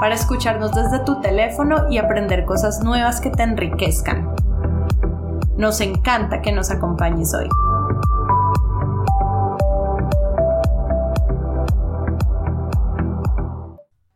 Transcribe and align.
para 0.00 0.14
escucharnos 0.14 0.72
desde 0.74 1.04
tu 1.04 1.20
teléfono 1.20 1.90
y 1.90 1.98
aprender 1.98 2.44
cosas 2.44 2.82
nuevas 2.84 3.20
que 3.20 3.30
te 3.30 3.42
enriquezcan. 3.42 4.34
Nos 5.56 5.80
encanta 5.80 6.40
que 6.40 6.52
nos 6.52 6.70
acompañes 6.70 7.34
hoy. 7.34 7.48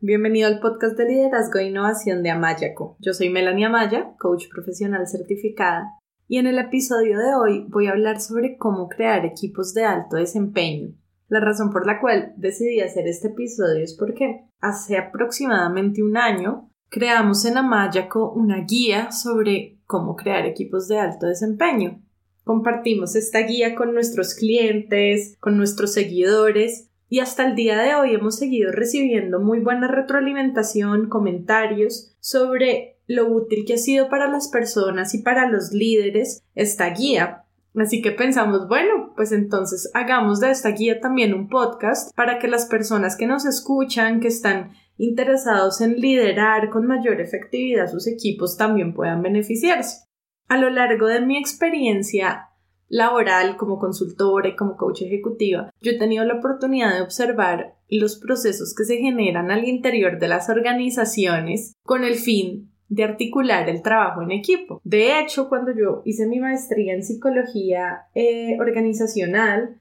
Bienvenido 0.01 0.49
al 0.49 0.61
podcast 0.61 0.97
de 0.97 1.05
liderazgo 1.07 1.59
e 1.59 1.69
innovación 1.69 2.23
de 2.23 2.31
Amayaco. 2.31 2.97
Yo 3.01 3.13
soy 3.13 3.31
Melanie 3.31 3.67
Amaya, 3.67 4.15
coach 4.19 4.47
profesional 4.53 5.07
certificada, 5.07 5.99
y 6.29 6.39
en 6.39 6.47
el 6.47 6.59
episodio 6.59 7.19
de 7.19 7.35
hoy 7.35 7.67
voy 7.69 7.87
a 7.87 7.93
hablar 7.93 8.21
sobre 8.21 8.57
cómo 8.57 8.89
crear 8.89 9.25
equipos 9.25 9.75
de 9.75 9.85
alto 9.85 10.17
desempeño 10.17 10.95
la 11.33 11.41
razón 11.41 11.71
por 11.71 11.87
la 11.87 11.99
cual 11.99 12.35
decidí 12.37 12.83
hacer 12.83 13.09
este 13.09 13.29
episodio 13.29 13.83
es 13.83 13.95
porque 13.95 14.45
hace 14.61 14.99
aproximadamente 14.99 16.03
un 16.03 16.19
año 16.19 16.69
creamos 16.91 17.47
en 17.47 17.57
Amayaco 17.57 18.31
una 18.33 18.67
guía 18.69 19.11
sobre 19.13 19.79
cómo 19.87 20.15
crear 20.15 20.45
equipos 20.45 20.89
de 20.89 20.99
alto 20.99 21.27
desempeño. 21.27 22.03
Compartimos 22.45 23.17
esta 23.17 23.39
guía 23.39 23.75
con 23.75 23.95
nuestros 23.95 24.35
clientes, 24.35 25.39
con 25.41 25.57
nuestros 25.57 25.95
seguidores 25.95 26.91
y 27.09 27.21
hasta 27.21 27.47
el 27.47 27.55
día 27.55 27.81
de 27.81 27.95
hoy 27.95 28.13
hemos 28.13 28.37
seguido 28.37 28.71
recibiendo 28.71 29.41
muy 29.41 29.61
buena 29.61 29.89
retroalimentación, 29.89 31.09
comentarios 31.09 32.15
sobre 32.21 32.99
lo 33.07 33.27
útil 33.27 33.65
que 33.67 33.75
ha 33.75 33.79
sido 33.79 34.11
para 34.11 34.29
las 34.29 34.49
personas 34.49 35.15
y 35.15 35.23
para 35.23 35.49
los 35.49 35.73
líderes 35.73 36.43
esta 36.55 36.91
guía, 36.91 37.42
Así 37.75 38.03
que 38.03 38.13
pensamos, 38.13 38.69
bueno, 38.69 39.13
pues 39.17 39.33
entonces 39.33 39.91
hagamos 39.95 40.41
de 40.41 40.51
esta 40.51 40.71
guía 40.71 41.01
también 41.01 41.33
un 41.33 41.49
podcast 41.49 42.15
para 42.15 42.39
que 42.39 42.49
las 42.49 42.67
personas 42.67 43.17
que 43.17 43.27
nos 43.27 43.47
escuchan, 43.47 44.21
que 44.21 44.29
están 44.29 44.73
interesados 44.99 45.81
en 45.81 45.97
liderar 45.97 46.69
con 46.69 46.87
mayor 46.87 47.21
efectividad 47.21 47.91
sus 47.91 48.07
equipos, 48.07 48.57
también 48.57 48.93
puedan 48.93 49.23
beneficiarse. 49.23 50.05
A 50.49 50.59
lo 50.59 50.69
largo 50.69 51.07
de 51.07 51.23
mi 51.23 51.39
experiencia 51.39 52.51
laboral 52.89 53.57
como 53.57 53.79
consultora 53.79 54.51
y 54.51 54.57
como 54.57 54.77
coach 54.77 55.01
ejecutiva, 55.03 55.71
yo 55.81 55.93
he 55.93 55.99
tenido 55.99 56.27
la 56.27 56.35
oportunidad 56.35 56.95
de 56.95 57.01
observar 57.01 57.79
los 57.89 58.17
procesos 58.19 58.75
que 58.77 58.85
se 58.85 58.99
generan 58.99 59.51
al 59.51 59.67
interior 59.67 60.19
de 60.19 60.29
las 60.29 60.51
organizaciones 60.51 61.73
con 61.85 62.05
el 62.05 62.17
fin 62.17 62.72
de 62.93 63.05
articular 63.05 63.71
el 63.71 63.81
trabajo 63.81 64.21
en 64.21 64.33
equipo. 64.33 64.83
De 64.85 65.19
hecho, 65.19 65.49
cuando 65.49 65.73
yo 65.75 66.03
hice 66.05 66.27
mi 66.27 66.39
maestría 66.39 66.93
en 66.93 67.03
psicología 67.03 68.09
eh, 68.15 68.59
organizacional, 68.61 69.81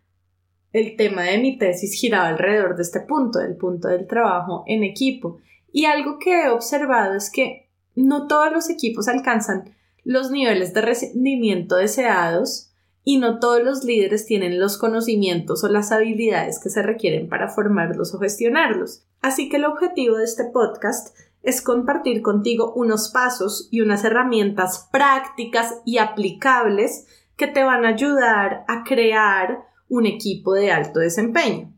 el 0.72 0.96
tema 0.96 1.24
de 1.24 1.38
mi 1.38 1.58
tesis 1.58 1.94
giraba 1.94 2.30
alrededor 2.30 2.78
de 2.78 2.84
este 2.84 3.02
punto, 3.02 3.40
del 3.40 3.58
punto 3.58 3.90
del 3.90 4.08
trabajo 4.08 4.64
en 4.66 4.84
equipo. 4.84 5.40
Y 5.74 5.86
algo 5.86 6.20
que 6.20 6.44
he 6.44 6.50
observado 6.50 7.16
es 7.16 7.30
que 7.30 7.68
no 7.96 8.28
todos 8.28 8.50
los 8.50 8.70
equipos 8.70 9.10
alcanzan 9.10 9.76
los 10.06 10.32
niveles 10.32 10.74
de 10.74 10.82
rendimiento 10.82 11.76
deseados 11.76 12.72
y 13.04 13.18
no 13.18 13.40
todos 13.40 13.62
los 13.62 13.84
líderes 13.84 14.26
tienen 14.26 14.58
los 14.58 14.78
conocimientos 14.78 15.66
o 15.66 15.68
las 15.68 15.92
habilidades 15.92 16.60
que 16.64 16.70
se 16.70 16.82
requieren 16.82 17.28
para 17.28 17.50
formarlos 17.50 18.14
o 18.14 18.20
gestionarlos. 18.20 19.04
Así 19.22 19.50
que 19.50 19.58
el 19.58 19.66
objetivo 19.66 20.16
de 20.16 20.24
este 20.24 20.46
podcast 20.46 21.14
es 21.44 21.62
compartir 21.62 22.22
contigo 22.22 22.74
unos 22.76 23.10
pasos 23.10 23.68
y 23.72 23.82
unas 23.82 24.04
herramientas 24.04 24.90
prácticas 24.92 25.82
y 25.86 25.98
aplicables 25.98 27.08
que 27.36 27.48
te 27.48 27.64
van 27.64 27.86
a 27.86 27.90
ayudar 27.90 28.64
a 28.68 28.84
crear 28.84 29.66
un 29.90 30.06
equipo 30.06 30.54
de 30.54 30.72
alto 30.72 31.00
desempeño. 31.00 31.74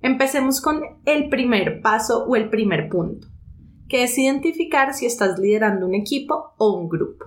Empecemos 0.00 0.60
con 0.60 0.82
el 1.06 1.28
primer 1.28 1.80
paso 1.80 2.24
o 2.24 2.36
el 2.36 2.50
primer 2.50 2.88
punto, 2.88 3.26
que 3.88 4.04
es 4.04 4.16
identificar 4.18 4.94
si 4.94 5.06
estás 5.06 5.38
liderando 5.38 5.86
un 5.86 5.94
equipo 5.94 6.52
o 6.58 6.76
un 6.76 6.88
grupo. 6.88 7.26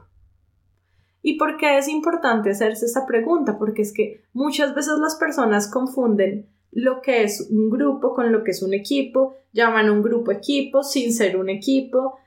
¿Y 1.23 1.37
por 1.37 1.57
qué 1.57 1.77
es 1.77 1.87
importante 1.87 2.51
hacerse 2.51 2.85
esta 2.85 3.05
pregunta? 3.05 3.57
Porque 3.59 3.81
es 3.81 3.93
que 3.93 4.23
muchas 4.33 4.73
veces 4.73 4.97
las 4.99 5.15
personas 5.15 5.69
confunden 5.69 6.50
lo 6.71 7.01
que 7.01 7.23
es 7.23 7.47
un 7.49 7.69
grupo 7.69 8.13
con 8.13 8.31
lo 8.31 8.43
que 8.43 8.51
es 8.51 8.63
un 8.63 8.73
equipo, 8.73 9.35
llaman 9.51 9.89
un 9.89 10.01
grupo 10.01 10.31
equipo 10.31 10.83
sin 10.83 11.13
ser 11.13 11.37
un 11.37 11.49
equipo. 11.49 12.17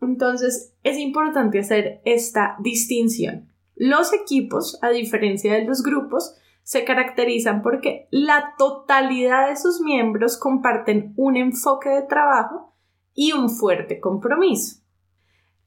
Entonces 0.00 0.74
es 0.82 0.98
importante 0.98 1.58
hacer 1.58 2.00
esta 2.04 2.56
distinción. 2.60 3.48
Los 3.74 4.12
equipos, 4.12 4.78
a 4.82 4.90
diferencia 4.90 5.54
de 5.54 5.64
los 5.64 5.82
grupos, 5.82 6.36
se 6.62 6.84
caracterizan 6.84 7.62
porque 7.62 8.06
la 8.10 8.54
totalidad 8.56 9.48
de 9.48 9.56
sus 9.56 9.80
miembros 9.80 10.36
comparten 10.36 11.12
un 11.16 11.36
enfoque 11.36 11.88
de 11.88 12.02
trabajo 12.02 12.74
y 13.14 13.32
un 13.32 13.50
fuerte 13.50 14.00
compromiso. 14.00 14.80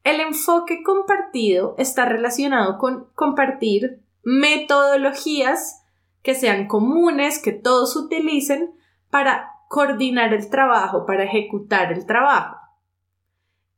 El 0.03 0.21
enfoque 0.21 0.83
compartido 0.83 1.75
está 1.77 2.05
relacionado 2.05 2.77
con 2.77 3.07
compartir 3.15 4.03
metodologías 4.23 5.84
que 6.25 6.33
sean 6.33 6.67
comunes, 6.67 7.39
que 7.39 7.51
todos 7.51 7.95
utilicen 7.95 8.71
para 9.11 9.51
coordinar 9.69 10.33
el 10.33 10.49
trabajo, 10.49 11.05
para 11.05 11.23
ejecutar 11.23 11.93
el 11.93 12.07
trabajo. 12.07 12.57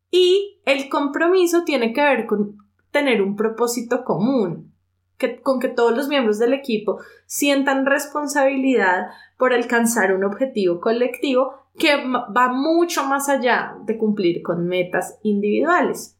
Y 0.10 0.62
el 0.66 0.88
compromiso 0.88 1.66
tiene 1.66 1.92
que 1.92 2.02
ver 2.02 2.26
con 2.26 2.56
tener 2.90 3.22
un 3.22 3.36
propósito 3.36 4.06
común, 4.06 4.74
que, 5.18 5.42
con 5.42 5.60
que 5.60 5.68
todos 5.68 5.94
los 5.94 6.08
miembros 6.08 6.40
del 6.40 6.54
equipo 6.54 7.00
sientan 7.26 7.86
responsabilidad 7.86 9.08
por 9.38 9.54
alcanzar 9.54 10.16
un 10.16 10.24
objetivo 10.24 10.80
colectivo 10.80 11.52
que 11.78 11.98
va 12.08 12.48
mucho 12.48 13.04
más 13.04 13.28
allá 13.28 13.76
de 13.84 13.98
cumplir 13.98 14.42
con 14.42 14.68
metas 14.68 15.20
individuales. 15.22 16.18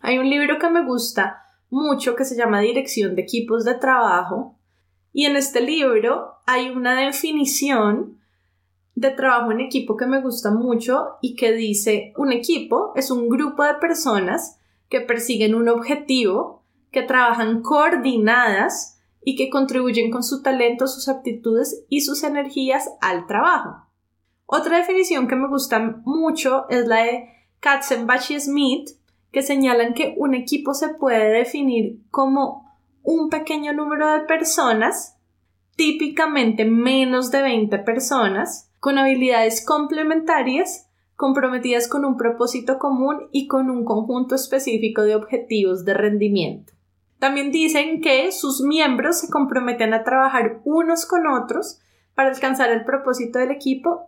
Hay 0.00 0.18
un 0.18 0.28
libro 0.28 0.58
que 0.58 0.68
me 0.68 0.84
gusta 0.84 1.42
mucho 1.70 2.14
que 2.14 2.26
se 2.26 2.36
llama 2.36 2.60
Dirección 2.60 3.14
de 3.16 3.22
Equipos 3.22 3.64
de 3.64 3.74
Trabajo 3.76 4.59
y 5.12 5.26
en 5.26 5.36
este 5.36 5.60
libro 5.60 6.34
hay 6.46 6.70
una 6.70 6.94
definición 7.00 8.18
de 8.94 9.10
trabajo 9.10 9.52
en 9.52 9.60
equipo 9.60 9.96
que 9.96 10.06
me 10.06 10.20
gusta 10.20 10.50
mucho 10.50 11.16
y 11.20 11.36
que 11.36 11.52
dice 11.52 12.12
un 12.16 12.32
equipo 12.32 12.92
es 12.96 13.10
un 13.10 13.28
grupo 13.28 13.64
de 13.64 13.74
personas 13.74 14.58
que 14.88 15.00
persiguen 15.00 15.54
un 15.54 15.68
objetivo, 15.68 16.64
que 16.90 17.02
trabajan 17.02 17.62
coordinadas 17.62 19.00
y 19.24 19.36
que 19.36 19.50
contribuyen 19.50 20.10
con 20.10 20.22
su 20.22 20.42
talento, 20.42 20.86
sus 20.86 21.08
aptitudes 21.08 21.84
y 21.88 22.00
sus 22.00 22.24
energías 22.24 22.90
al 23.00 23.26
trabajo. 23.26 23.86
Otra 24.46 24.78
definición 24.78 25.28
que 25.28 25.36
me 25.36 25.48
gusta 25.48 26.00
mucho 26.04 26.68
es 26.68 26.86
la 26.86 27.04
de 27.04 27.28
Katzenbach 27.60 28.30
y 28.30 28.40
Smith, 28.40 28.90
que 29.30 29.42
señalan 29.42 29.94
que 29.94 30.14
un 30.18 30.34
equipo 30.34 30.74
se 30.74 30.88
puede 30.88 31.30
definir 31.30 32.00
como 32.10 32.69
un 33.02 33.30
pequeño 33.30 33.72
número 33.72 34.10
de 34.12 34.20
personas, 34.20 35.16
típicamente 35.76 36.64
menos 36.64 37.30
de 37.30 37.42
20 37.42 37.78
personas, 37.80 38.70
con 38.80 38.98
habilidades 38.98 39.64
complementarias, 39.64 40.88
comprometidas 41.16 41.86
con 41.86 42.04
un 42.04 42.16
propósito 42.16 42.78
común 42.78 43.28
y 43.30 43.46
con 43.46 43.70
un 43.70 43.84
conjunto 43.84 44.34
específico 44.34 45.02
de 45.02 45.14
objetivos 45.14 45.84
de 45.84 45.94
rendimiento. 45.94 46.72
También 47.18 47.52
dicen 47.52 48.00
que 48.00 48.32
sus 48.32 48.62
miembros 48.62 49.20
se 49.20 49.28
comprometen 49.28 49.92
a 49.92 50.04
trabajar 50.04 50.62
unos 50.64 51.04
con 51.04 51.26
otros 51.26 51.78
para 52.14 52.30
alcanzar 52.30 52.70
el 52.70 52.84
propósito 52.84 53.38
del 53.38 53.50
equipo 53.50 54.06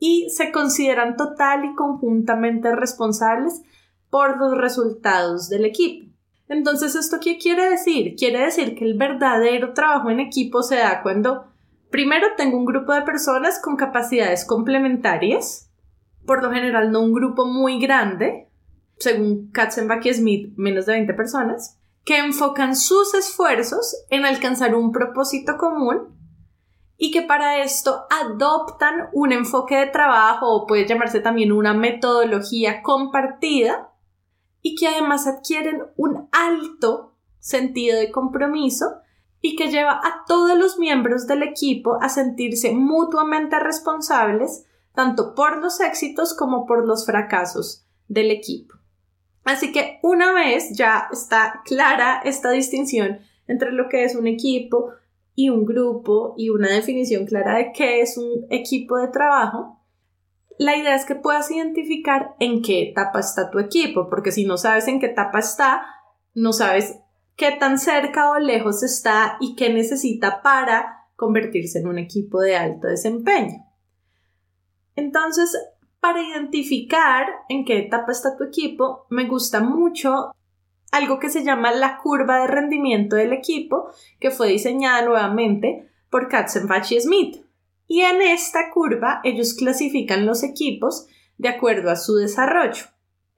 y 0.00 0.30
se 0.30 0.50
consideran 0.50 1.16
total 1.16 1.64
y 1.64 1.74
conjuntamente 1.76 2.74
responsables 2.74 3.62
por 4.10 4.38
los 4.38 4.56
resultados 4.56 5.48
del 5.48 5.64
equipo. 5.64 6.07
Entonces, 6.48 6.94
¿esto 6.94 7.18
qué 7.20 7.38
quiere 7.38 7.68
decir? 7.68 8.14
Quiere 8.16 8.40
decir 8.40 8.74
que 8.74 8.84
el 8.84 8.96
verdadero 8.96 9.74
trabajo 9.74 10.10
en 10.10 10.20
equipo 10.20 10.62
se 10.62 10.76
da 10.76 11.02
cuando 11.02 11.44
primero 11.90 12.28
tengo 12.36 12.56
un 12.56 12.64
grupo 12.64 12.92
de 12.94 13.02
personas 13.02 13.60
con 13.60 13.76
capacidades 13.76 14.44
complementarias, 14.46 15.70
por 16.26 16.42
lo 16.42 16.50
general 16.50 16.90
no 16.90 17.00
un 17.00 17.12
grupo 17.12 17.44
muy 17.44 17.78
grande, 17.78 18.48
según 18.98 19.50
Katzenbach 19.50 20.04
y 20.06 20.14
Smith, 20.14 20.54
menos 20.56 20.86
de 20.86 20.92
20 20.92 21.14
personas, 21.14 21.78
que 22.04 22.18
enfocan 22.18 22.74
sus 22.74 23.14
esfuerzos 23.14 24.04
en 24.08 24.24
alcanzar 24.24 24.74
un 24.74 24.92
propósito 24.92 25.58
común 25.58 26.16
y 26.96 27.10
que 27.10 27.22
para 27.22 27.62
esto 27.62 28.06
adoptan 28.10 29.08
un 29.12 29.32
enfoque 29.32 29.76
de 29.76 29.86
trabajo 29.86 30.48
o 30.48 30.66
puede 30.66 30.86
llamarse 30.86 31.20
también 31.20 31.52
una 31.52 31.74
metodología 31.74 32.82
compartida 32.82 33.92
y 34.68 34.74
que 34.74 34.86
además 34.86 35.26
adquieren 35.26 35.82
un 35.96 36.28
alto 36.30 37.14
sentido 37.38 37.98
de 37.98 38.12
compromiso 38.12 38.84
y 39.40 39.56
que 39.56 39.68
lleva 39.68 39.92
a 39.92 40.24
todos 40.26 40.58
los 40.58 40.78
miembros 40.78 41.26
del 41.26 41.42
equipo 41.42 41.96
a 42.02 42.10
sentirse 42.10 42.72
mutuamente 42.72 43.58
responsables 43.58 44.66
tanto 44.94 45.34
por 45.34 45.56
los 45.56 45.80
éxitos 45.80 46.34
como 46.34 46.66
por 46.66 46.86
los 46.86 47.06
fracasos 47.06 47.86
del 48.08 48.30
equipo. 48.30 48.74
Así 49.44 49.72
que 49.72 50.00
una 50.02 50.34
vez 50.34 50.76
ya 50.76 51.08
está 51.10 51.62
clara 51.64 52.20
esta 52.22 52.50
distinción 52.50 53.20
entre 53.46 53.72
lo 53.72 53.88
que 53.88 54.04
es 54.04 54.16
un 54.16 54.26
equipo 54.26 54.90
y 55.34 55.48
un 55.48 55.64
grupo 55.64 56.34
y 56.36 56.50
una 56.50 56.68
definición 56.68 57.24
clara 57.24 57.56
de 57.56 57.72
qué 57.72 58.02
es 58.02 58.18
un 58.18 58.44
equipo 58.50 58.98
de 58.98 59.08
trabajo, 59.08 59.77
la 60.58 60.76
idea 60.76 60.96
es 60.96 61.04
que 61.04 61.14
puedas 61.14 61.50
identificar 61.50 62.34
en 62.40 62.62
qué 62.62 62.90
etapa 62.90 63.20
está 63.20 63.50
tu 63.50 63.60
equipo, 63.60 64.08
porque 64.10 64.32
si 64.32 64.44
no 64.44 64.58
sabes 64.58 64.88
en 64.88 64.98
qué 64.98 65.06
etapa 65.06 65.38
está, 65.38 65.82
no 66.34 66.52
sabes 66.52 66.98
qué 67.36 67.52
tan 67.52 67.78
cerca 67.78 68.30
o 68.30 68.38
lejos 68.38 68.82
está 68.82 69.36
y 69.40 69.54
qué 69.54 69.72
necesita 69.72 70.42
para 70.42 71.06
convertirse 71.14 71.78
en 71.78 71.86
un 71.86 71.98
equipo 71.98 72.40
de 72.40 72.56
alto 72.56 72.88
desempeño. 72.88 73.64
Entonces, 74.96 75.56
para 76.00 76.22
identificar 76.22 77.26
en 77.48 77.64
qué 77.64 77.78
etapa 77.78 78.10
está 78.10 78.36
tu 78.36 78.42
equipo, 78.44 79.06
me 79.10 79.26
gusta 79.26 79.60
mucho 79.60 80.32
algo 80.90 81.20
que 81.20 81.30
se 81.30 81.44
llama 81.44 81.70
la 81.70 81.98
curva 81.98 82.40
de 82.40 82.48
rendimiento 82.48 83.14
del 83.14 83.32
equipo, 83.32 83.90
que 84.18 84.32
fue 84.32 84.48
diseñada 84.48 85.02
nuevamente 85.02 85.88
por 86.10 86.28
Katzenbach 86.28 86.90
y 86.90 87.00
Smith. 87.00 87.47
Y 87.88 88.02
en 88.02 88.22
esta 88.22 88.70
curva 88.70 89.20
ellos 89.24 89.54
clasifican 89.54 90.26
los 90.26 90.44
equipos 90.44 91.06
de 91.38 91.48
acuerdo 91.48 91.90
a 91.90 91.96
su 91.96 92.14
desarrollo. 92.16 92.84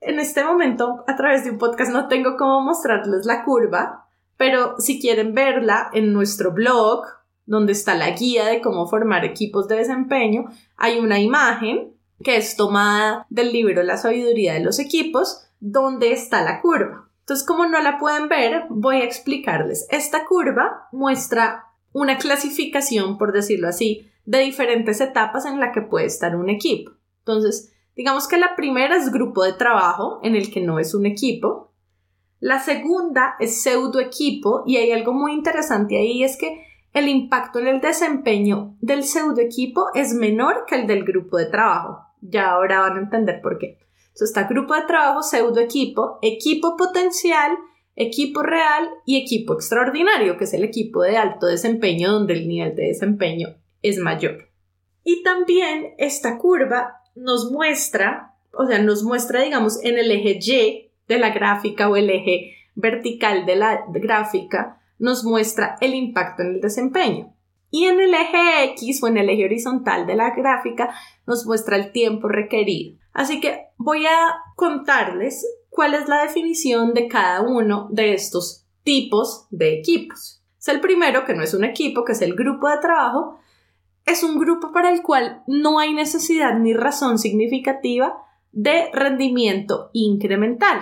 En 0.01 0.19
este 0.19 0.43
momento, 0.43 1.03
a 1.07 1.15
través 1.15 1.43
de 1.45 1.51
un 1.51 1.57
podcast, 1.57 1.91
no 1.91 2.07
tengo 2.07 2.35
cómo 2.35 2.61
mostrarles 2.61 3.25
la 3.25 3.43
curva, 3.43 4.09
pero 4.35 4.75
si 4.79 4.99
quieren 4.99 5.33
verla 5.33 5.89
en 5.93 6.11
nuestro 6.11 6.51
blog, 6.51 7.05
donde 7.45 7.71
está 7.71 7.95
la 7.95 8.09
guía 8.11 8.45
de 8.45 8.61
cómo 8.61 8.87
formar 8.87 9.23
equipos 9.23 9.67
de 9.67 9.77
desempeño, 9.77 10.45
hay 10.75 10.99
una 10.99 11.19
imagen 11.19 11.93
que 12.23 12.37
es 12.37 12.55
tomada 12.55 13.25
del 13.29 13.51
libro 13.51 13.83
La 13.83 13.97
sabiduría 13.97 14.53
de 14.53 14.61
los 14.61 14.79
equipos, 14.79 15.47
donde 15.59 16.11
está 16.11 16.43
la 16.43 16.61
curva. 16.61 17.09
Entonces, 17.19 17.45
como 17.45 17.65
no 17.67 17.79
la 17.81 17.99
pueden 17.99 18.27
ver, 18.27 18.65
voy 18.69 18.97
a 18.97 19.05
explicarles. 19.05 19.87
Esta 19.91 20.25
curva 20.25 20.87
muestra 20.91 21.65
una 21.93 22.17
clasificación, 22.17 23.17
por 23.17 23.31
decirlo 23.31 23.67
así, 23.67 24.10
de 24.25 24.39
diferentes 24.39 25.01
etapas 25.01 25.45
en 25.45 25.59
la 25.59 25.71
que 25.71 25.81
puede 25.81 26.05
estar 26.05 26.35
un 26.35 26.49
equipo. 26.49 26.91
Entonces, 27.19 27.73
digamos 27.95 28.27
que 28.27 28.37
la 28.37 28.55
primera 28.55 28.95
es 28.95 29.11
grupo 29.11 29.43
de 29.43 29.53
trabajo, 29.53 30.19
en 30.23 30.35
el 30.35 30.51
que 30.51 30.61
no 30.61 30.79
es 30.79 30.93
un 30.93 31.05
equipo. 31.05 31.73
La 32.39 32.59
segunda 32.59 33.35
es 33.39 33.61
pseudo 33.61 33.99
equipo, 33.99 34.63
y 34.65 34.77
hay 34.77 34.91
algo 34.91 35.13
muy 35.13 35.33
interesante 35.33 35.97
ahí, 35.97 36.23
es 36.23 36.37
que 36.37 36.63
el 36.93 37.07
impacto 37.07 37.59
en 37.59 37.67
el 37.67 37.81
desempeño 37.81 38.75
del 38.81 39.03
pseudo 39.03 39.39
equipo 39.39 39.85
es 39.93 40.13
menor 40.13 40.65
que 40.67 40.75
el 40.75 40.87
del 40.87 41.05
grupo 41.05 41.37
de 41.37 41.45
trabajo. 41.45 41.99
Ya 42.21 42.51
ahora 42.51 42.81
van 42.81 42.97
a 42.97 43.01
entender 43.01 43.41
por 43.41 43.57
qué. 43.57 43.77
Entonces 44.07 44.29
está 44.29 44.43
grupo 44.43 44.75
de 44.75 44.81
trabajo, 44.81 45.23
pseudo 45.23 45.61
equipo, 45.61 46.19
equipo 46.21 46.75
potencial, 46.75 47.51
equipo 47.95 48.43
real 48.43 48.89
y 49.05 49.21
equipo 49.21 49.53
extraordinario, 49.53 50.37
que 50.37 50.43
es 50.43 50.53
el 50.53 50.65
equipo 50.65 51.01
de 51.01 51.17
alto 51.17 51.45
desempeño 51.45 52.11
donde 52.11 52.33
el 52.33 52.47
nivel 52.47 52.75
de 52.75 52.87
desempeño 52.87 53.60
es 53.81 53.97
mayor. 53.97 54.49
Y 55.03 55.23
también 55.23 55.93
esta 55.97 56.37
curva 56.37 57.01
nos 57.15 57.51
muestra, 57.51 58.35
o 58.53 58.65
sea, 58.65 58.79
nos 58.79 59.03
muestra, 59.03 59.41
digamos, 59.41 59.83
en 59.83 59.97
el 59.97 60.11
eje 60.11 60.39
Y 60.39 60.91
de 61.07 61.19
la 61.19 61.31
gráfica 61.31 61.89
o 61.89 61.95
el 61.95 62.09
eje 62.09 62.55
vertical 62.75 63.45
de 63.45 63.55
la 63.55 63.85
gráfica, 63.89 64.81
nos 64.99 65.23
muestra 65.23 65.77
el 65.81 65.95
impacto 65.95 66.43
en 66.43 66.55
el 66.55 66.61
desempeño. 66.61 67.33
Y 67.71 67.85
en 67.85 67.99
el 67.99 68.13
eje 68.13 68.65
X 68.73 69.01
o 69.01 69.07
en 69.07 69.17
el 69.17 69.29
eje 69.29 69.45
horizontal 69.45 70.05
de 70.05 70.15
la 70.15 70.35
gráfica 70.35 70.93
nos 71.25 71.45
muestra 71.45 71.77
el 71.77 71.91
tiempo 71.91 72.27
requerido. 72.27 72.99
Así 73.13 73.39
que 73.39 73.67
voy 73.77 74.05
a 74.05 74.35
contarles 74.55 75.45
cuál 75.69 75.95
es 75.95 76.07
la 76.07 76.21
definición 76.21 76.93
de 76.93 77.07
cada 77.07 77.41
uno 77.41 77.87
de 77.91 78.13
estos 78.13 78.67
tipos 78.83 79.47
de 79.49 79.79
equipos. 79.79 80.43
Es 80.59 80.67
el 80.67 80.81
primero, 80.81 81.25
que 81.25 81.33
no 81.33 81.43
es 81.43 81.53
un 81.53 81.63
equipo, 81.63 82.03
que 82.05 82.11
es 82.11 82.21
el 82.21 82.35
grupo 82.35 82.69
de 82.69 82.77
trabajo. 82.77 83.39
Es 84.05 84.23
un 84.23 84.39
grupo 84.39 84.71
para 84.71 84.91
el 84.91 85.01
cual 85.01 85.43
no 85.47 85.79
hay 85.79 85.93
necesidad 85.93 86.57
ni 86.57 86.73
razón 86.73 87.17
significativa 87.19 88.17
de 88.51 88.89
rendimiento 88.93 89.89
incremental. 89.93 90.79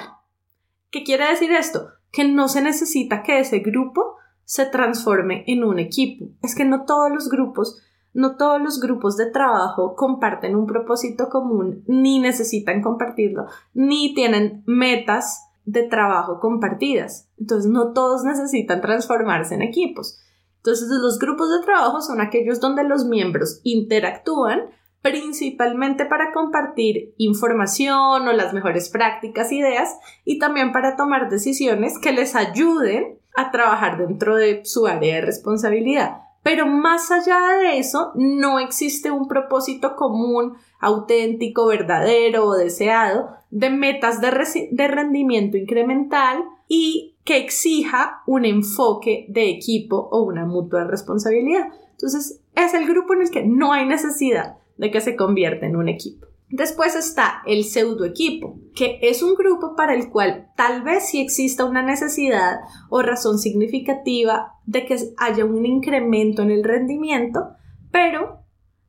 ¿Qué 0.92 1.04
quiere 1.04 1.30
decir 1.30 1.52
esto? 1.52 1.90
Que 2.12 2.24
no 2.28 2.48
se 2.48 2.62
necesita 2.62 3.22
que 3.22 3.40
ese 3.40 3.60
grupo 3.60 4.16
se 4.44 4.66
transforme 4.66 5.44
en 5.48 5.64
un 5.64 5.78
equipo. 5.78 6.30
Es 6.42 6.56
que 6.56 6.66
no 6.66 6.86
todos 6.86 7.12
los 7.12 7.30
grupos, 7.30 7.80
no 8.14 8.36
todos 8.36 8.60
los 8.60 8.80
grupos 8.80 9.16
de 9.16 9.30
trabajo 9.30 9.96
comparten 9.96 10.56
un 10.56 10.66
propósito 10.66 11.30
común, 11.30 11.84
ni 11.86 12.20
necesitan 12.20 12.82
compartirlo, 12.82 13.46
ni 13.76 14.16
tienen 14.16 14.64
metas 14.66 15.46
de 15.66 15.84
trabajo 15.84 16.40
compartidas. 16.40 17.30
Entonces, 17.38 17.70
no 17.70 17.94
todos 17.94 18.24
necesitan 18.24 18.82
transformarse 18.82 19.54
en 19.54 19.62
equipos. 19.62 20.20
Entonces, 20.60 20.90
los 20.90 21.20
grupos 21.20 21.50
de 21.50 21.66
trabajo 21.66 22.02
son 22.02 22.22
aquellos 22.22 22.60
donde 22.60 22.84
los 22.84 23.06
miembros 23.06 23.62
interactúan 23.64 24.70
principalmente 25.02 26.06
para 26.06 26.34
compartir 26.34 27.14
información 27.18 28.28
o 28.28 28.34
las 28.34 28.54
mejores 28.54 28.90
prácticas, 28.90 29.52
ideas 29.52 29.98
y 30.26 30.40
también 30.40 30.72
para 30.72 30.96
tomar 30.98 31.30
decisiones 31.30 31.98
que 32.00 32.12
les 32.12 32.36
ayuden 32.36 33.18
a 33.36 33.52
trabajar 33.52 33.98
dentro 33.98 34.36
de 34.36 34.66
su 34.66 34.88
área 34.88 35.16
de 35.16 35.22
responsabilidad. 35.22 36.18
Pero 36.44 36.66
más 36.66 37.12
allá 37.12 37.38
de 37.62 37.80
eso, 37.80 38.12
no 38.16 38.60
existe 38.60 39.12
un 39.12 39.28
propósito 39.28 39.96
común, 39.96 40.58
auténtico, 40.80 41.68
verdadero 41.68 42.46
o 42.46 42.56
deseado 42.56 43.30
de 43.52 43.70
metas 43.70 44.22
de, 44.22 44.70
de 44.72 44.88
rendimiento 44.88 45.58
incremental 45.58 46.44
y 46.68 47.18
que 47.30 47.38
exija 47.38 48.24
un 48.26 48.44
enfoque 48.44 49.28
de 49.30 49.52
equipo 49.52 50.10
o 50.12 50.24
una 50.24 50.46
mutua 50.46 50.86
responsabilidad. 50.86 51.68
Entonces, 51.92 52.42
es 52.56 52.74
el 52.74 52.88
grupo 52.88 53.14
en 53.14 53.22
el 53.22 53.30
que 53.30 53.46
no 53.46 53.72
hay 53.72 53.86
necesidad 53.86 54.58
de 54.78 54.90
que 54.90 55.00
se 55.00 55.16
convierta 55.16 55.68
en 55.68 55.76
un 55.76 55.90
equipo. 55.90 56.26
Después 56.50 56.96
está 56.96 57.44
el 57.46 57.66
pseudo 57.66 58.04
equipo, 58.06 58.58
que 58.74 58.98
es 59.04 59.22
un 59.22 59.36
grupo 59.36 59.76
para 59.76 59.94
el 59.94 60.10
cual 60.10 60.48
tal 60.58 60.82
vez 60.82 61.10
sí 61.10 61.22
exista 61.22 61.66
una 61.66 61.84
necesidad 61.84 62.62
o 62.90 63.04
razón 63.04 63.38
significativa 63.38 64.54
de 64.66 64.88
que 64.88 64.98
haya 65.18 65.46
un 65.46 65.64
incremento 65.68 66.42
en 66.42 66.50
el 66.50 66.64
rendimiento, 66.64 67.50
pero 67.92 68.40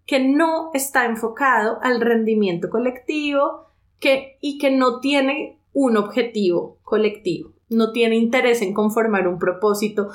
que 0.07 0.19
no 0.19 0.71
está 0.73 1.05
enfocado 1.05 1.77
al 1.83 2.01
rendimiento 2.01 2.71
colectivo 2.71 3.67
y 4.41 4.57
que 4.57 4.71
no 4.71 5.01
tiene 5.01 5.61
un 5.75 5.99
objetivo 5.99 6.79
colectivo, 6.83 7.53
no 7.71 7.93
tiene 7.93 8.17
interés 8.17 8.61
en 8.63 8.75
conformar 8.75 9.27
un 9.27 9.39
propósito 9.39 10.11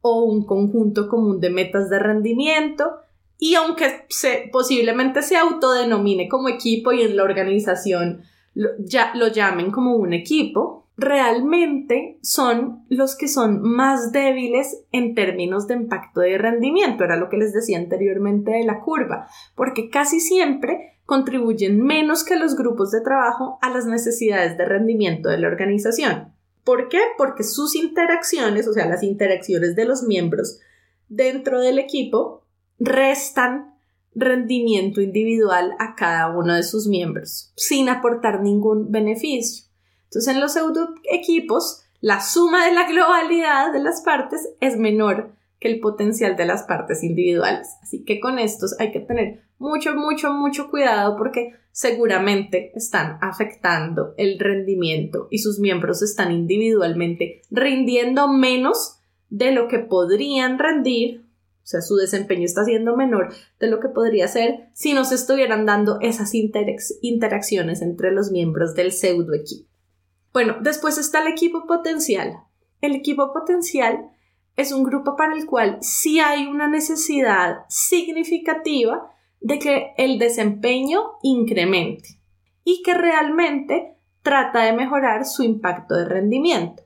o 0.00 0.22
un 0.22 0.46
conjunto 0.46 1.08
común 1.08 1.40
de 1.40 1.50
metas 1.50 1.90
de 1.90 1.98
rendimiento, 1.98 2.98
y 3.38 3.54
aunque 3.54 4.04
se, 4.08 4.48
posiblemente 4.52 5.22
se 5.22 5.36
autodenomine 5.36 6.28
como 6.28 6.48
equipo 6.48 6.92
y 6.92 7.02
en 7.02 7.16
la 7.16 7.22
organización 7.22 8.22
lo, 8.54 8.70
ya, 8.78 9.12
lo 9.14 9.28
llamen 9.28 9.70
como 9.70 9.94
un 9.94 10.12
equipo, 10.12 10.86
realmente 10.96 12.18
son 12.22 12.84
los 12.88 13.16
que 13.16 13.28
son 13.28 13.62
más 13.62 14.10
débiles 14.10 14.84
en 14.90 15.14
términos 15.14 15.68
de 15.68 15.74
impacto 15.74 16.20
de 16.20 16.36
rendimiento, 16.36 17.04
era 17.04 17.16
lo 17.16 17.28
que 17.28 17.36
les 17.36 17.52
decía 17.52 17.78
anteriormente 17.78 18.50
de 18.50 18.64
la 18.64 18.80
curva, 18.80 19.28
porque 19.54 19.90
casi 19.90 20.18
siempre 20.18 20.98
contribuyen 21.06 21.80
menos 21.80 22.24
que 22.24 22.36
los 22.36 22.56
grupos 22.56 22.90
de 22.90 23.00
trabajo 23.00 23.58
a 23.62 23.70
las 23.70 23.86
necesidades 23.86 24.58
de 24.58 24.64
rendimiento 24.64 25.28
de 25.28 25.38
la 25.38 25.46
organización. 25.46 26.34
¿Por 26.68 26.90
qué? 26.90 27.00
Porque 27.16 27.44
sus 27.44 27.74
interacciones, 27.74 28.68
o 28.68 28.74
sea, 28.74 28.84
las 28.84 29.02
interacciones 29.02 29.74
de 29.74 29.86
los 29.86 30.02
miembros 30.02 30.58
dentro 31.08 31.60
del 31.60 31.78
equipo, 31.78 32.44
restan 32.78 33.74
rendimiento 34.14 35.00
individual 35.00 35.74
a 35.78 35.94
cada 35.94 36.28
uno 36.28 36.54
de 36.54 36.62
sus 36.62 36.86
miembros, 36.86 37.54
sin 37.56 37.88
aportar 37.88 38.42
ningún 38.42 38.92
beneficio. 38.92 39.64
Entonces, 40.04 40.34
en 40.34 40.42
los 40.42 40.52
pseudo 40.52 40.94
equipos, 41.10 41.84
la 42.02 42.20
suma 42.20 42.66
de 42.66 42.74
la 42.74 42.86
globalidad 42.86 43.72
de 43.72 43.78
las 43.78 44.02
partes 44.02 44.46
es 44.60 44.76
menor 44.76 45.32
que 45.58 45.68
el 45.68 45.80
potencial 45.80 46.36
de 46.36 46.46
las 46.46 46.62
partes 46.64 47.02
individuales. 47.02 47.68
Así 47.82 48.04
que 48.04 48.20
con 48.20 48.38
estos 48.38 48.78
hay 48.78 48.92
que 48.92 49.00
tener 49.00 49.42
mucho, 49.58 49.94
mucho, 49.94 50.32
mucho 50.32 50.70
cuidado 50.70 51.16
porque 51.16 51.52
seguramente 51.72 52.72
están 52.74 53.18
afectando 53.20 54.14
el 54.16 54.38
rendimiento 54.38 55.28
y 55.30 55.38
sus 55.38 55.58
miembros 55.58 56.02
están 56.02 56.32
individualmente 56.32 57.42
rindiendo 57.50 58.28
menos 58.28 59.00
de 59.30 59.52
lo 59.52 59.68
que 59.68 59.78
podrían 59.78 60.58
rendir 60.58 61.24
O 61.62 61.66
sea, 61.70 61.82
su 61.82 61.96
desempeño 61.96 62.44
está 62.44 62.64
siendo 62.64 62.96
menor 62.96 63.34
de 63.60 63.68
lo 63.68 63.78
que 63.78 63.88
podría 63.88 64.26
ser 64.26 64.70
si 64.72 64.94
no 64.94 65.04
se 65.04 65.16
estuvieran 65.16 65.66
dando 65.66 65.98
esas 66.00 66.32
interacciones 66.34 67.82
entre 67.82 68.10
los 68.10 68.30
miembros 68.30 68.74
del 68.74 68.90
pseudo 68.90 69.34
equipo. 69.34 69.68
Bueno, 70.32 70.56
después 70.62 70.98
está 70.98 71.20
el 71.20 71.28
equipo 71.28 71.66
potencial. 71.66 72.38
El 72.80 72.94
equipo 72.94 73.32
potencial 73.32 74.10
es 74.58 74.72
un 74.72 74.82
grupo 74.82 75.14
para 75.14 75.34
el 75.34 75.46
cual 75.46 75.78
sí 75.80 76.18
hay 76.18 76.46
una 76.46 76.66
necesidad 76.66 77.64
significativa 77.68 79.08
de 79.40 79.60
que 79.60 79.94
el 79.96 80.18
desempeño 80.18 81.12
incremente 81.22 82.20
y 82.64 82.82
que 82.82 82.92
realmente 82.92 83.96
trata 84.22 84.64
de 84.64 84.72
mejorar 84.72 85.24
su 85.24 85.44
impacto 85.44 85.94
de 85.94 86.06
rendimiento. 86.06 86.82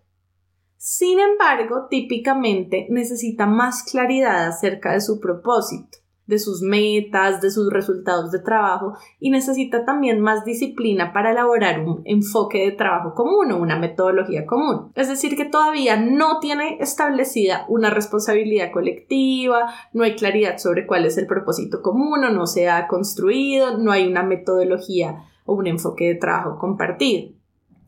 Sin 0.76 1.19
embargo, 1.19 1.87
típicamente 1.88 2.88
necesita 2.91 3.47
más 3.47 3.85
claridad 3.85 4.49
acerca 4.49 4.93
de 4.93 5.00
su 5.00 5.19
propósito, 5.19 5.97
de 6.26 6.38
sus 6.38 6.62
metas, 6.62 7.41
de 7.41 7.50
sus 7.50 7.73
resultados 7.73 8.31
de 8.31 8.38
trabajo 8.38 8.95
y 9.19 9.31
necesita 9.31 9.85
también 9.85 10.21
más 10.21 10.45
disciplina 10.45 11.12
para 11.12 11.33
elaborar 11.33 11.81
un 11.81 12.02
enfoque 12.05 12.64
de 12.64 12.73
trabajo 12.73 13.14
común 13.14 13.52
o 13.52 13.59
una 13.59 13.79
metodología 13.79 14.47
común. 14.47 14.93
Es 14.95 15.09
decir, 15.09 15.37
que 15.37 15.45
todavía 15.45 15.97
no 15.97 16.38
tiene 16.41 16.79
establecida 16.81 17.64
una 17.69 17.91
responsabilidad 17.91 18.71
colectiva, 18.73 19.73
no 19.93 20.05
hay 20.05 20.14
claridad 20.14 20.59
sobre 20.59 20.87
cuál 20.87 21.05
es 21.05 21.19
el 21.19 21.26
propósito 21.26 21.83
común 21.83 22.25
o 22.25 22.31
no 22.31 22.47
se 22.47 22.69
ha 22.71 22.87
construido, 22.87 23.79
no 23.79 23.91
hay 23.93 24.07
una 24.07 24.23
metodología 24.23 25.25
o 25.45 25.55
un 25.55 25.67
enfoque 25.67 26.09
de 26.09 26.14
trabajo 26.14 26.59
compartido. 26.59 27.33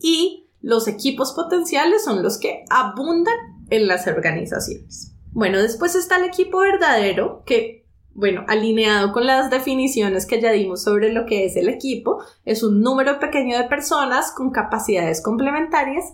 Y 0.01 0.49
los 0.61 0.89
equipos 0.89 1.33
potenciales 1.33 2.05
son 2.05 2.23
los 2.23 2.39
que 2.39 2.65
abundan 2.71 3.35
en 3.71 3.87
las 3.87 4.07
organizaciones. 4.07 5.15
Bueno, 5.33 5.61
después 5.61 5.95
está 5.95 6.17
el 6.17 6.25
equipo 6.25 6.61
verdadero, 6.61 7.43
que, 7.45 7.84
bueno, 8.15 8.45
alineado 8.47 9.13
con 9.13 9.27
las 9.27 9.51
definiciones 9.51 10.25
que 10.25 10.41
ya 10.41 10.53
dimos 10.53 10.83
sobre 10.83 11.13
lo 11.13 11.27
que 11.27 11.45
es 11.45 11.57
el 11.57 11.69
equipo, 11.69 12.23
es 12.45 12.63
un 12.63 12.81
número 12.81 13.19
pequeño 13.19 13.59
de 13.59 13.65
personas 13.65 14.33
con 14.33 14.51
capacidades 14.51 15.21
complementarias 15.21 16.05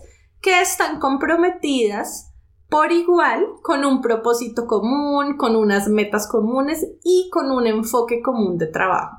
que 0.41 0.61
están 0.61 0.99
comprometidas 0.99 2.33
por 2.71 2.93
igual 2.93 3.45
con 3.63 3.85
un 3.85 4.01
propósito 4.01 4.67
común, 4.67 5.37
con 5.37 5.57
unas 5.57 5.89
metas 5.89 6.27
comunes 6.27 6.87
y 7.05 7.29
con 7.31 7.51
un 7.51 7.67
enfoque 7.67 8.23
común 8.23 8.57
de 8.57 8.69
trabajo. 8.69 9.17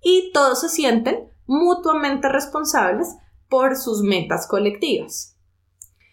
Y 0.00 0.30
todos 0.32 0.60
se 0.60 0.68
sienten 0.68 1.30
mutuamente 1.46 2.28
responsables 2.28 3.16
por 3.48 3.76
sus 3.76 4.02
metas 4.02 4.46
colectivas. 4.46 5.36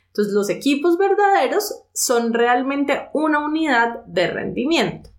Entonces, 0.08 0.34
los 0.34 0.50
equipos 0.50 0.98
verdaderos 0.98 1.84
son 1.94 2.34
realmente 2.34 3.10
una 3.14 3.46
unidad 3.46 4.04
de 4.06 4.28
rendimiento. 4.28 5.11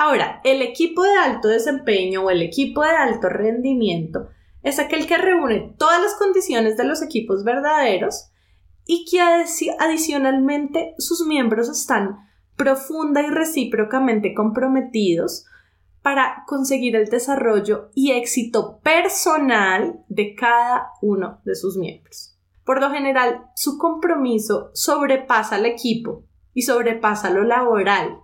Ahora, 0.00 0.40
el 0.44 0.62
equipo 0.62 1.02
de 1.02 1.16
alto 1.16 1.48
desempeño 1.48 2.22
o 2.22 2.30
el 2.30 2.40
equipo 2.40 2.82
de 2.82 2.90
alto 2.90 3.28
rendimiento 3.28 4.28
es 4.62 4.78
aquel 4.78 5.08
que 5.08 5.18
reúne 5.18 5.74
todas 5.76 6.00
las 6.00 6.14
condiciones 6.14 6.76
de 6.76 6.84
los 6.84 7.02
equipos 7.02 7.42
verdaderos 7.42 8.30
y 8.86 9.06
que 9.06 9.20
adicionalmente 9.76 10.94
sus 10.98 11.26
miembros 11.26 11.68
están 11.68 12.30
profunda 12.54 13.22
y 13.22 13.26
recíprocamente 13.26 14.34
comprometidos 14.34 15.46
para 16.00 16.44
conseguir 16.46 16.94
el 16.94 17.08
desarrollo 17.08 17.90
y 17.92 18.12
éxito 18.12 18.78
personal 18.84 20.04
de 20.06 20.36
cada 20.36 20.92
uno 21.02 21.40
de 21.44 21.56
sus 21.56 21.76
miembros. 21.76 22.38
Por 22.64 22.80
lo 22.80 22.92
general, 22.92 23.46
su 23.56 23.78
compromiso 23.78 24.70
sobrepasa 24.74 25.56
al 25.56 25.66
equipo 25.66 26.22
y 26.54 26.62
sobrepasa 26.62 27.30
lo 27.30 27.42
laboral, 27.42 28.20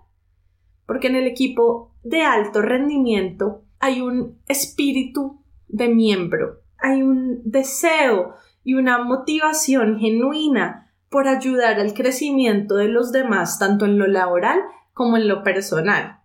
porque 0.85 1.07
en 1.07 1.15
el 1.15 1.27
equipo 1.27 1.91
de 2.03 2.21
alto 2.23 2.61
rendimiento 2.61 3.63
hay 3.79 4.01
un 4.01 4.39
espíritu 4.47 5.41
de 5.67 5.89
miembro, 5.89 6.61
hay 6.77 7.01
un 7.01 7.41
deseo 7.43 8.35
y 8.63 8.75
una 8.75 9.03
motivación 9.03 9.99
genuina 9.99 10.91
por 11.09 11.27
ayudar 11.27 11.79
al 11.79 11.93
crecimiento 11.93 12.75
de 12.75 12.87
los 12.87 13.11
demás, 13.11 13.59
tanto 13.59 13.85
en 13.85 13.97
lo 13.97 14.07
laboral 14.07 14.59
como 14.93 15.17
en 15.17 15.27
lo 15.27 15.43
personal. 15.43 16.19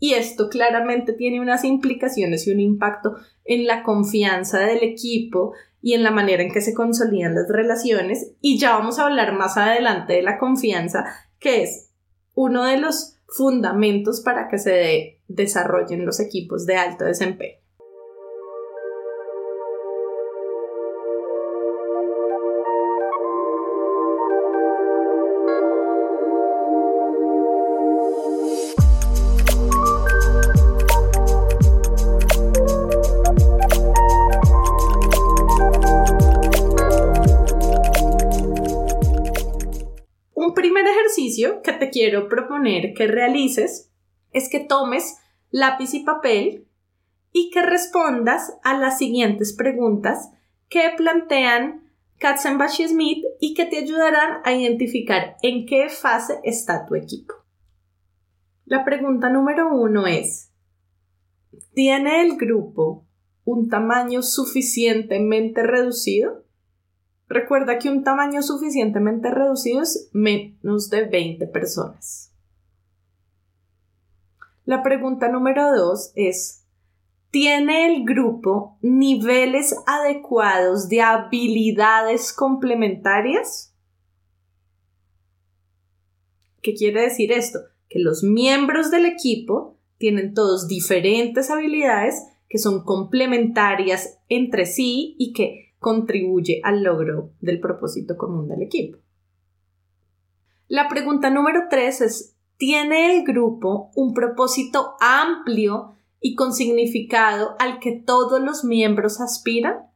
Y 0.00 0.14
esto 0.14 0.48
claramente 0.48 1.12
tiene 1.12 1.40
unas 1.40 1.64
implicaciones 1.64 2.46
y 2.46 2.52
un 2.52 2.60
impacto 2.60 3.16
en 3.44 3.66
la 3.66 3.82
confianza 3.82 4.58
del 4.60 4.82
equipo 4.82 5.54
y 5.80 5.94
en 5.94 6.02
la 6.02 6.10
manera 6.10 6.42
en 6.42 6.52
que 6.52 6.60
se 6.60 6.74
consolidan 6.74 7.34
las 7.34 7.48
relaciones. 7.48 8.32
Y 8.40 8.58
ya 8.58 8.76
vamos 8.76 8.98
a 8.98 9.06
hablar 9.06 9.32
más 9.34 9.56
adelante 9.56 10.14
de 10.14 10.22
la 10.22 10.38
confianza, 10.38 11.04
que 11.38 11.62
es 11.62 11.90
uno 12.34 12.64
de 12.64 12.78
los 12.78 13.13
fundamentos 13.34 14.20
para 14.20 14.48
que 14.48 14.58
se 14.58 15.18
desarrollen 15.28 16.06
los 16.06 16.20
equipos 16.20 16.66
de 16.66 16.76
alto 16.76 17.04
desempeño. 17.04 17.63
Que 42.64 43.06
realices 43.06 43.90
es 44.32 44.48
que 44.48 44.60
tomes 44.60 45.18
lápiz 45.50 45.94
y 45.94 46.00
papel 46.00 46.66
y 47.32 47.50
que 47.50 47.62
respondas 47.62 48.54
a 48.62 48.78
las 48.78 48.98
siguientes 48.98 49.52
preguntas 49.52 50.30
que 50.68 50.90
plantean 50.96 51.84
Katzenbach 52.18 52.80
y 52.80 52.88
Smith 52.88 53.24
y 53.40 53.54
que 53.54 53.66
te 53.66 53.78
ayudarán 53.78 54.40
a 54.44 54.52
identificar 54.52 55.36
en 55.42 55.66
qué 55.66 55.88
fase 55.88 56.40
está 56.42 56.86
tu 56.86 56.94
equipo. 56.94 57.34
La 58.64 58.84
pregunta 58.84 59.28
número 59.28 59.68
uno 59.72 60.06
es, 60.06 60.50
¿tiene 61.74 62.22
el 62.22 62.36
grupo 62.36 63.06
un 63.44 63.68
tamaño 63.68 64.22
suficientemente 64.22 65.62
reducido? 65.62 66.44
Recuerda 67.28 67.78
que 67.78 67.90
un 67.90 68.04
tamaño 68.04 68.42
suficientemente 68.42 69.30
reducido 69.30 69.82
es 69.82 70.10
menos 70.12 70.88
de 70.90 71.04
20 71.04 71.46
personas. 71.48 72.33
La 74.64 74.82
pregunta 74.82 75.28
número 75.28 75.76
dos 75.76 76.12
es, 76.14 76.64
¿tiene 77.30 77.94
el 77.94 78.04
grupo 78.04 78.78
niveles 78.80 79.74
adecuados 79.86 80.88
de 80.88 81.02
habilidades 81.02 82.32
complementarias? 82.32 83.74
¿Qué 86.62 86.72
quiere 86.72 87.02
decir 87.02 87.30
esto? 87.30 87.58
Que 87.90 87.98
los 87.98 88.22
miembros 88.22 88.90
del 88.90 89.04
equipo 89.04 89.76
tienen 89.98 90.32
todos 90.32 90.66
diferentes 90.66 91.50
habilidades 91.50 92.22
que 92.48 92.58
son 92.58 92.84
complementarias 92.84 94.18
entre 94.28 94.64
sí 94.64 95.14
y 95.18 95.34
que 95.34 95.74
contribuye 95.78 96.62
al 96.64 96.82
logro 96.82 97.32
del 97.40 97.60
propósito 97.60 98.16
común 98.16 98.48
del 98.48 98.62
equipo. 98.62 98.98
La 100.68 100.88
pregunta 100.88 101.28
número 101.28 101.64
tres 101.68 102.00
es, 102.00 102.33
¿tiene 102.56 103.16
el 103.16 103.24
grupo 103.24 103.90
un 103.94 104.14
propósito 104.14 104.94
amplio 105.00 105.94
y 106.20 106.34
con 106.34 106.52
significado 106.52 107.56
al 107.58 107.80
que 107.80 107.92
todos 107.92 108.40
los 108.40 108.64
miembros 108.64 109.20
aspiran? 109.20 109.90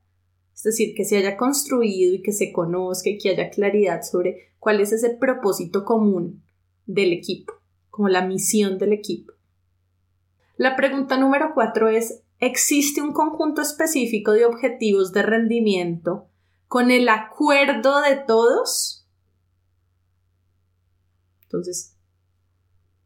Es 0.55 0.63
decir, 0.63 0.95
que 0.97 1.05
se 1.05 1.17
haya 1.17 1.37
construido 1.37 2.15
y 2.15 2.23
que 2.23 2.33
se 2.33 2.53
conozca 2.53 3.11
y 3.11 3.19
que 3.19 3.31
haya 3.31 3.51
claridad 3.51 4.03
sobre 4.03 4.55
cuál 4.59 4.81
es 4.81 4.93
ese 4.93 5.11
propósito 5.11 5.85
común 5.85 6.43
del 6.87 7.13
equipo, 7.13 7.55
como 7.91 8.09
la 8.09 8.27
misión 8.27 8.77
del 8.79 8.93
equipo. 8.93 9.35
La 10.57 10.75
pregunta 10.75 11.17
número 11.17 11.53
cuatro 11.55 11.89
es, 11.89 12.25
existe 12.41 13.01
un 13.01 13.13
conjunto 13.13 13.63
específico 13.63 14.33
de 14.33 14.47
objetivos 14.47 15.13
de 15.13 15.23
rendimiento 15.23 16.29
con 16.67 16.91
el 16.91 17.09
acuerdo 17.09 18.01
de 18.01 18.17
todos. 18.17 19.07
Entonces, 21.45 21.98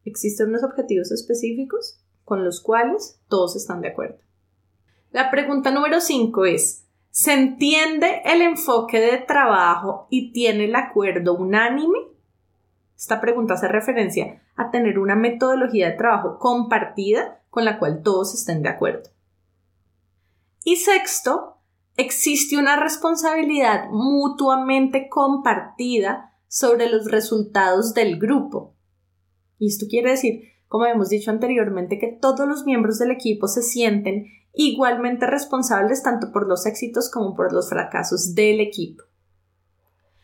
existen 0.05 0.49
unos 0.49 0.63
objetivos 0.63 1.11
específicos 1.11 1.99
con 2.25 2.43
los 2.43 2.61
cuales 2.61 3.19
todos 3.27 3.55
están 3.55 3.81
de 3.81 3.89
acuerdo. 3.89 4.17
La 5.11 5.29
pregunta 5.29 5.71
número 5.71 6.01
5 6.01 6.45
es, 6.45 6.85
¿se 7.11 7.33
entiende 7.33 8.21
el 8.25 8.41
enfoque 8.41 8.99
de 8.99 9.17
trabajo 9.19 10.07
y 10.09 10.31
tiene 10.31 10.65
el 10.65 10.75
acuerdo 10.75 11.35
unánime? 11.35 11.99
Esta 12.97 13.21
pregunta 13.21 13.55
hace 13.55 13.67
referencia 13.67 14.41
a 14.55 14.71
tener 14.71 14.97
una 14.97 15.15
metodología 15.15 15.89
de 15.89 15.97
trabajo 15.97 16.39
compartida 16.39 17.41
con 17.49 17.65
la 17.65 17.77
cual 17.77 18.01
todos 18.01 18.33
estén 18.33 18.63
de 18.63 18.69
acuerdo. 18.69 19.09
Y 20.63 20.77
sexto, 20.77 21.57
existe 21.97 22.57
una 22.57 22.77
responsabilidad 22.77 23.89
mutuamente 23.89 25.09
compartida 25.09 26.33
sobre 26.47 26.89
los 26.89 27.11
resultados 27.11 27.93
del 27.93 28.17
grupo. 28.17 28.72
Y 29.59 29.67
esto 29.67 29.85
quiere 29.89 30.11
decir, 30.11 30.43
como 30.67 30.85
hemos 30.85 31.09
dicho 31.09 31.31
anteriormente, 31.31 31.99
que 31.99 32.17
todos 32.19 32.47
los 32.47 32.65
miembros 32.65 32.99
del 32.99 33.11
equipo 33.11 33.47
se 33.47 33.61
sienten 33.61 34.25
igualmente 34.53 35.25
responsables 35.27 36.03
tanto 36.03 36.31
por 36.31 36.47
los 36.47 36.65
éxitos 36.65 37.09
como 37.09 37.35
por 37.35 37.53
los 37.53 37.69
fracasos 37.69 38.35
del 38.35 38.59
equipo. 38.59 39.03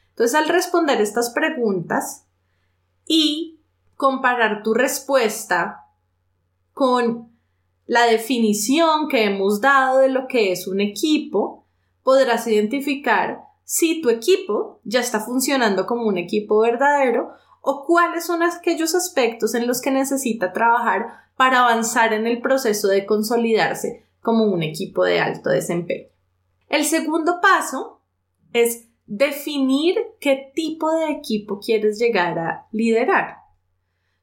Entonces, 0.10 0.36
al 0.36 0.50
responder 0.50 1.02
estas 1.02 1.32
preguntas 1.32 2.26
y 3.06 3.62
comparar 3.96 4.64
tu 4.64 4.74
respuesta 4.74 5.86
con 6.74 7.30
la 7.86 8.06
definición 8.06 9.08
que 9.08 9.26
hemos 9.26 9.62
dado 9.62 10.00
de 10.00 10.10
lo 10.10 10.28
que 10.28 10.52
es 10.52 10.68
un 10.68 10.80
equipo, 10.80 11.66
podrás 12.04 12.48
identificar 12.48 13.42
si 13.64 14.02
tu 14.02 14.10
equipo 14.10 14.80
ya 14.84 15.00
está 15.00 15.20
funcionando 15.20 15.86
como 15.86 16.08
un 16.08 16.18
equipo 16.18 16.60
verdadero 16.60 17.32
o 17.62 17.86
cuáles 17.86 18.26
son 18.26 18.44
aquellos 18.44 18.96
aspectos 18.96 19.56
en 19.56 19.68
los 19.68 19.82
que 19.82 19.92
necesita 19.92 20.54
trabajar 20.54 21.30
para 21.36 21.60
avanzar 21.60 22.14
en 22.14 22.28
el 22.28 22.42
proceso 22.42 22.88
de 22.88 23.06
consolidarse 23.06 24.06
como 24.22 24.46
un 24.46 24.64
equipo 24.64 25.04
de 25.04 25.20
alto 25.20 25.50
desempeño. 25.50 26.08
El 26.68 26.86
segundo 26.86 27.40
paso 27.42 28.02
es 28.54 28.88
definir 29.06 29.96
qué 30.20 30.52
tipo 30.54 30.92
de 30.92 31.12
equipo 31.12 31.60
quieres 31.60 31.98
llegar 31.98 32.38
a 32.38 32.68
liderar. 32.72 33.38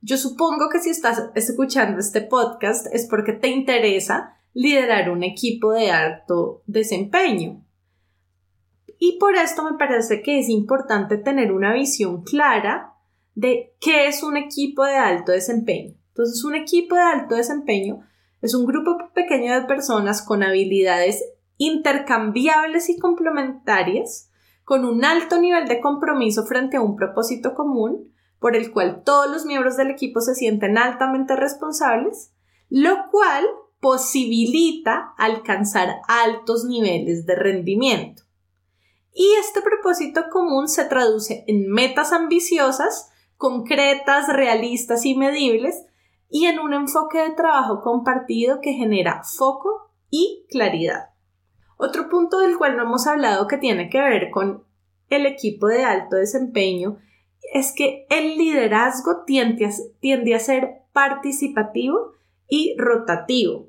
Yo 0.00 0.16
supongo 0.16 0.68
que 0.70 0.78
si 0.78 0.90
estás 0.90 1.30
escuchando 1.34 1.98
este 1.98 2.20
podcast 2.20 2.86
es 2.92 3.06
porque 3.06 3.32
te 3.32 3.48
interesa 3.48 4.36
liderar 4.54 5.10
un 5.10 5.24
equipo 5.24 5.72
de 5.72 5.90
alto 5.90 6.62
desempeño. 6.66 7.64
Y 8.98 9.18
por 9.18 9.34
esto 9.34 9.64
me 9.64 9.76
parece 9.76 10.22
que 10.22 10.38
es 10.38 10.48
importante 10.48 11.18
tener 11.18 11.52
una 11.52 11.72
visión 11.72 12.22
clara 12.22 12.95
de 13.36 13.76
qué 13.80 14.08
es 14.08 14.24
un 14.24 14.36
equipo 14.36 14.84
de 14.84 14.96
alto 14.96 15.30
desempeño. 15.30 15.94
Entonces, 16.08 16.42
un 16.42 16.56
equipo 16.56 16.96
de 16.96 17.02
alto 17.02 17.36
desempeño 17.36 18.00
es 18.40 18.54
un 18.54 18.66
grupo 18.66 18.96
pequeño 19.14 19.54
de 19.54 19.66
personas 19.66 20.22
con 20.22 20.42
habilidades 20.42 21.22
intercambiables 21.58 22.88
y 22.88 22.98
complementarias, 22.98 24.30
con 24.64 24.84
un 24.84 25.04
alto 25.04 25.38
nivel 25.38 25.68
de 25.68 25.80
compromiso 25.80 26.44
frente 26.46 26.78
a 26.78 26.80
un 26.80 26.96
propósito 26.96 27.54
común, 27.54 28.12
por 28.40 28.56
el 28.56 28.72
cual 28.72 29.02
todos 29.04 29.30
los 29.30 29.44
miembros 29.44 29.76
del 29.76 29.90
equipo 29.90 30.20
se 30.20 30.34
sienten 30.34 30.78
altamente 30.78 31.36
responsables, 31.36 32.32
lo 32.68 32.96
cual 33.10 33.44
posibilita 33.80 35.14
alcanzar 35.18 35.96
altos 36.08 36.64
niveles 36.64 37.26
de 37.26 37.34
rendimiento. 37.34 38.22
Y 39.12 39.28
este 39.40 39.60
propósito 39.60 40.24
común 40.30 40.68
se 40.68 40.84
traduce 40.84 41.44
en 41.46 41.68
metas 41.70 42.12
ambiciosas, 42.12 43.10
concretas, 43.36 44.28
realistas 44.28 45.04
y 45.04 45.14
medibles, 45.14 45.84
y 46.28 46.46
en 46.46 46.58
un 46.58 46.74
enfoque 46.74 47.18
de 47.18 47.30
trabajo 47.30 47.80
compartido 47.82 48.60
que 48.60 48.72
genera 48.72 49.22
foco 49.22 49.90
y 50.10 50.44
claridad. 50.50 51.10
Otro 51.76 52.08
punto 52.08 52.38
del 52.40 52.56
cual 52.56 52.76
no 52.76 52.84
hemos 52.84 53.06
hablado 53.06 53.46
que 53.46 53.58
tiene 53.58 53.90
que 53.90 54.00
ver 54.00 54.30
con 54.30 54.64
el 55.08 55.26
equipo 55.26 55.68
de 55.68 55.84
alto 55.84 56.16
desempeño 56.16 56.98
es 57.52 57.72
que 57.72 58.06
el 58.10 58.36
liderazgo 58.36 59.24
tiende 59.24 59.66
a, 59.66 59.70
tiende 60.00 60.34
a 60.34 60.40
ser 60.40 60.82
participativo 60.92 62.12
y 62.48 62.74
rotativo. 62.78 63.68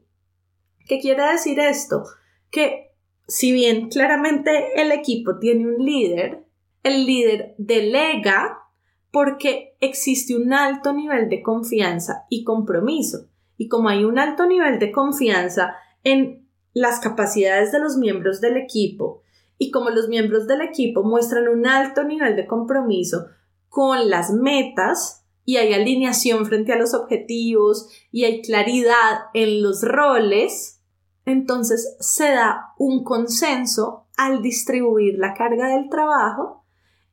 ¿Qué 0.88 1.00
quiere 1.00 1.24
decir 1.24 1.60
esto? 1.60 2.04
Que 2.50 2.92
si 3.28 3.52
bien 3.52 3.90
claramente 3.90 4.82
el 4.82 4.92
equipo 4.92 5.38
tiene 5.38 5.68
un 5.68 5.86
líder, 5.86 6.46
el 6.84 7.06
líder 7.06 7.56
delega 7.58 8.67
porque 9.12 9.76
existe 9.80 10.36
un 10.36 10.54
alto 10.54 10.94
nivel 10.94 11.30
de 11.30 11.42
confianza 11.42 12.26
y 12.30 12.44
compromiso. 12.44 13.28
Y 13.58 13.68
como 13.68 13.90
hay 13.90 14.06
un 14.06 14.20
alto 14.20 14.46
nivel 14.46 14.80
de 14.80 14.92
confianza 14.92 15.76
en 16.04 16.48
las 16.74 17.00
capacidades 17.00 17.72
de 17.72 17.80
los 17.80 17.98
miembros 17.98 18.40
del 18.40 18.58
equipo 18.58 19.24
y 19.58 19.72
como 19.72 19.90
los 19.90 20.08
miembros 20.10 20.48
del 20.48 20.62
equipo 20.62 21.04
muestran 21.04 21.48
un 21.48 21.66
alto 21.66 22.04
nivel 22.04 22.36
de 22.36 22.46
compromiso 22.46 23.28
con 23.70 24.10
las 24.10 24.32
metas 24.32 25.26
y 25.44 25.58
hay 25.58 25.74
alineación 25.74 26.46
frente 26.46 26.74
a 26.74 26.78
los 26.78 26.94
objetivos 26.94 27.88
y 28.12 28.26
hay 28.26 28.42
claridad 28.42 29.28
en 29.34 29.64
los 29.64 29.82
roles, 29.82 30.82
entonces 31.26 31.96
se 32.00 32.32
da 32.32 32.74
un 32.78 33.04
consenso 33.04 34.08
al 34.18 34.42
distribuir 34.42 35.18
la 35.18 35.34
carga 35.34 35.70
del 35.70 35.90
trabajo 35.90 36.66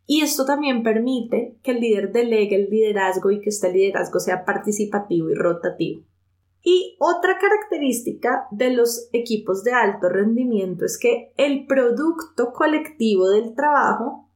y 0.06 0.20
esto 0.20 0.44
también 0.44 0.82
permite 0.82 1.58
que 1.62 1.72
el 1.72 1.80
líder 1.80 2.12
delegue 2.12 2.56
el 2.56 2.70
liderazgo 2.70 3.30
y 3.30 3.40
que 3.40 3.50
este 3.50 3.72
liderazgo 3.72 4.20
sea 4.20 4.44
participativo 4.44 5.30
y 5.30 5.34
rotativo. 5.34 6.02
Y 6.62 6.96
otra 6.98 7.38
característica 7.38 8.46
de 8.50 8.70
los 8.70 9.08
equipos 9.12 9.64
de 9.64 9.72
alto 9.72 10.08
rendimiento 10.08 10.84
es 10.84 10.98
que 10.98 11.32
el 11.36 11.66
producto 11.66 12.52
colectivo 12.52 13.28
del 13.28 13.54
trabajo 13.54 14.30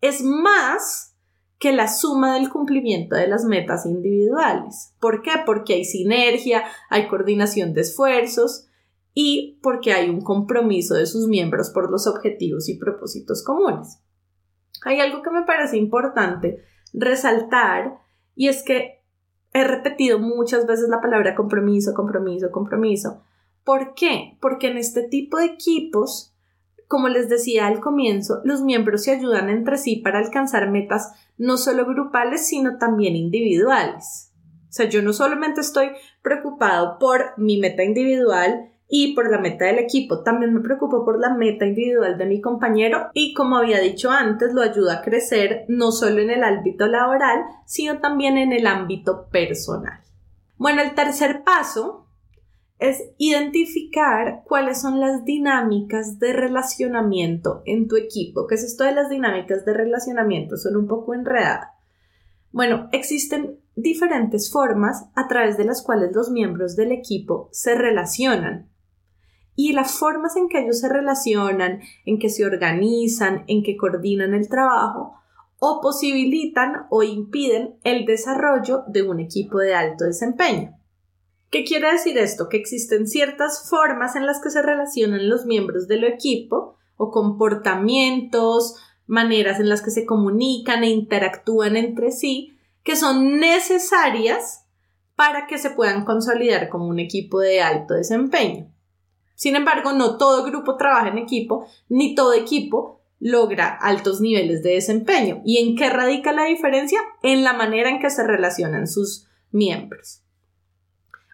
es 0.00 0.22
más 0.22 1.16
que 1.58 1.72
la 1.72 1.88
suma 1.88 2.34
del 2.34 2.50
cumplimiento 2.50 3.16
de 3.16 3.28
las 3.28 3.44
metas 3.44 3.86
individuales. 3.86 4.94
¿Por 5.00 5.22
qué? 5.22 5.32
Porque 5.44 5.74
hay 5.74 5.84
sinergia, 5.84 6.64
hay 6.88 7.08
coordinación 7.08 7.74
de 7.74 7.82
esfuerzos, 7.82 8.66
y 9.14 9.58
porque 9.62 9.92
hay 9.92 10.08
un 10.08 10.20
compromiso 10.20 10.94
de 10.94 11.06
sus 11.06 11.28
miembros 11.28 11.70
por 11.70 11.90
los 11.90 12.06
objetivos 12.06 12.68
y 12.68 12.78
propósitos 12.78 13.42
comunes. 13.42 13.98
Hay 14.84 15.00
algo 15.00 15.22
que 15.22 15.30
me 15.30 15.42
parece 15.42 15.76
importante 15.76 16.62
resaltar 16.92 17.98
y 18.34 18.48
es 18.48 18.62
que 18.62 19.02
he 19.52 19.64
repetido 19.64 20.18
muchas 20.18 20.66
veces 20.66 20.88
la 20.88 21.00
palabra 21.00 21.34
compromiso, 21.34 21.94
compromiso, 21.94 22.50
compromiso. 22.50 23.22
¿Por 23.64 23.94
qué? 23.94 24.38
Porque 24.40 24.68
en 24.68 24.78
este 24.78 25.02
tipo 25.02 25.38
de 25.38 25.46
equipos, 25.46 26.34
como 26.88 27.08
les 27.08 27.28
decía 27.28 27.66
al 27.66 27.80
comienzo, 27.80 28.40
los 28.44 28.62
miembros 28.62 29.04
se 29.04 29.12
ayudan 29.12 29.50
entre 29.50 29.76
sí 29.76 29.96
para 29.96 30.18
alcanzar 30.18 30.70
metas 30.70 31.12
no 31.36 31.56
solo 31.56 31.84
grupales, 31.86 32.46
sino 32.46 32.78
también 32.78 33.16
individuales. 33.16 34.32
O 34.68 34.72
sea, 34.72 34.88
yo 34.88 35.02
no 35.02 35.12
solamente 35.12 35.60
estoy 35.60 35.90
preocupado 36.22 36.98
por 36.98 37.34
mi 37.36 37.58
meta 37.58 37.82
individual 37.82 38.69
y 38.90 39.14
por 39.14 39.30
la 39.30 39.38
meta 39.38 39.66
del 39.66 39.78
equipo. 39.78 40.22
También 40.22 40.52
me 40.52 40.60
preocupo 40.60 41.04
por 41.04 41.20
la 41.20 41.32
meta 41.32 41.64
individual 41.64 42.18
de 42.18 42.26
mi 42.26 42.40
compañero 42.40 43.10
y 43.14 43.32
como 43.34 43.56
había 43.56 43.78
dicho 43.78 44.10
antes, 44.10 44.52
lo 44.52 44.62
ayuda 44.62 44.94
a 44.94 45.02
crecer 45.02 45.64
no 45.68 45.92
solo 45.92 46.20
en 46.20 46.30
el 46.30 46.42
ámbito 46.42 46.88
laboral, 46.88 47.44
sino 47.64 48.00
también 48.00 48.36
en 48.36 48.52
el 48.52 48.66
ámbito 48.66 49.28
personal. 49.30 50.00
Bueno, 50.56 50.82
el 50.82 50.94
tercer 50.94 51.44
paso 51.44 52.08
es 52.80 53.02
identificar 53.18 54.42
cuáles 54.44 54.80
son 54.80 55.00
las 55.00 55.24
dinámicas 55.24 56.18
de 56.18 56.32
relacionamiento 56.32 57.62
en 57.66 57.86
tu 57.86 57.96
equipo. 57.96 58.46
¿Qué 58.46 58.56
es 58.56 58.64
esto 58.64 58.84
de 58.84 58.92
las 58.92 59.08
dinámicas 59.08 59.64
de 59.64 59.74
relacionamiento? 59.74 60.56
Son 60.56 60.76
un 60.76 60.88
poco 60.88 61.14
enredadas. 61.14 61.68
Bueno, 62.52 62.88
existen 62.90 63.60
diferentes 63.76 64.50
formas 64.50 65.06
a 65.14 65.28
través 65.28 65.56
de 65.56 65.64
las 65.64 65.82
cuales 65.82 66.10
los 66.12 66.30
miembros 66.30 66.74
del 66.74 66.90
equipo 66.90 67.48
se 67.52 67.74
relacionan 67.74 68.70
y 69.62 69.74
las 69.74 69.98
formas 69.98 70.36
en 70.36 70.48
que 70.48 70.60
ellos 70.60 70.80
se 70.80 70.88
relacionan, 70.88 71.80
en 72.06 72.18
que 72.18 72.30
se 72.30 72.46
organizan, 72.46 73.44
en 73.46 73.62
que 73.62 73.76
coordinan 73.76 74.32
el 74.32 74.48
trabajo, 74.48 75.16
o 75.58 75.82
posibilitan 75.82 76.86
o 76.88 77.02
impiden 77.02 77.74
el 77.84 78.06
desarrollo 78.06 78.84
de 78.86 79.02
un 79.02 79.20
equipo 79.20 79.58
de 79.58 79.74
alto 79.74 80.06
desempeño. 80.06 80.78
¿Qué 81.50 81.64
quiere 81.64 81.92
decir 81.92 82.16
esto? 82.16 82.48
Que 82.48 82.56
existen 82.56 83.06
ciertas 83.06 83.68
formas 83.68 84.16
en 84.16 84.24
las 84.24 84.40
que 84.40 84.48
se 84.48 84.62
relacionan 84.62 85.28
los 85.28 85.44
miembros 85.44 85.88
del 85.88 86.04
equipo 86.04 86.76
o 86.96 87.10
comportamientos, 87.10 88.76
maneras 89.06 89.60
en 89.60 89.68
las 89.68 89.82
que 89.82 89.90
se 89.90 90.06
comunican 90.06 90.84
e 90.84 90.88
interactúan 90.88 91.76
entre 91.76 92.12
sí, 92.12 92.56
que 92.82 92.96
son 92.96 93.38
necesarias 93.38 94.64
para 95.16 95.46
que 95.46 95.58
se 95.58 95.68
puedan 95.68 96.06
consolidar 96.06 96.70
como 96.70 96.86
un 96.86 96.98
equipo 96.98 97.40
de 97.40 97.60
alto 97.60 97.92
desempeño. 97.92 98.72
Sin 99.40 99.56
embargo, 99.56 99.94
no 99.94 100.18
todo 100.18 100.44
grupo 100.44 100.76
trabaja 100.76 101.08
en 101.08 101.16
equipo, 101.16 101.66
ni 101.88 102.14
todo 102.14 102.34
equipo 102.34 103.00
logra 103.20 103.68
altos 103.68 104.20
niveles 104.20 104.62
de 104.62 104.74
desempeño. 104.74 105.40
¿Y 105.46 105.66
en 105.66 105.76
qué 105.76 105.88
radica 105.88 106.30
la 106.34 106.44
diferencia? 106.44 107.00
En 107.22 107.42
la 107.42 107.54
manera 107.54 107.88
en 107.88 108.00
que 108.00 108.10
se 108.10 108.22
relacionan 108.22 108.86
sus 108.86 109.28
miembros. 109.50 110.24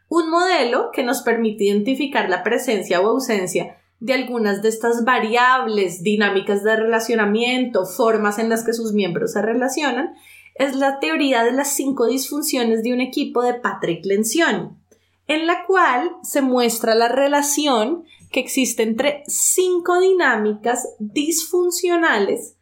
Un 0.08 0.30
modelo 0.30 0.90
que 0.92 1.02
nos 1.02 1.22
permite 1.22 1.64
identificar 1.64 2.30
la 2.30 2.44
presencia 2.44 3.00
o 3.00 3.08
ausencia 3.08 3.76
de 3.98 4.12
algunas 4.12 4.62
de 4.62 4.68
estas 4.68 5.04
variables 5.04 6.04
dinámicas 6.04 6.62
de 6.62 6.76
relacionamiento, 6.76 7.86
formas 7.86 8.38
en 8.38 8.50
las 8.50 8.64
que 8.64 8.72
sus 8.72 8.92
miembros 8.92 9.32
se 9.32 9.42
relacionan, 9.42 10.14
es 10.54 10.76
la 10.76 11.00
teoría 11.00 11.42
de 11.42 11.50
las 11.50 11.72
cinco 11.72 12.06
disfunciones 12.06 12.84
de 12.84 12.92
un 12.92 13.00
equipo 13.00 13.42
de 13.42 13.54
Patrick 13.54 14.06
Lencioni 14.06 14.70
en 15.26 15.46
la 15.46 15.64
cual 15.66 16.16
se 16.22 16.42
muestra 16.42 16.94
la 16.94 17.08
relación 17.08 18.04
que 18.30 18.40
existe 18.40 18.82
entre 18.82 19.22
cinco 19.26 20.00
dinámicas 20.00 20.94
disfuncionales 20.98 22.56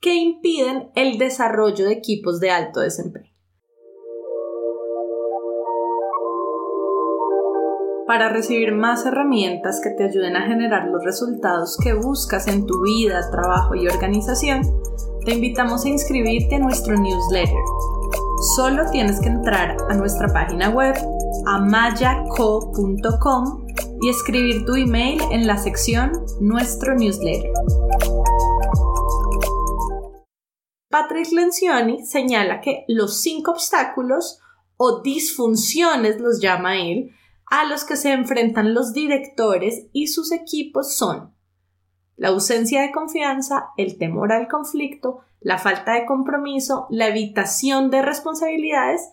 que 0.00 0.14
impiden 0.14 0.90
el 0.94 1.18
desarrollo 1.18 1.86
de 1.86 1.92
equipos 1.92 2.40
de 2.40 2.50
alto 2.50 2.80
desempeño. 2.80 3.30
para 8.10 8.28
recibir 8.28 8.74
más 8.74 9.06
herramientas 9.06 9.80
que 9.80 9.90
te 9.90 10.02
ayuden 10.02 10.34
a 10.34 10.44
generar 10.44 10.88
los 10.88 11.04
resultados 11.04 11.78
que 11.80 11.92
buscas 11.92 12.48
en 12.48 12.66
tu 12.66 12.82
vida, 12.82 13.30
trabajo 13.30 13.76
y 13.76 13.86
organización, 13.86 14.62
te 15.24 15.34
invitamos 15.34 15.84
a 15.84 15.90
inscribirte 15.90 16.56
a 16.56 16.58
nuestro 16.58 16.96
newsletter. 16.96 17.54
Solo 18.56 18.90
tienes 18.90 19.20
que 19.20 19.28
entrar 19.28 19.76
a 19.88 19.94
nuestra 19.94 20.26
página 20.26 20.70
web 20.70 20.96
amayaco.com 21.46 23.04
y 24.00 24.08
escribir 24.08 24.64
tu 24.64 24.74
email 24.74 25.20
en 25.30 25.46
la 25.46 25.58
sección 25.58 26.12
Nuestro 26.40 26.94
newsletter. 26.94 27.52
Patrick 30.88 31.30
Lencioni 31.32 32.04
señala 32.06 32.60
que 32.60 32.84
los 32.88 33.20
cinco 33.20 33.52
obstáculos 33.52 34.40
o 34.76 35.02
disfunciones, 35.02 36.20
los 36.20 36.40
llama 36.40 36.78
él, 36.78 37.10
a 37.46 37.64
los 37.64 37.84
que 37.84 37.96
se 37.96 38.12
enfrentan 38.12 38.74
los 38.74 38.92
directores 38.92 39.86
y 39.92 40.06
sus 40.08 40.32
equipos 40.32 40.96
son 40.96 41.34
la 42.20 42.28
ausencia 42.28 42.82
de 42.82 42.92
confianza, 42.92 43.70
el 43.78 43.96
temor 43.96 44.30
al 44.34 44.46
conflicto, 44.46 45.20
la 45.40 45.56
falta 45.56 45.94
de 45.94 46.04
compromiso, 46.04 46.86
la 46.90 47.08
evitación 47.08 47.88
de 47.88 48.02
responsabilidades 48.02 49.10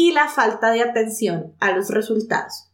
y 0.00 0.12
la 0.12 0.28
falta 0.28 0.70
de 0.70 0.80
atención 0.80 1.56
a 1.58 1.72
los 1.72 1.90
resultados. 1.90 2.70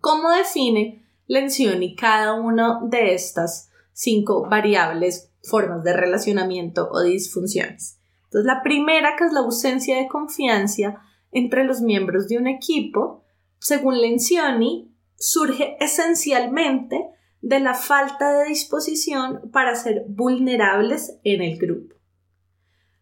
¿Cómo 0.00 0.30
define 0.30 1.04
Lencioni 1.26 1.94
cada 1.94 2.32
una 2.32 2.80
de 2.82 3.12
estas 3.12 3.68
cinco 3.92 4.48
variables, 4.48 5.30
formas 5.42 5.84
de 5.84 5.92
relacionamiento 5.92 6.88
o 6.90 7.02
disfunciones? 7.02 8.00
Entonces, 8.24 8.46
la 8.46 8.62
primera, 8.62 9.16
que 9.18 9.24
es 9.24 9.34
la 9.34 9.40
ausencia 9.40 9.98
de 9.98 10.08
confianza 10.08 11.02
entre 11.30 11.64
los 11.64 11.82
miembros 11.82 12.26
de 12.26 12.38
un 12.38 12.46
equipo, 12.46 13.26
según 13.58 14.00
Lencioni, 14.00 14.96
surge 15.18 15.76
esencialmente 15.78 17.04
de 17.42 17.60
la 17.60 17.74
falta 17.74 18.38
de 18.38 18.48
disposición 18.48 19.50
para 19.52 19.74
ser 19.74 20.06
vulnerables 20.08 21.18
en 21.22 21.42
el 21.42 21.58
grupo. 21.58 21.93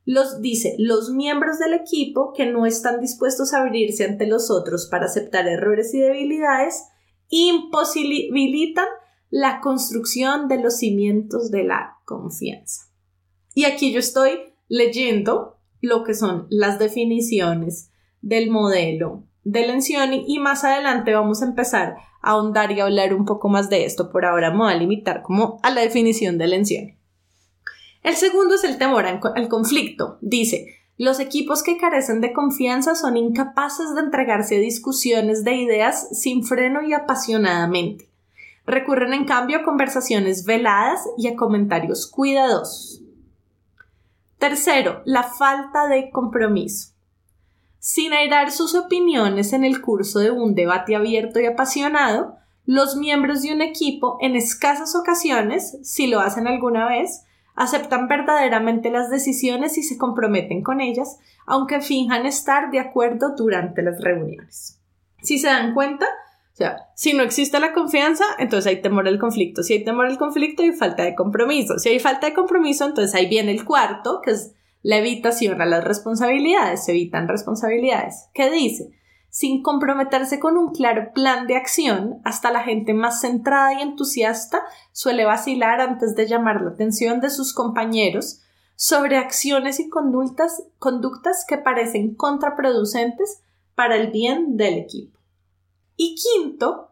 Los 0.04 0.40
dice, 0.40 0.74
los 0.78 1.10
miembros 1.10 1.58
del 1.58 1.74
equipo 1.74 2.32
que 2.32 2.46
no 2.46 2.66
están 2.66 3.00
dispuestos 3.00 3.54
a 3.54 3.60
abrirse 3.60 4.04
ante 4.04 4.26
los 4.26 4.50
otros 4.50 4.88
para 4.90 5.06
aceptar 5.06 5.46
errores 5.46 5.94
y 5.94 6.00
debilidades 6.00 6.84
imposibilitan 7.28 8.86
la 9.30 9.60
construcción 9.60 10.48
de 10.48 10.60
los 10.60 10.76
cimientos 10.78 11.50
de 11.50 11.64
la 11.64 11.98
confianza. 12.04 12.82
Y 13.54 13.64
aquí 13.64 13.92
yo 13.92 14.00
estoy 14.00 14.40
leyendo 14.68 15.58
lo 15.80 16.04
que 16.04 16.14
son 16.14 16.46
las 16.50 16.78
definiciones 16.78 17.90
del 18.20 18.50
modelo 18.50 19.24
de 19.44 19.66
Lencioni 19.66 20.24
y 20.26 20.38
más 20.38 20.64
adelante 20.64 21.12
vamos 21.12 21.42
a 21.42 21.46
empezar 21.46 21.96
a 22.22 22.30
ahondar 22.30 22.72
y 22.72 22.80
hablar 22.80 23.14
un 23.14 23.24
poco 23.24 23.48
más 23.48 23.68
de 23.68 23.84
esto. 23.84 24.10
Por 24.10 24.24
ahora 24.24 24.50
me 24.50 24.58
voy 24.58 24.72
a 24.72 24.76
limitar 24.76 25.22
como 25.22 25.58
a 25.62 25.70
la 25.70 25.80
definición 25.80 26.38
de 26.38 26.46
Lencioni. 26.46 27.01
El 28.02 28.16
segundo 28.16 28.54
es 28.54 28.64
el 28.64 28.78
temor 28.78 29.06
al 29.06 29.48
conflicto. 29.48 30.18
Dice, 30.20 30.78
los 30.98 31.20
equipos 31.20 31.62
que 31.62 31.78
carecen 31.78 32.20
de 32.20 32.32
confianza 32.32 32.94
son 32.94 33.16
incapaces 33.16 33.94
de 33.94 34.00
entregarse 34.00 34.56
a 34.56 34.60
discusiones 34.60 35.44
de 35.44 35.54
ideas 35.54 36.08
sin 36.12 36.44
freno 36.44 36.82
y 36.82 36.92
apasionadamente. 36.92 38.08
Recurren 38.66 39.12
en 39.12 39.24
cambio 39.24 39.58
a 39.58 39.62
conversaciones 39.62 40.44
veladas 40.44 41.00
y 41.18 41.28
a 41.28 41.36
comentarios 41.36 42.06
cuidadosos. 42.06 43.02
Tercero, 44.38 45.02
la 45.04 45.22
falta 45.22 45.86
de 45.86 46.10
compromiso 46.10 46.92
sin 47.82 48.12
airar 48.12 48.52
sus 48.52 48.76
opiniones 48.76 49.52
en 49.52 49.64
el 49.64 49.80
curso 49.80 50.20
de 50.20 50.30
un 50.30 50.54
debate 50.54 50.94
abierto 50.94 51.40
y 51.40 51.46
apasionado, 51.46 52.36
los 52.64 52.94
miembros 52.94 53.42
de 53.42 53.52
un 53.52 53.60
equipo 53.60 54.18
en 54.20 54.36
escasas 54.36 54.94
ocasiones, 54.94 55.78
si 55.82 56.06
lo 56.06 56.20
hacen 56.20 56.46
alguna 56.46 56.86
vez, 56.86 57.24
aceptan 57.54 58.08
verdaderamente 58.08 58.90
las 58.90 59.10
decisiones 59.10 59.78
y 59.78 59.82
se 59.82 59.98
comprometen 59.98 60.62
con 60.62 60.80
ellas, 60.80 61.18
aunque 61.46 61.80
finjan 61.80 62.26
estar 62.26 62.70
de 62.70 62.80
acuerdo 62.80 63.34
durante 63.36 63.82
las 63.82 64.00
reuniones. 64.00 64.80
Si 65.22 65.38
se 65.38 65.48
dan 65.48 65.74
cuenta, 65.74 66.06
o 66.06 66.56
sea, 66.56 66.88
si 66.94 67.12
no 67.14 67.22
existe 67.22 67.60
la 67.60 67.72
confianza, 67.72 68.24
entonces 68.38 68.66
hay 68.66 68.82
temor 68.82 69.06
al 69.08 69.18
conflicto. 69.18 69.62
Si 69.62 69.74
hay 69.74 69.84
temor 69.84 70.06
al 70.06 70.18
conflicto, 70.18 70.62
hay 70.62 70.72
falta 70.72 71.04
de 71.04 71.14
compromiso. 71.14 71.78
Si 71.78 71.88
hay 71.88 71.98
falta 71.98 72.26
de 72.26 72.34
compromiso, 72.34 72.86
entonces 72.86 73.14
ahí 73.14 73.28
viene 73.28 73.52
el 73.52 73.64
cuarto, 73.64 74.20
que 74.22 74.32
es 74.32 74.54
la 74.82 74.98
evitación 74.98 75.62
a 75.62 75.66
las 75.66 75.84
responsabilidades, 75.84 76.84
se 76.84 76.92
evitan 76.92 77.28
responsabilidades. 77.28 78.28
¿Qué 78.34 78.50
dice? 78.50 78.90
Sin 79.34 79.62
comprometerse 79.62 80.38
con 80.38 80.58
un 80.58 80.74
claro 80.74 81.14
plan 81.14 81.46
de 81.46 81.56
acción, 81.56 82.20
hasta 82.22 82.52
la 82.52 82.64
gente 82.64 82.92
más 82.92 83.22
centrada 83.22 83.72
y 83.72 83.80
entusiasta 83.80 84.62
suele 84.92 85.24
vacilar 85.24 85.80
antes 85.80 86.14
de 86.14 86.28
llamar 86.28 86.60
la 86.60 86.72
atención 86.72 87.18
de 87.22 87.30
sus 87.30 87.54
compañeros 87.54 88.42
sobre 88.76 89.16
acciones 89.16 89.80
y 89.80 89.88
conductas, 89.88 90.64
conductas 90.78 91.46
que 91.48 91.56
parecen 91.56 92.14
contraproducentes 92.14 93.40
para 93.74 93.96
el 93.96 94.10
bien 94.10 94.58
del 94.58 94.74
equipo. 94.74 95.18
Y 95.96 96.14
quinto, 96.14 96.90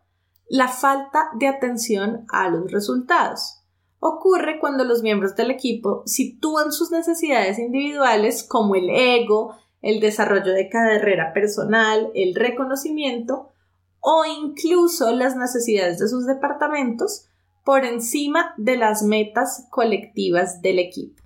la 0.48 0.68
falta 0.68 1.28
de 1.34 1.46
atención 1.46 2.24
a 2.32 2.48
los 2.48 2.72
resultados 2.72 3.58
ocurre 3.98 4.58
cuando 4.58 4.84
los 4.84 5.02
miembros 5.02 5.36
del 5.36 5.50
equipo 5.50 6.04
sitúan 6.06 6.72
sus 6.72 6.90
necesidades 6.90 7.58
individuales 7.58 8.42
como 8.42 8.76
el 8.76 8.88
ego, 8.88 9.56
el 9.82 10.00
desarrollo 10.00 10.52
de 10.52 10.68
carrera 10.68 11.32
personal, 11.32 12.10
el 12.14 12.34
reconocimiento 12.34 13.52
o 14.00 14.24
incluso 14.24 15.10
las 15.12 15.36
necesidades 15.36 15.98
de 15.98 16.08
sus 16.08 16.26
departamentos 16.26 17.26
por 17.64 17.84
encima 17.84 18.54
de 18.56 18.76
las 18.76 19.02
metas 19.02 19.66
colectivas 19.70 20.62
del 20.62 20.78
equipo. 20.78 21.22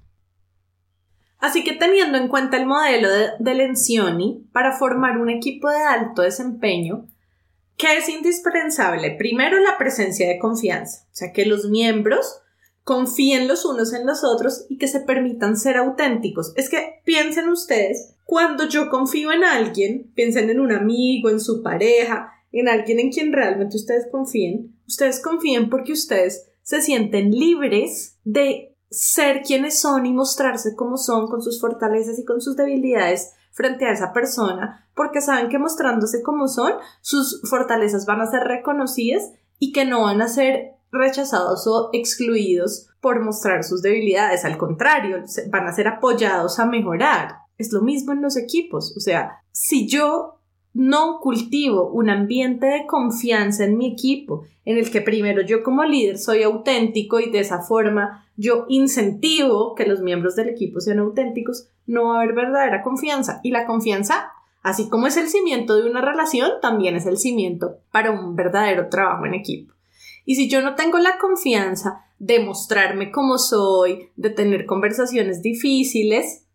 Así 1.39 1.63
que 1.63 1.75
teniendo 1.75 2.17
en 2.19 2.29
cuenta 2.29 2.57
el 2.57 2.67
modelo 2.67 3.11
de, 3.11 3.31
de 3.39 3.55
Lencioni 3.55 4.49
para 4.53 4.73
formar 4.73 5.19
un 5.19 5.31
equipo 5.31 5.69
de 5.69 5.83
alto 5.83 6.23
desempeño, 6.23 7.07
¿qué 7.77 7.99
es 7.99 8.09
indispensable? 8.09 9.15
Primero 9.19 9.59
la 9.61 9.77
presencia 9.77 10.29
de 10.29 10.39
confianza, 10.39 11.05
o 11.05 11.15
sea, 11.15 11.33
que 11.33 11.45
los 11.45 11.67
miembros 11.69 12.41
confíen 12.85 13.49
los 13.49 13.65
unos 13.65 13.93
en 13.95 14.07
los 14.07 14.23
otros 14.25 14.67
y 14.69 14.77
que 14.77 14.89
se 14.89 15.01
permitan 15.01 15.57
ser 15.57 15.77
auténticos. 15.77 16.53
Es 16.57 16.69
que 16.69 17.01
piensen 17.05 17.49
ustedes, 17.49 18.15
cuando 18.25 18.69
yo 18.69 18.91
confío 18.91 19.33
en 19.33 19.43
alguien, 19.43 20.13
piensen 20.15 20.51
en 20.51 20.61
un 20.61 20.71
amigo, 20.71 21.31
en 21.31 21.41
su 21.41 21.63
pareja, 21.63 22.31
en 22.53 22.69
alguien 22.69 23.01
en 23.01 23.11
quien 23.11 23.33
realmente 23.33 23.77
ustedes 23.77 24.07
confíen, 24.13 24.77
ustedes 24.87 25.21
confíen 25.21 25.71
porque 25.71 25.93
ustedes 25.93 26.47
se 26.63 26.81
sienten 26.81 27.33
libres 27.33 28.19
de 28.25 28.77
ser 28.91 29.43
quienes 29.43 29.79
son 29.79 30.07
y 30.07 30.13
mostrarse 30.13 30.77
como 30.77 30.97
son 30.97 31.27
con 31.27 31.43
sus 31.43 31.61
fortalezas 31.61 32.19
y 32.19 32.25
con 32.25 32.41
sus 32.41 32.57
debilidades 32.57 33.33
frente 33.51 33.87
a 33.87 33.93
esa 33.93 34.13
persona, 34.13 34.89
porque 34.95 35.21
saben 35.21 35.49
que 35.49 35.59
mostrándose 35.59 36.23
como 36.23 36.49
son, 36.49 36.73
sus 37.01 37.41
fortalezas 37.49 38.07
van 38.07 38.21
a 38.21 38.31
ser 38.31 38.45
reconocidas 38.45 39.31
y 39.59 39.73
que 39.73 39.85
no 39.85 40.03
van 40.03 40.21
a 40.23 40.29
ser 40.29 40.74
rechazados 40.95 41.67
o 41.67 41.91
excluidos 41.93 42.89
por 43.01 43.23
mostrar 43.23 43.65
sus 43.65 43.83
debilidades. 43.83 44.45
Al 44.45 44.57
contrario, 44.57 45.23
van 45.51 45.67
a 45.67 45.73
ser 45.73 45.89
apoyados 45.89 46.59
a 46.59 46.67
mejorar. 46.67 47.37
Es 47.59 47.73
lo 47.73 47.83
mismo 47.83 48.13
en 48.13 48.23
los 48.23 48.37
equipos. 48.37 48.95
O 48.97 49.01
sea, 49.01 49.43
si 49.53 49.87
yo 49.87 50.41
no 50.75 51.21
cultivo 51.21 51.89
un 51.91 52.11
ambiente 52.11 52.67
de 52.67 52.87
confianza 52.87 53.65
en 53.65 53.79
mi 53.79 53.93
equipo, 53.93 54.45
en 54.65 54.77
el 54.77 54.91
que 54.91 55.01
primero 55.01 55.43
yo 55.43 55.63
como 55.63 55.85
líder 55.85 56.19
soy 56.19 56.43
auténtico 56.43 57.21
y 57.21 57.31
de 57.31 57.41
esa 57.41 57.61
forma 57.61 58.27
yo 58.37 58.65
incentivo 58.69 59.75
que 59.75 59.87
los 59.87 60.01
miembros 60.01 60.35
del 60.35 60.49
equipo 60.49 60.81
sean 60.81 60.99
auténticos, 60.99 61.69
no 61.87 62.09
va 62.09 62.17
a 62.17 62.23
haber 62.23 62.35
verdadera 62.35 62.83
confianza. 62.83 63.41
Y 63.45 63.51
la 63.51 63.67
confianza, 63.67 64.33
así 64.63 64.89
como 64.89 65.07
es 65.07 65.17
el 65.17 65.29
cimiento 65.29 65.77
de 65.77 65.89
una 65.89 66.01
relación, 66.01 66.53
también 66.61 66.97
es 66.97 67.07
el 67.07 67.19
cimiento 67.19 67.77
para 67.93 68.11
un 68.11 68.35
verdadero 68.35 68.89
trabajo 68.89 69.27
en 69.27 69.35
equipo. 69.35 69.74
Y 70.25 70.37
si 70.37 70.49
yo 70.49 70.63
no 70.63 70.75
tengo 70.75 70.99
la 70.99 71.19
confianza 71.19 72.05
de 72.19 72.41
mostrarme 72.41 73.11
como 73.11 73.39
soy, 73.39 74.11
de 74.17 74.31
tener 74.31 74.67
conversaciones 74.67 75.43
difíciles, 75.43 76.47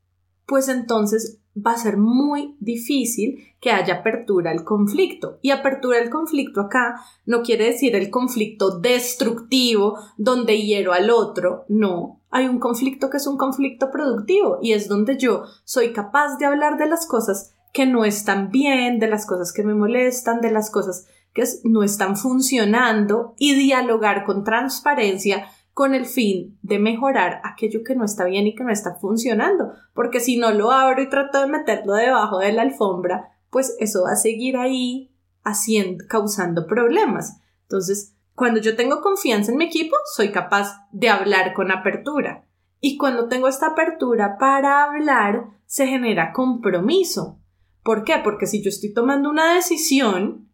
pues 0.45 0.67
entonces 0.67 1.39
va 1.55 1.73
a 1.73 1.77
ser 1.77 1.97
muy 1.97 2.55
difícil 2.59 3.39
que 3.59 3.71
haya 3.71 3.95
apertura 3.95 4.51
al 4.51 4.63
conflicto. 4.63 5.39
Y 5.41 5.51
apertura 5.51 5.99
al 5.99 6.09
conflicto 6.09 6.61
acá 6.61 7.01
no 7.25 7.41
quiere 7.41 7.65
decir 7.65 7.95
el 7.95 8.09
conflicto 8.09 8.79
destructivo 8.79 9.97
donde 10.17 10.61
hiero 10.61 10.93
al 10.93 11.09
otro, 11.09 11.65
no. 11.67 12.21
Hay 12.31 12.47
un 12.47 12.59
conflicto 12.59 13.09
que 13.09 13.17
es 13.17 13.27
un 13.27 13.37
conflicto 13.37 13.89
productivo 13.91 14.59
y 14.61 14.73
es 14.73 14.87
donde 14.87 15.17
yo 15.17 15.43
soy 15.63 15.93
capaz 15.93 16.37
de 16.37 16.45
hablar 16.45 16.77
de 16.77 16.87
las 16.87 17.07
cosas 17.07 17.55
que 17.73 17.85
no 17.85 18.05
están 18.05 18.49
bien, 18.49 18.99
de 18.99 19.07
las 19.07 19.25
cosas 19.25 19.53
que 19.53 19.63
me 19.63 19.75
molestan, 19.75 20.41
de 20.41 20.51
las 20.51 20.71
cosas 20.71 21.07
que 21.33 21.43
no 21.63 21.83
están 21.83 22.17
funcionando 22.17 23.35
y 23.37 23.55
dialogar 23.55 24.25
con 24.25 24.43
transparencia 24.43 25.47
con 25.73 25.95
el 25.95 26.05
fin 26.05 26.59
de 26.61 26.77
mejorar 26.77 27.39
aquello 27.45 27.83
que 27.85 27.95
no 27.95 28.03
está 28.03 28.25
bien 28.25 28.47
y 28.47 28.53
que 28.53 28.65
no 28.65 28.71
está 28.71 28.95
funcionando, 28.95 29.71
porque 29.93 30.19
si 30.19 30.37
no 30.37 30.51
lo 30.51 30.71
abro 30.71 31.01
y 31.01 31.09
trato 31.09 31.39
de 31.39 31.47
meterlo 31.47 31.93
debajo 31.93 32.39
de 32.39 32.51
la 32.51 32.63
alfombra, 32.63 33.29
pues 33.49 33.77
eso 33.79 34.03
va 34.03 34.11
a 34.11 34.17
seguir 34.17 34.57
ahí 34.57 35.15
haciendo, 35.43 36.03
causando 36.09 36.67
problemas. 36.67 37.39
Entonces, 37.61 38.13
cuando 38.35 38.59
yo 38.59 38.75
tengo 38.75 39.01
confianza 39.01 39.51
en 39.51 39.57
mi 39.57 39.65
equipo, 39.65 39.95
soy 40.15 40.31
capaz 40.31 40.85
de 40.91 41.09
hablar 41.09 41.53
con 41.53 41.71
apertura. 41.71 42.45
Y 42.81 42.97
cuando 42.97 43.27
tengo 43.27 43.47
esta 43.47 43.67
apertura 43.67 44.37
para 44.37 44.83
hablar, 44.83 45.45
se 45.65 45.87
genera 45.87 46.33
compromiso. 46.33 47.39
¿Por 47.83 48.03
qué? 48.03 48.19
Porque 48.23 48.47
si 48.47 48.61
yo 48.61 48.69
estoy 48.69 48.93
tomando 48.93 49.29
una 49.29 49.53
decisión, 49.53 50.48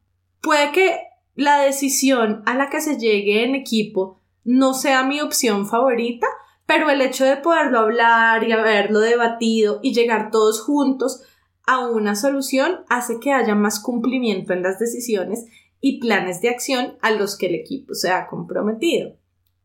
puede 0.46 0.72
que 0.72 1.00
la 1.34 1.60
decisión 1.60 2.44
a 2.46 2.54
la 2.54 2.70
que 2.70 2.80
se 2.80 2.98
llegue 2.98 3.44
en 3.44 3.56
equipo 3.56 4.22
no 4.44 4.76
sea 4.76 5.04
mi 5.04 5.20
opción 5.20 5.66
favorita, 5.66 6.28
pero 6.68 6.90
el 6.92 7.02
hecho 7.02 7.26
de 7.26 7.38
poderlo 7.38 7.80
hablar 7.80 8.48
y 8.48 8.52
haberlo 8.52 9.00
debatido 9.00 9.80
y 9.82 9.94
llegar 9.94 10.30
todos 10.30 10.62
juntos 10.62 11.24
a 11.66 11.80
una 11.88 12.16
solución 12.16 12.82
hace 12.90 13.20
que 13.20 13.34
haya 13.34 13.56
más 13.56 13.80
cumplimiento 13.80 14.54
en 14.54 14.62
las 14.62 14.78
decisiones 14.78 15.46
y 15.82 16.00
planes 16.00 16.42
de 16.42 16.50
acción 16.50 16.98
a 17.02 17.10
los 17.10 17.38
que 17.38 17.48
el 17.48 17.56
equipo 17.56 17.96
se 17.96 18.12
ha 18.12 18.28
comprometido. 18.28 19.18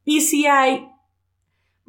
Y 0.04 0.22
si 0.22 0.46
hay 0.46 0.88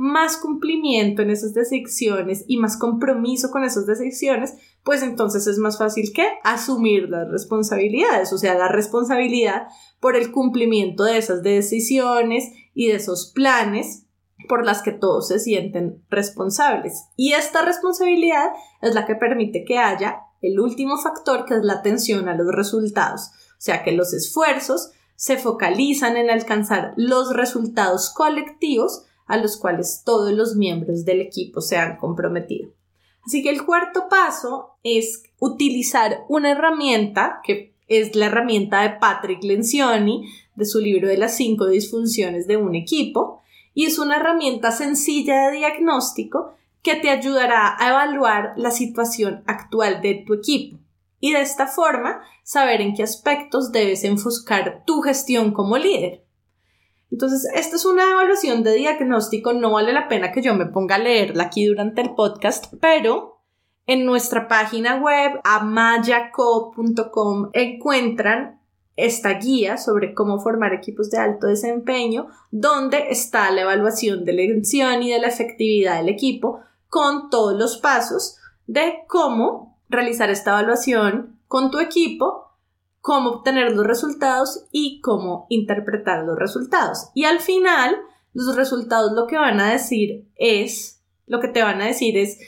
más 0.02 0.36
cumplimiento 0.38 1.22
en 1.22 1.30
esas 1.30 1.54
decisiones 1.54 2.44
y 2.48 2.58
más 2.58 2.76
compromiso 2.76 3.52
con 3.52 3.64
esas 3.64 3.86
decisiones, 3.86 4.56
pues 4.82 5.04
entonces 5.04 5.46
es 5.46 5.60
más 5.60 5.78
fácil 5.78 6.12
que 6.12 6.28
asumir 6.44 7.08
las 7.08 7.30
responsabilidades, 7.30 8.34
o 8.34 8.40
sea, 8.40 8.56
la 8.56 8.68
responsabilidad 8.68 9.68
por 10.00 10.16
el 10.16 10.32
cumplimiento 10.32 11.04
de 11.04 11.20
esas 11.20 11.44
decisiones 11.44 12.52
y 12.74 12.88
de 12.88 12.96
esos 12.96 13.32
planes 13.36 14.08
por 14.50 14.66
las 14.66 14.82
que 14.82 14.92
todos 14.92 15.28
se 15.28 15.38
sienten 15.38 16.04
responsables. 16.10 17.06
Y 17.16 17.34
esta 17.34 17.62
responsabilidad 17.62 18.54
es 18.82 18.96
la 18.96 19.06
que 19.06 19.14
permite 19.14 19.66
que 19.66 19.78
haya 19.78 20.22
el 20.42 20.60
último 20.60 20.98
factor, 20.98 21.46
que 21.46 21.54
es 21.54 21.64
la 21.64 21.74
atención 21.74 22.28
a 22.28 22.34
los 22.34 22.48
resultados, 22.48 23.30
o 23.52 23.62
sea, 23.62 23.84
que 23.84 23.92
los 23.92 24.16
esfuerzos 24.16 24.94
se 25.16 25.38
focalizan 25.38 26.18
en 26.18 26.32
alcanzar 26.32 26.96
los 26.98 27.36
resultados 27.36 28.10
colectivos 28.10 29.06
a 29.32 29.38
los 29.38 29.56
cuales 29.56 30.04
todos 30.06 30.34
los 30.34 30.58
miembros 30.58 31.06
del 31.06 31.22
equipo 31.22 31.62
se 31.62 31.78
han 31.78 31.96
comprometido. 31.96 32.70
Así 33.26 33.42
que 33.42 33.50
el 33.50 33.66
cuarto 33.66 34.10
paso 34.10 34.72
es 34.84 35.24
utilizar 35.40 36.26
una 36.28 36.52
herramienta 36.52 37.40
que 37.46 37.74
es 37.88 38.14
la 38.16 38.26
herramienta 38.26 38.82
de 38.82 38.98
Patrick 39.00 39.42
Lencioni 39.44 40.30
de 40.56 40.66
su 40.66 40.80
libro 40.80 41.08
de 41.08 41.18
las 41.18 41.38
cinco 41.38 41.68
disfunciones 41.68 42.46
de 42.46 42.58
un 42.58 42.76
equipo 42.76 43.42
y 43.74 43.86
es 43.86 44.00
una 44.00 44.18
herramienta 44.18 44.72
sencilla 44.72 45.48
de 45.48 45.60
diagnóstico 45.60 46.54
que 46.82 46.96
te 46.96 47.10
ayudará 47.10 47.76
a 47.80 47.90
evaluar 47.90 48.54
la 48.58 48.72
situación 48.72 49.44
actual 49.48 50.02
de 50.02 50.24
tu 50.28 50.34
equipo 50.34 50.78
y 51.22 51.32
de 51.32 51.40
esta 51.40 51.68
forma 51.68 52.22
saber 52.44 52.82
en 52.82 52.96
qué 52.96 53.04
aspectos 53.04 53.72
debes 53.72 54.04
enfocar 54.04 54.84
tu 54.86 55.00
gestión 55.02 55.54
como 55.54 55.78
líder. 55.78 56.26
Entonces, 57.12 57.48
esta 57.54 57.76
es 57.76 57.86
una 57.86 58.10
evaluación 58.10 58.64
de 58.64 58.74
diagnóstico, 58.74 59.54
no 59.54 59.72
vale 59.72 59.94
la 59.94 60.08
pena 60.08 60.32
que 60.32 60.42
yo 60.42 60.56
me 60.56 60.66
ponga 60.66 60.96
a 60.96 61.00
leerla 61.00 61.44
aquí 61.44 61.66
durante 61.66 62.02
el 62.02 62.16
podcast, 62.16 62.74
pero 62.80 63.42
en 63.86 64.06
nuestra 64.06 64.48
página 64.48 64.96
web 64.96 65.42
amayaco.com 65.44 67.50
encuentran 67.54 68.62
esta 68.96 69.34
guía 69.34 69.78
sobre 69.78 70.14
cómo 70.14 70.40
formar 70.40 70.74
equipos 70.74 71.10
de 71.10 71.18
alto 71.18 71.48
desempeño, 71.48 72.28
donde 72.52 73.10
está 73.10 73.52
la 73.52 73.62
evaluación 73.62 74.24
de 74.24 74.34
la 74.34 74.44
intención 74.44 75.04
y 75.04 75.12
de 75.12 75.20
la 75.20 75.28
efectividad 75.28 75.98
del 75.98 76.10
equipo 76.10 76.62
con 76.88 77.30
todos 77.30 77.58
los 77.58 77.78
pasos 77.78 78.38
de 78.68 79.00
cómo 79.08 79.78
realizar 79.90 80.30
esta 80.30 80.52
evaluación 80.52 81.40
con 81.48 81.72
tu 81.72 81.80
equipo 81.80 82.51
cómo 83.02 83.32
obtener 83.32 83.72
los 83.74 83.86
resultados 83.86 84.66
y 84.72 85.02
cómo 85.02 85.48
interpretar 85.50 86.24
los 86.24 86.38
resultados. 86.38 87.10
Y 87.14 87.26
al 87.26 87.40
final, 87.40 87.98
los 88.34 88.56
resultados 88.56 89.12
lo 89.14 89.28
que 89.28 89.38
van 89.38 89.60
a 89.60 89.72
decir 89.72 90.30
es, 90.36 91.04
lo 91.26 91.40
que 91.40 91.48
te 91.48 91.64
van 91.64 91.82
a 91.82 91.88
decir 91.88 92.18
es 92.18 92.40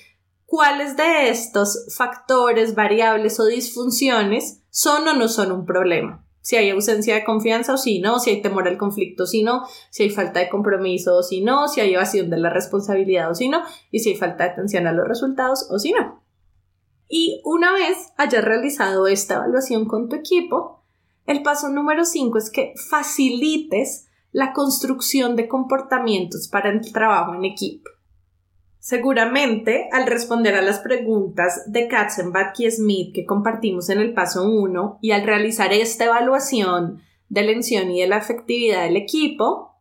cuáles 0.46 0.96
de 0.96 1.30
estos 1.30 1.88
factores, 1.98 2.76
variables 2.76 3.40
o 3.40 3.46
disfunciones 3.46 4.62
son 4.70 5.08
o 5.08 5.14
no 5.14 5.28
son 5.28 5.52
un 5.52 5.66
problema. 5.66 6.26
Si 6.42 6.58
hay 6.58 6.70
ausencia 6.70 7.16
de 7.16 7.24
confianza 7.24 7.74
o 7.74 7.78
si 7.78 8.00
no, 8.00 8.20
si 8.20 8.30
hay 8.30 8.42
temor 8.42 8.68
al 8.68 8.78
conflicto 8.78 9.24
o 9.24 9.28
si 9.28 9.44
no, 9.44 9.64
si 9.90 10.04
hay 10.04 10.10
falta 10.10 10.42
de 10.42 10.50
compromiso 10.50 11.16
o 11.16 11.24
si 11.24 11.42
no, 11.42 11.70
si 11.70 11.80
hay 11.80 11.94
evasión 11.94 12.30
de 12.30 12.38
la 12.38 12.50
responsabilidad 12.50 13.32
o 13.32 13.36
si 13.36 13.48
no, 13.48 13.64
y 13.92 14.00
si 14.00 14.10
hay 14.10 14.16
falta 14.18 14.44
de 14.44 14.50
atención 14.52 14.86
a 14.86 14.92
los 14.92 15.08
resultados 15.08 15.68
o 15.72 15.80
si 15.80 15.94
no. 15.94 16.22
Y 17.16 17.42
una 17.46 17.72
vez 17.72 18.12
hayas 18.18 18.44
realizado 18.44 19.06
esta 19.06 19.36
evaluación 19.36 19.86
con 19.86 20.10
tu 20.10 20.16
equipo, 20.16 20.84
el 21.28 21.44
paso 21.44 21.70
número 21.70 22.06
5 22.06 22.40
es 22.40 22.50
que 22.50 22.74
facilites 22.90 24.08
la 24.32 24.52
construcción 24.52 25.36
de 25.36 25.48
comportamientos 25.48 26.48
para 26.48 26.72
el 26.72 26.92
trabajo 26.92 27.36
en 27.36 27.46
equipo. 27.46 27.92
Seguramente, 28.80 29.90
al 29.92 30.08
responder 30.08 30.56
a 30.56 30.64
las 30.64 30.80
preguntas 30.80 31.72
de 31.72 31.88
Katzenbach 31.88 32.60
y 32.60 32.72
Smith 32.72 33.14
que 33.14 33.28
compartimos 33.28 33.90
en 33.90 34.00
el 34.00 34.16
paso 34.16 34.50
1 34.50 34.98
y 35.00 35.12
al 35.12 35.24
realizar 35.24 35.72
esta 35.72 36.06
evaluación 36.06 37.04
de 37.30 37.44
la 37.44 37.52
y 37.52 38.00
de 38.00 38.08
la 38.08 38.18
efectividad 38.18 38.86
del 38.86 38.98
equipo, 38.98 39.76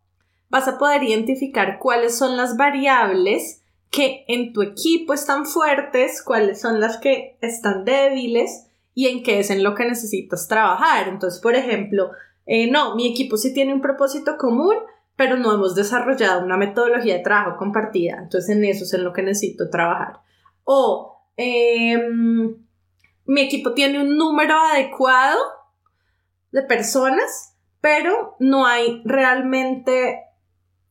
vas 0.51 0.69
a 0.69 0.77
poder 0.77 1.03
identificar 1.03 1.79
cuáles 1.79 2.15
son 2.15 2.37
las 2.37 2.59
variables 2.59 3.62
que 3.93 4.25
en 4.27 4.55
tu 4.55 4.63
equipo 4.63 5.13
están 5.13 5.45
fuertes, 5.45 6.23
cuáles 6.25 6.63
son 6.63 6.81
las 6.81 6.97
que 6.97 7.37
están 7.43 7.85
débiles 7.85 8.67
y 8.95 9.09
en 9.09 9.23
qué 9.23 9.39
es 9.39 9.51
en 9.51 9.63
lo 9.63 9.75
que 9.75 9.85
necesitas 9.85 10.49
trabajar. 10.49 11.09
Entonces, 11.09 11.41
por 11.41 11.55
ejemplo, 11.55 12.11
eh, 12.47 12.71
no, 12.71 12.97
mi 12.97 13.07
equipo 13.07 13.37
sí 13.37 13.53
tiene 13.53 13.75
un 13.75 13.83
propósito 13.83 14.39
común, 14.39 14.77
pero 15.15 15.37
no 15.37 15.53
hemos 15.53 15.75
desarrollado 15.75 16.43
una 16.43 16.57
metodología 16.57 17.19
de 17.19 17.23
trabajo 17.23 17.59
compartida. 17.59 18.17
Entonces, 18.23 18.57
en 18.57 18.65
eso 18.65 18.85
es 18.85 18.95
en 18.95 19.05
lo 19.05 19.13
que 19.13 19.23
necesito 19.23 19.69
trabajar. 19.69 20.21
O 20.65 21.27
em, 21.37 22.57
mi 23.27 23.41
equipo 23.43 23.75
tiene 23.75 24.01
un 24.01 24.17
número 24.17 24.55
adecuado 24.57 25.39
de 26.51 26.63
personas, 26.63 27.59
pero 27.83 28.37
no 28.39 28.65
hay 28.65 29.03
realmente 29.05 30.19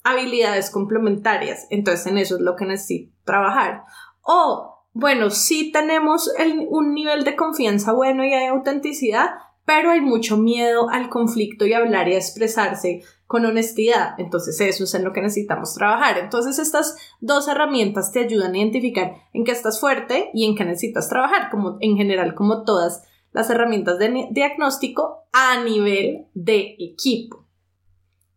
habilidades 0.04 0.70
complementarias. 0.70 1.68
Entonces 1.70 2.08
en 2.08 2.18
eso 2.18 2.36
es 2.36 2.42
lo 2.42 2.56
que 2.56 2.66
necesito 2.66 3.14
trabajar. 3.24 3.84
O, 4.22 4.86
bueno, 4.94 5.30
sí 5.30 5.72
tenemos 5.72 6.30
un 6.70 6.94
nivel 6.94 7.24
de 7.24 7.36
confianza 7.36 7.94
bueno 7.94 8.24
y 8.24 8.34
hay 8.34 8.48
autenticidad, 8.48 9.32
pero 9.66 9.92
hay 9.92 10.02
mucho 10.02 10.38
miedo 10.38 10.90
al 10.90 11.10
conflicto 11.10 11.66
y 11.66 11.74
hablar 11.74 12.08
y 12.08 12.16
expresarse 12.16 13.04
con 13.32 13.46
honestidad. 13.46 14.16
Entonces 14.18 14.60
eso 14.60 14.84
es 14.84 14.94
en 14.94 15.06
lo 15.06 15.14
que 15.14 15.22
necesitamos 15.22 15.74
trabajar. 15.74 16.18
Entonces 16.18 16.60
estas 16.60 16.98
dos 17.22 17.48
herramientas 17.48 18.12
te 18.12 18.20
ayudan 18.20 18.54
a 18.54 18.58
identificar 18.58 19.14
en 19.34 19.46
qué 19.46 19.52
estás 19.52 19.80
fuerte 19.80 20.30
y 20.34 20.46
en 20.46 20.56
qué 20.56 20.66
necesitas 20.66 21.08
trabajar, 21.08 21.50
como 21.50 21.78
en 21.80 21.96
general 21.96 22.36
como 22.36 22.64
todas 22.64 23.04
las 23.32 23.50
herramientas 23.50 23.98
de 24.00 24.28
diagnóstico 24.32 25.24
a 25.32 25.64
nivel 25.64 26.28
de 26.34 26.76
equipo. 26.78 27.40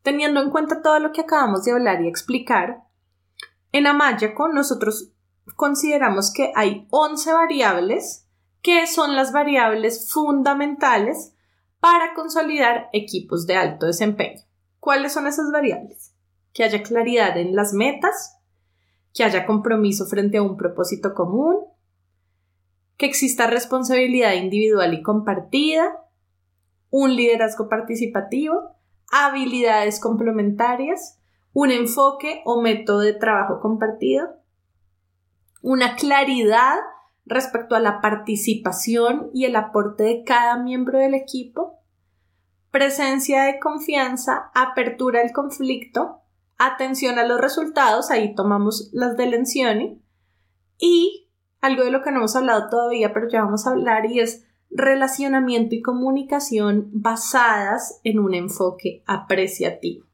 Teniendo 0.04 0.42
en 0.42 0.50
cuenta 0.50 0.82
todo 0.82 0.98
lo 0.98 1.12
que 1.12 1.22
acabamos 1.22 1.64
de 1.64 1.72
hablar 1.72 2.02
y 2.02 2.08
explicar, 2.08 2.84
en 3.72 3.86
Amayaco 3.86 4.48
nosotros 4.48 5.12
consideramos 5.56 6.30
que 6.30 6.52
hay 6.54 6.86
11 6.90 7.32
variables 7.32 8.28
que 8.60 8.86
son 8.86 9.16
las 9.16 9.32
variables 9.32 10.10
fundamentales 10.12 11.34
para 11.80 12.12
consolidar 12.12 12.90
equipos 12.92 13.46
de 13.46 13.56
alto 13.56 13.86
desempeño. 13.86 14.42
¿Cuáles 14.78 15.14
son 15.14 15.26
esas 15.26 15.50
variables? 15.50 16.14
Que 16.52 16.64
haya 16.64 16.82
claridad 16.82 17.38
en 17.38 17.56
las 17.56 17.72
metas, 17.72 18.38
que 19.14 19.24
haya 19.24 19.46
compromiso 19.46 20.04
frente 20.04 20.36
a 20.36 20.42
un 20.42 20.58
propósito 20.58 21.14
común, 21.14 21.64
que 22.98 23.06
exista 23.06 23.46
responsabilidad 23.46 24.34
individual 24.34 24.92
y 24.92 25.02
compartida, 25.02 25.96
un 26.90 27.16
liderazgo 27.16 27.70
participativo, 27.70 28.76
habilidades 29.16 30.00
complementarias, 30.00 31.20
un 31.53 31.70
enfoque 31.70 32.42
o 32.44 32.61
método 32.61 32.98
de 32.98 33.12
trabajo 33.12 33.61
compartido, 33.61 34.27
una 35.62 35.94
claridad 35.94 36.81
respecto 37.24 37.77
a 37.77 37.81
la 37.81 38.00
participación 38.00 39.31
y 39.33 39.44
el 39.44 39.55
aporte 39.55 40.03
de 40.03 40.24
cada 40.24 40.59
miembro 40.59 40.98
del 40.98 41.14
equipo, 41.14 41.79
presencia 42.72 43.44
de 43.44 43.61
confianza, 43.61 44.50
apertura 44.53 45.20
al 45.20 45.31
conflicto, 45.31 46.22
atención 46.59 47.20
a 47.20 47.24
los 47.24 47.40
resultados, 47.40 48.11
ahí 48.11 48.35
tomamos 48.35 48.90
las 48.92 49.16
de 49.16 49.27
Lencioni, 49.27 50.03
y 50.77 51.31
algo 51.61 51.85
de 51.85 51.92
lo 51.92 52.03
que 52.03 52.11
no 52.11 52.18
hemos 52.18 52.35
hablado 52.35 52.68
todavía, 52.68 53.14
pero 53.14 53.29
ya 53.29 53.44
vamos 53.44 53.64
a 53.68 53.70
hablar, 53.70 54.07
y 54.07 54.18
es 54.18 54.44
relacionamiento 54.74 55.74
y 55.74 55.82
comunicación 55.82 56.90
basadas 56.92 58.00
en 58.04 58.18
un 58.18 58.34
enfoque 58.34 59.02
apreciativo. 59.06 60.04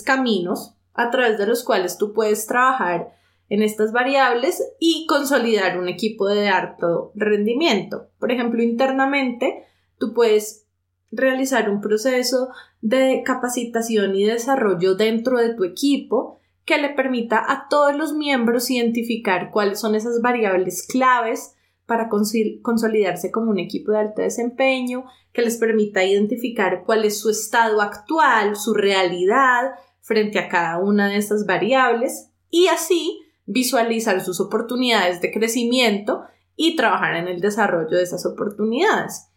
Caminos 0.00 0.74
a 0.94 1.10
través 1.10 1.38
de 1.38 1.46
los 1.46 1.64
cuales 1.64 1.98
tú 1.98 2.12
puedes 2.12 2.46
trabajar 2.46 3.12
en 3.48 3.62
estas 3.62 3.92
variables 3.92 4.62
y 4.78 5.06
consolidar 5.06 5.78
un 5.78 5.88
equipo 5.88 6.28
de 6.28 6.48
alto 6.48 7.12
rendimiento. 7.14 8.08
Por 8.18 8.30
ejemplo, 8.32 8.62
internamente, 8.62 9.66
tú 9.98 10.14
puedes 10.14 10.66
realizar 11.10 11.68
un 11.68 11.80
proceso 11.80 12.48
de 12.80 13.22
capacitación 13.24 14.16
y 14.16 14.24
desarrollo 14.24 14.94
dentro 14.94 15.38
de 15.38 15.54
tu 15.54 15.64
equipo 15.64 16.38
que 16.64 16.78
le 16.78 16.90
permita 16.90 17.44
a 17.46 17.68
todos 17.68 17.94
los 17.94 18.14
miembros 18.14 18.70
identificar 18.70 19.50
cuáles 19.50 19.80
son 19.80 19.94
esas 19.94 20.20
variables 20.22 20.86
claves 20.86 21.54
para 21.86 22.08
consolidarse 22.08 23.30
como 23.30 23.50
un 23.50 23.58
equipo 23.58 23.92
de 23.92 23.98
alto 23.98 24.22
desempeño, 24.22 25.04
que 25.32 25.42
les 25.42 25.56
permita 25.56 26.04
identificar 26.04 26.84
cuál 26.84 27.04
es 27.04 27.20
su 27.20 27.30
estado 27.30 27.80
actual, 27.80 28.56
su 28.56 28.74
realidad 28.74 29.72
frente 30.00 30.38
a 30.38 30.48
cada 30.48 30.78
una 30.78 31.08
de 31.08 31.16
estas 31.16 31.46
variables 31.46 32.30
y 32.50 32.66
así 32.68 33.20
visualizar 33.46 34.20
sus 34.20 34.40
oportunidades 34.40 35.20
de 35.20 35.32
crecimiento 35.32 36.24
y 36.56 36.76
trabajar 36.76 37.16
en 37.16 37.28
el 37.28 37.40
desarrollo 37.40 37.96
de 37.96 38.02
esas 38.02 38.24
oportunidades. 38.26 39.28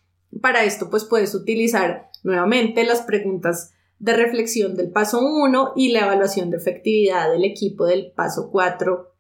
Para 0.42 0.64
esto, 0.64 0.90
pues 0.90 1.06
puedes 1.06 1.34
utilizar 1.34 2.10
nuevamente 2.24 2.84
las 2.84 3.02
preguntas 3.02 3.72
de 4.00 4.14
reflexión 4.14 4.76
del 4.76 4.92
paso 4.92 5.22
1 5.22 5.74
y 5.76 5.92
la 5.92 6.02
evaluación 6.02 6.50
de 6.50 6.58
efectividad 6.58 7.32
del 7.32 7.46
equipo 7.46 7.86
del 7.86 8.12
paso 8.12 8.50
4 8.52 9.14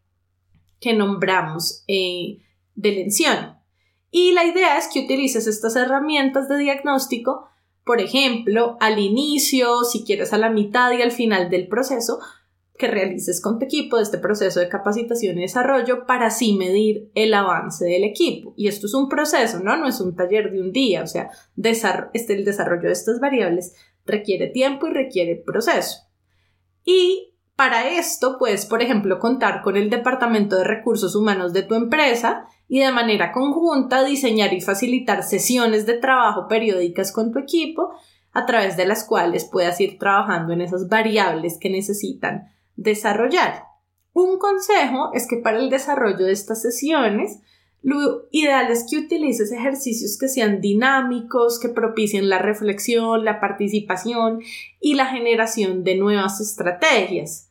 que 0.80 0.94
nombramos 0.94 1.84
eh, 1.88 2.40
de 2.76 2.92
lención. 2.92 3.58
Y 4.12 4.32
la 4.32 4.46
idea 4.46 4.78
es 4.78 4.88
que 4.88 5.02
utilices 5.02 5.48
estas 5.48 5.76
herramientas 5.76 6.48
de 6.48 6.58
diagnóstico, 6.58 7.50
por 7.84 8.00
ejemplo, 8.00 8.78
al 8.80 9.00
inicio, 9.00 9.84
si 9.84 10.06
quieres 10.06 10.32
a 10.34 10.38
la 10.38 10.50
mitad 10.50 10.92
y 10.92 11.02
al 11.02 11.12
final 11.12 11.50
del 11.50 11.68
proceso, 11.68 12.20
que 12.78 12.88
realices 12.88 13.42
con 13.42 13.58
tu 13.58 13.66
equipo 13.66 13.98
de 13.98 14.04
este 14.04 14.18
proceso 14.18 14.60
de 14.60 14.70
capacitación 14.70 15.38
y 15.38 15.42
desarrollo 15.42 16.06
para 16.06 16.28
así 16.28 16.54
medir 16.54 17.10
el 17.16 17.34
avance 17.34 17.86
del 17.86 18.04
equipo. 18.04 18.54
Y 18.58 18.68
esto 18.68 18.88
es 18.88 18.94
un 18.94 19.08
proceso, 19.08 19.60
¿no? 19.60 19.78
No 19.78 19.88
es 19.88 20.02
un 20.02 20.16
taller 20.16 20.52
de 20.52 20.62
un 20.62 20.72
día, 20.72 21.04
o 21.04 21.08
sea, 21.08 21.30
este, 22.14 22.34
el 22.34 22.44
desarrollo 22.44 22.88
de 22.88 22.94
estas 22.94 23.20
variables 23.20 23.76
requiere 24.06 24.48
tiempo 24.48 24.88
y 24.88 24.94
requiere 24.94 25.36
proceso. 25.36 26.00
Y 26.84 27.35
para 27.56 27.90
esto 27.90 28.38
puedes, 28.38 28.66
por 28.66 28.82
ejemplo, 28.82 29.20
contar 29.20 29.62
con 29.62 29.78
el 29.78 29.90
Departamento 29.90 30.58
de 30.58 30.66
Recursos 30.66 31.16
Humanos 31.16 31.54
de 31.54 31.64
tu 31.64 31.76
empresa 31.76 32.48
y 32.68 32.80
de 32.80 32.92
manera 32.92 33.32
conjunta 33.32 34.04
diseñar 34.04 34.54
y 34.54 34.62
facilitar 34.62 35.24
sesiones 35.24 35.86
de 35.86 35.94
trabajo 35.94 36.48
periódicas 36.48 37.12
con 37.12 37.32
tu 37.32 37.40
equipo 37.40 37.94
a 38.34 38.46
través 38.46 38.76
de 38.76 38.86
las 38.86 39.06
cuales 39.06 39.46
puedas 39.46 39.80
ir 39.80 39.98
trabajando 39.98 40.52
en 40.52 40.62
esas 40.62 40.90
variables 40.90 41.58
que 41.58 41.70
necesitan 41.70 42.52
desarrollar. 42.76 43.64
Un 44.12 44.38
consejo 44.38 45.12
es 45.14 45.28
que 45.28 45.38
para 45.38 45.58
el 45.58 45.70
desarrollo 45.70 46.26
de 46.26 46.34
estas 46.34 46.62
sesiones, 46.62 47.40
lo 47.86 48.28
ideal 48.32 48.72
es 48.72 48.86
que 48.90 48.98
utilices 48.98 49.52
ejercicios 49.52 50.18
que 50.20 50.28
sean 50.28 50.60
dinámicos, 50.60 51.60
que 51.60 51.70
propicien 51.70 52.30
la 52.30 52.40
reflexión, 52.40 53.24
la 53.24 53.40
participación 53.40 54.40
y 54.82 54.96
la 54.96 55.06
generación 55.06 55.84
de 55.84 55.96
nuevas 55.96 56.42
estrategias. 56.42 57.45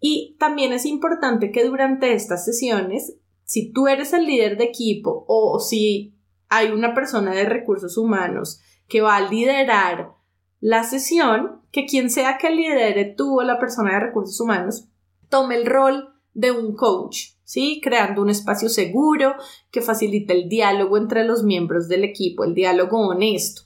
Y 0.00 0.36
también 0.38 0.72
es 0.72 0.86
importante 0.86 1.50
que 1.50 1.64
durante 1.64 2.12
estas 2.12 2.44
sesiones, 2.44 3.16
si 3.44 3.72
tú 3.72 3.88
eres 3.88 4.12
el 4.12 4.26
líder 4.26 4.56
de 4.56 4.64
equipo 4.64 5.24
o 5.28 5.58
si 5.60 6.14
hay 6.48 6.70
una 6.70 6.94
persona 6.94 7.32
de 7.32 7.44
recursos 7.44 7.96
humanos 7.96 8.60
que 8.88 9.00
va 9.00 9.16
a 9.16 9.28
liderar 9.28 10.12
la 10.60 10.84
sesión, 10.84 11.62
que 11.70 11.86
quien 11.86 12.10
sea 12.10 12.38
que 12.38 12.50
lidere 12.50 13.04
tú 13.04 13.40
o 13.40 13.42
la 13.42 13.58
persona 13.58 13.92
de 13.92 14.00
recursos 14.00 14.40
humanos 14.40 14.88
tome 15.28 15.56
el 15.56 15.66
rol 15.66 16.14
de 16.34 16.52
un 16.52 16.74
coach, 16.74 17.30
¿sí? 17.44 17.80
Creando 17.82 18.22
un 18.22 18.30
espacio 18.30 18.68
seguro 18.68 19.34
que 19.70 19.80
facilite 19.80 20.34
el 20.34 20.48
diálogo 20.48 20.98
entre 20.98 21.24
los 21.24 21.42
miembros 21.44 21.88
del 21.88 22.04
equipo, 22.04 22.44
el 22.44 22.54
diálogo 22.54 23.08
honesto. 23.08 23.62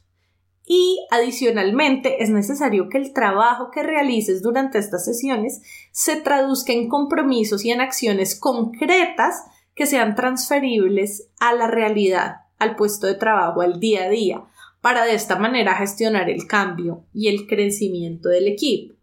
Y 0.72 1.04
adicionalmente 1.10 2.22
es 2.22 2.30
necesario 2.30 2.88
que 2.88 2.98
el 2.98 3.12
trabajo 3.12 3.72
que 3.72 3.82
realices 3.82 4.40
durante 4.40 4.78
estas 4.78 5.04
sesiones 5.04 5.62
se 5.90 6.14
traduzca 6.14 6.72
en 6.72 6.88
compromisos 6.88 7.64
y 7.64 7.72
en 7.72 7.80
acciones 7.80 8.38
concretas 8.38 9.42
que 9.74 9.86
sean 9.86 10.14
transferibles 10.14 11.28
a 11.40 11.54
la 11.54 11.66
realidad, 11.66 12.42
al 12.60 12.76
puesto 12.76 13.08
de 13.08 13.16
trabajo, 13.16 13.62
al 13.62 13.80
día 13.80 14.04
a 14.04 14.08
día, 14.10 14.44
para 14.80 15.04
de 15.06 15.14
esta 15.14 15.34
manera 15.34 15.74
gestionar 15.74 16.30
el 16.30 16.46
cambio 16.46 17.04
y 17.12 17.26
el 17.26 17.48
crecimiento 17.48 18.28
del 18.28 18.46
equipo. 18.46 18.94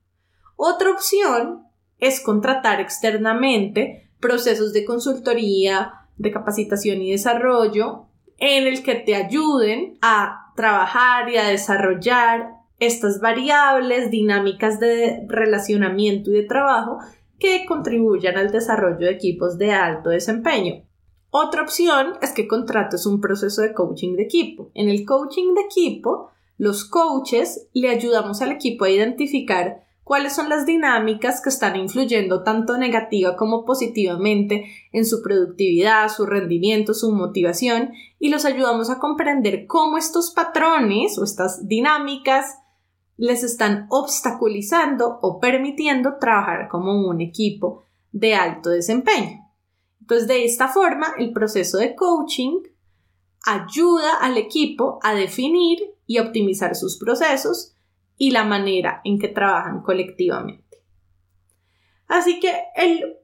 Otra 0.56 0.90
opción 0.90 1.66
es 2.00 2.22
contratar 2.22 2.80
externamente 2.80 4.10
procesos 4.22 4.72
de 4.72 4.86
consultoría, 4.86 6.08
de 6.16 6.32
capacitación 6.32 7.02
y 7.02 7.12
desarrollo 7.12 8.07
en 8.38 8.68
el 8.68 8.84
que 8.84 8.96
te 8.96 9.16
ayuden 9.16 9.98
a 10.02 10.54
trabajar 10.56 11.30
y 11.30 11.38
a 11.38 11.48
desarrollar 11.48 12.58
estas 12.80 13.20
variables 13.20 14.12
dinámicas 14.12 14.80
de 14.80 15.26
relacionamiento 15.28 16.32
y 16.32 16.36
de 16.36 16.44
trabajo 16.44 17.00
que 17.40 17.66
contribuyan 17.66 18.38
al 18.38 18.52
desarrollo 18.52 19.06
de 19.06 19.12
equipos 19.12 19.58
de 19.58 19.72
alto 19.72 20.10
desempeño. 20.10 20.84
Otra 21.30 21.62
opción 21.62 22.14
es 22.22 22.32
que 22.32 22.48
contrates 22.48 23.06
un 23.06 23.20
proceso 23.20 23.62
de 23.62 23.74
coaching 23.74 24.16
de 24.16 24.24
equipo. 24.24 24.72
En 24.74 24.90
el 24.90 25.06
coaching 25.06 25.54
de 25.54 25.62
equipo, 25.62 26.32
los 26.58 26.86
coaches 26.86 27.68
le 27.74 27.90
ayudamos 27.90 28.42
al 28.42 28.52
equipo 28.52 28.86
a 28.86 28.90
identificar 28.90 29.87
cuáles 30.08 30.34
son 30.34 30.48
las 30.48 30.66
dinámicas 30.66 31.42
que 31.42 31.50
están 31.50 31.76
influyendo 31.76 32.42
tanto 32.42 32.78
negativa 32.78 33.36
como 33.36 33.66
positivamente 33.66 34.64
en 34.94 35.06
su 35.06 35.22
productividad, 35.22 36.08
su 36.08 36.26
rendimiento, 36.26 36.94
su 36.94 37.12
motivación 37.12 37.92
y 38.18 38.30
los 38.30 38.46
ayudamos 38.46 38.90
a 38.90 39.00
comprender 39.00 39.68
cómo 39.68 39.98
estos 39.98 40.32
patrones 40.32 41.18
o 41.18 41.26
estas 41.26 41.68
dinámicas 41.68 42.56
les 43.18 43.44
están 43.44 43.88
obstaculizando 43.90 45.20
o 45.22 45.42
permitiendo 45.42 46.16
trabajar 46.22 46.70
como 46.70 47.06
un 47.10 47.20
equipo 47.20 47.84
de 48.14 48.34
alto 48.34 48.70
desempeño. 48.70 49.46
Entonces, 50.00 50.30
de 50.30 50.46
esta 50.46 50.70
forma, 50.70 51.16
el 51.18 51.34
proceso 51.34 51.80
de 51.80 51.96
coaching 51.96 52.62
ayuda 53.46 54.20
al 54.22 54.38
equipo 54.38 55.00
a 55.04 55.14
definir 55.14 55.80
y 56.06 56.20
optimizar 56.20 56.78
sus 56.78 56.98
procesos 56.98 57.74
y 58.18 58.32
la 58.32 58.44
manera 58.44 59.02
en 59.04 59.20
que 59.20 59.28
trabajan 59.28 59.82
colectivamente. 59.82 60.78
Así 62.08 62.40
que 62.40 62.52
el 62.76 63.18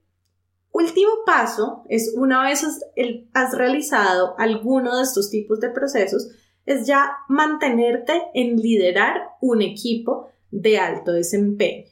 último 0.72 1.12
paso 1.26 1.84
es 1.90 2.14
una 2.16 2.44
vez 2.44 2.66
has, 3.34 3.58
realizado 3.58 4.36
alguno 4.38 4.98
de 4.98 5.04
estos 5.04 5.30
tipos 5.30 5.60
de 5.60 5.70
procesos, 5.70 6.30
es 6.66 6.88
ya 6.88 7.18
mantenerte 7.28 8.14
en 8.34 8.58
liderar 8.58 9.22
un 9.42 9.62
equipo 9.62 10.30
de 10.52 10.80
alto 10.80 11.12
desempeño. 11.12 11.86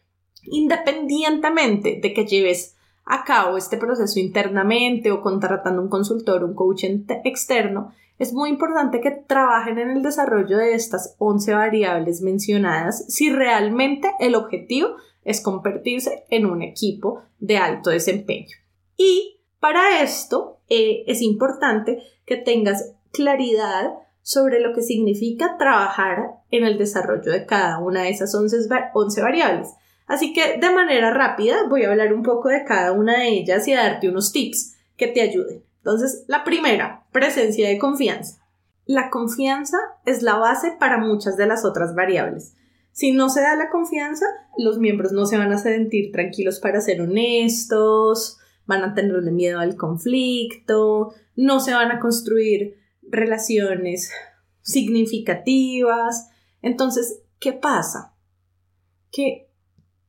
Independientemente 0.43 1.99
de 2.01 2.13
que 2.13 2.25
lleves 2.25 2.75
a 3.05 3.23
cabo 3.23 3.57
este 3.57 3.77
proceso 3.77 4.19
internamente 4.19 5.11
o 5.11 5.21
contratando 5.21 5.81
un 5.81 5.89
consultor, 5.89 6.43
un 6.43 6.55
coach 6.55 6.85
externo, 7.25 7.93
es 8.21 8.33
muy 8.33 8.51
importante 8.51 9.01
que 9.01 9.09
trabajen 9.09 9.79
en 9.79 9.89
el 9.89 10.03
desarrollo 10.03 10.59
de 10.59 10.75
estas 10.75 11.15
11 11.17 11.55
variables 11.55 12.21
mencionadas 12.21 13.03
si 13.07 13.31
realmente 13.31 14.11
el 14.19 14.35
objetivo 14.35 14.89
es 15.23 15.41
convertirse 15.41 16.25
en 16.29 16.45
un 16.45 16.61
equipo 16.61 17.23
de 17.39 17.57
alto 17.57 17.89
desempeño. 17.89 18.55
Y 18.95 19.39
para 19.59 20.03
esto 20.03 20.59
eh, 20.69 21.03
es 21.07 21.23
importante 21.23 21.97
que 22.27 22.37
tengas 22.37 22.93
claridad 23.11 23.89
sobre 24.21 24.59
lo 24.59 24.75
que 24.75 24.83
significa 24.83 25.57
trabajar 25.57 26.43
en 26.51 26.63
el 26.63 26.77
desarrollo 26.77 27.31
de 27.31 27.47
cada 27.47 27.79
una 27.79 28.03
de 28.03 28.09
esas 28.09 28.35
11, 28.35 28.69
11 28.93 29.21
variables. 29.23 29.69
Así 30.05 30.31
que 30.31 30.59
de 30.59 30.71
manera 30.71 31.11
rápida 31.11 31.67
voy 31.67 31.85
a 31.85 31.89
hablar 31.89 32.13
un 32.13 32.21
poco 32.21 32.49
de 32.49 32.65
cada 32.65 32.91
una 32.91 33.17
de 33.17 33.29
ellas 33.29 33.67
y 33.67 33.73
a 33.73 33.81
darte 33.81 34.09
unos 34.09 34.31
tips 34.31 34.75
que 34.95 35.07
te 35.07 35.21
ayuden. 35.21 35.63
Entonces, 35.83 36.25
la 36.27 36.43
primera, 36.43 37.07
presencia 37.11 37.67
de 37.67 37.79
confianza. 37.79 38.45
La 38.85 39.09
confianza 39.09 39.77
es 40.05 40.21
la 40.21 40.37
base 40.37 40.75
para 40.79 40.99
muchas 40.99 41.37
de 41.37 41.47
las 41.47 41.65
otras 41.65 41.95
variables. 41.95 42.55
Si 42.91 43.11
no 43.11 43.29
se 43.29 43.41
da 43.41 43.55
la 43.55 43.69
confianza, 43.69 44.25
los 44.57 44.77
miembros 44.77 45.11
no 45.11 45.25
se 45.25 45.37
van 45.37 45.51
a 45.51 45.57
sentir 45.57 46.11
tranquilos 46.11 46.59
para 46.59 46.81
ser 46.81 47.01
honestos, 47.01 48.37
van 48.65 48.83
a 48.83 48.93
tenerle 48.93 49.31
miedo 49.31 49.59
al 49.59 49.75
conflicto, 49.75 51.13
no 51.35 51.59
se 51.59 51.73
van 51.73 51.91
a 51.91 51.99
construir 51.99 52.77
relaciones 53.01 54.11
significativas. 54.61 56.29
Entonces, 56.61 57.23
¿qué 57.39 57.53
pasa? 57.53 58.13
Que 59.11 59.49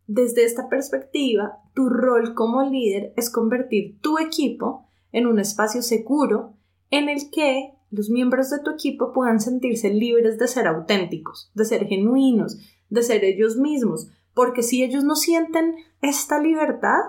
desde 0.07 0.45
esta 0.45 0.69
perspectiva, 0.69 1.59
tu 1.75 1.89
rol 1.89 2.35
como 2.35 2.63
líder 2.63 3.15
es 3.17 3.31
convertir 3.31 4.01
tu 4.01 4.19
equipo 4.19 4.87
en 5.13 5.27
un 5.27 5.39
espacio 5.39 5.83
seguro 5.83 6.55
en 6.91 7.09
el 7.09 7.31
que 7.31 7.73
los 7.91 8.11
miembros 8.11 8.51
de 8.51 8.61
tu 8.61 8.71
equipo 8.71 9.13
puedan 9.13 9.39
sentirse 9.39 9.91
libres 9.91 10.39
de 10.39 10.49
ser 10.49 10.67
auténticos, 10.67 11.51
de 11.55 11.65
ser 11.65 11.87
genuinos, 11.87 12.59
de 12.89 13.03
ser 13.03 13.25
ellos 13.25 13.57
mismos, 13.57 14.09
porque 14.35 14.63
si 14.63 14.83
ellos 14.83 15.05
no 15.05 15.15
sienten 15.15 15.77
esta 16.01 16.41
libertad, 16.41 17.01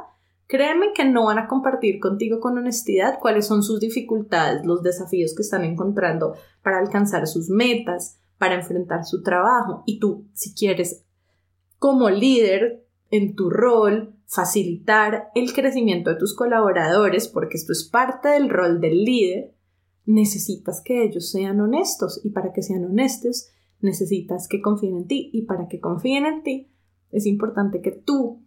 créeme 0.47 0.93
que 0.93 1.05
no 1.05 1.25
van 1.25 1.39
a 1.39 1.47
compartir 1.47 1.99
contigo 1.99 2.39
con 2.39 2.57
honestidad 2.57 3.19
cuáles 3.19 3.47
son 3.47 3.63
sus 3.63 3.79
dificultades, 3.79 4.65
los 4.65 4.83
desafíos 4.83 5.33
que 5.35 5.41
están 5.41 5.63
encontrando 5.63 6.35
para 6.61 6.79
alcanzar 6.79 7.27
sus 7.27 7.49
metas, 7.49 8.19
para 8.37 8.55
enfrentar 8.55 9.05
su 9.05 9.23
trabajo. 9.23 9.83
Y 9.85 9.99
tú, 9.99 10.25
si 10.33 10.53
quieres, 10.53 11.05
como 11.79 12.09
líder 12.09 12.85
en 13.09 13.35
tu 13.35 13.49
rol, 13.49 14.15
facilitar 14.33 15.29
el 15.35 15.53
crecimiento 15.53 16.09
de 16.09 16.15
tus 16.15 16.35
colaboradores, 16.35 17.27
porque 17.27 17.57
esto 17.57 17.71
es 17.71 17.83
parte 17.83 18.29
del 18.29 18.49
rol 18.49 18.81
del 18.81 19.03
líder, 19.03 19.53
necesitas 20.05 20.81
que 20.81 21.03
ellos 21.03 21.29
sean 21.29 21.61
honestos 21.61 22.19
y 22.23 22.31
para 22.31 22.51
que 22.51 22.61
sean 22.61 22.83
honestos 22.85 23.49
necesitas 23.79 24.47
que 24.47 24.61
confíen 24.61 24.97
en 24.97 25.07
ti 25.07 25.29
y 25.33 25.43
para 25.43 25.67
que 25.67 25.79
confíen 25.79 26.25
en 26.25 26.43
ti 26.43 26.73
es 27.11 27.25
importante 27.25 27.81
que 27.81 27.91
tú 27.91 28.43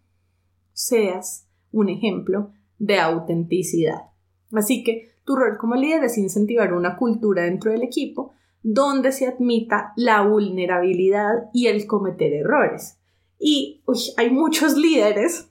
seas 0.72 1.48
un 1.70 1.88
ejemplo 1.88 2.52
de 2.78 2.98
autenticidad. 2.98 4.10
Así 4.52 4.82
que 4.82 5.12
tu 5.24 5.36
rol 5.36 5.56
como 5.56 5.76
líder 5.76 6.04
es 6.04 6.18
incentivar 6.18 6.72
una 6.72 6.96
cultura 6.96 7.44
dentro 7.44 7.70
del 7.70 7.82
equipo 7.82 8.32
donde 8.62 9.12
se 9.12 9.26
admita 9.26 9.92
la 9.96 10.22
vulnerabilidad 10.26 11.48
y 11.52 11.68
el 11.68 11.86
cometer 11.86 12.32
errores. 12.32 12.98
Y 13.38 13.84
hay 14.16 14.30
muchos 14.30 14.76
líderes 14.76 15.50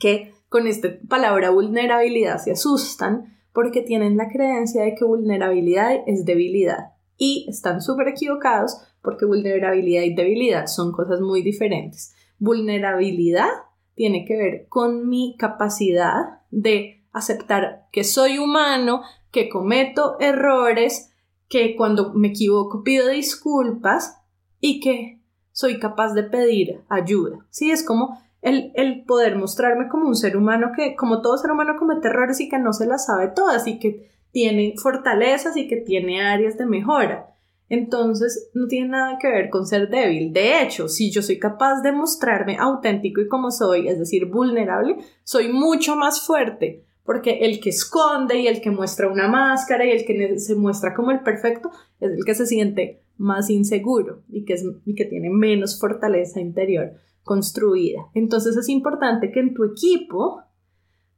que 0.00 0.34
con 0.48 0.66
esta 0.66 0.88
palabra 1.08 1.50
vulnerabilidad 1.50 2.38
se 2.38 2.50
asustan 2.50 3.36
porque 3.52 3.82
tienen 3.82 4.16
la 4.16 4.28
creencia 4.28 4.82
de 4.82 4.96
que 4.96 5.04
vulnerabilidad 5.04 6.02
es 6.06 6.24
debilidad. 6.24 6.94
Y 7.16 7.46
están 7.48 7.80
súper 7.80 8.08
equivocados 8.08 8.78
porque 9.02 9.26
vulnerabilidad 9.26 10.02
y 10.02 10.14
debilidad 10.14 10.66
son 10.66 10.90
cosas 10.90 11.20
muy 11.20 11.42
diferentes. 11.42 12.14
Vulnerabilidad 12.38 13.48
tiene 13.94 14.24
que 14.24 14.36
ver 14.36 14.66
con 14.68 15.08
mi 15.08 15.36
capacidad 15.38 16.40
de 16.50 17.04
aceptar 17.12 17.86
que 17.92 18.04
soy 18.04 18.38
humano, 18.38 19.02
que 19.30 19.48
cometo 19.48 20.18
errores, 20.20 21.12
que 21.48 21.76
cuando 21.76 22.14
me 22.14 22.28
equivoco 22.28 22.82
pido 22.82 23.08
disculpas 23.08 24.16
y 24.60 24.80
que 24.80 25.20
soy 25.52 25.78
capaz 25.78 26.14
de 26.14 26.22
pedir 26.22 26.80
ayuda. 26.88 27.46
Sí, 27.50 27.70
es 27.70 27.84
como 27.84 28.18
el, 28.42 29.04
poder 29.06 29.36
mostrarme 29.36 29.88
como 29.88 30.08
un 30.08 30.16
ser 30.16 30.36
humano 30.36 30.72
que, 30.74 30.96
como 30.96 31.20
todo 31.20 31.36
ser 31.36 31.50
humano, 31.50 31.76
comete 31.78 32.08
errores 32.08 32.40
y 32.40 32.48
que 32.48 32.58
no 32.58 32.72
se 32.72 32.86
las 32.86 33.06
sabe 33.06 33.28
todas 33.28 33.66
y 33.66 33.78
que 33.78 34.10
tiene 34.32 34.74
fortalezas 34.76 35.56
y 35.56 35.68
que 35.68 35.76
tiene 35.76 36.22
áreas 36.22 36.56
de 36.56 36.66
mejora. 36.66 37.26
Entonces, 37.68 38.50
no 38.54 38.66
tiene 38.66 38.88
nada 38.88 39.18
que 39.20 39.28
ver 39.28 39.50
con 39.50 39.66
ser 39.66 39.88
débil. 39.90 40.32
De 40.32 40.62
hecho, 40.62 40.88
si 40.88 41.10
yo 41.10 41.22
soy 41.22 41.38
capaz 41.38 41.82
de 41.82 41.92
mostrarme 41.92 42.56
auténtico 42.58 43.20
y 43.20 43.28
como 43.28 43.50
soy, 43.50 43.88
es 43.88 43.98
decir, 43.98 44.26
vulnerable, 44.26 44.96
soy 45.22 45.52
mucho 45.52 45.94
más 45.94 46.26
fuerte. 46.26 46.84
Porque 47.04 47.38
el 47.42 47.60
que 47.60 47.70
esconde 47.70 48.38
y 48.40 48.46
el 48.46 48.60
que 48.60 48.70
muestra 48.70 49.08
una 49.08 49.28
máscara 49.28 49.84
y 49.84 49.90
el 49.90 50.04
que 50.04 50.38
se 50.38 50.54
muestra 50.54 50.94
como 50.94 51.10
el 51.10 51.20
perfecto 51.20 51.70
es 51.98 52.12
el 52.12 52.24
que 52.24 52.34
se 52.34 52.46
siente 52.46 53.02
más 53.18 53.50
inseguro 53.50 54.22
y 54.28 54.44
que 54.44 55.04
tiene 55.04 55.28
menos 55.30 55.78
fortaleza 55.80 56.40
interior 56.40 56.92
construida. 57.22 58.06
Entonces 58.14 58.56
es 58.56 58.68
importante 58.68 59.30
que 59.30 59.40
en 59.40 59.54
tu 59.54 59.64
equipo 59.64 60.42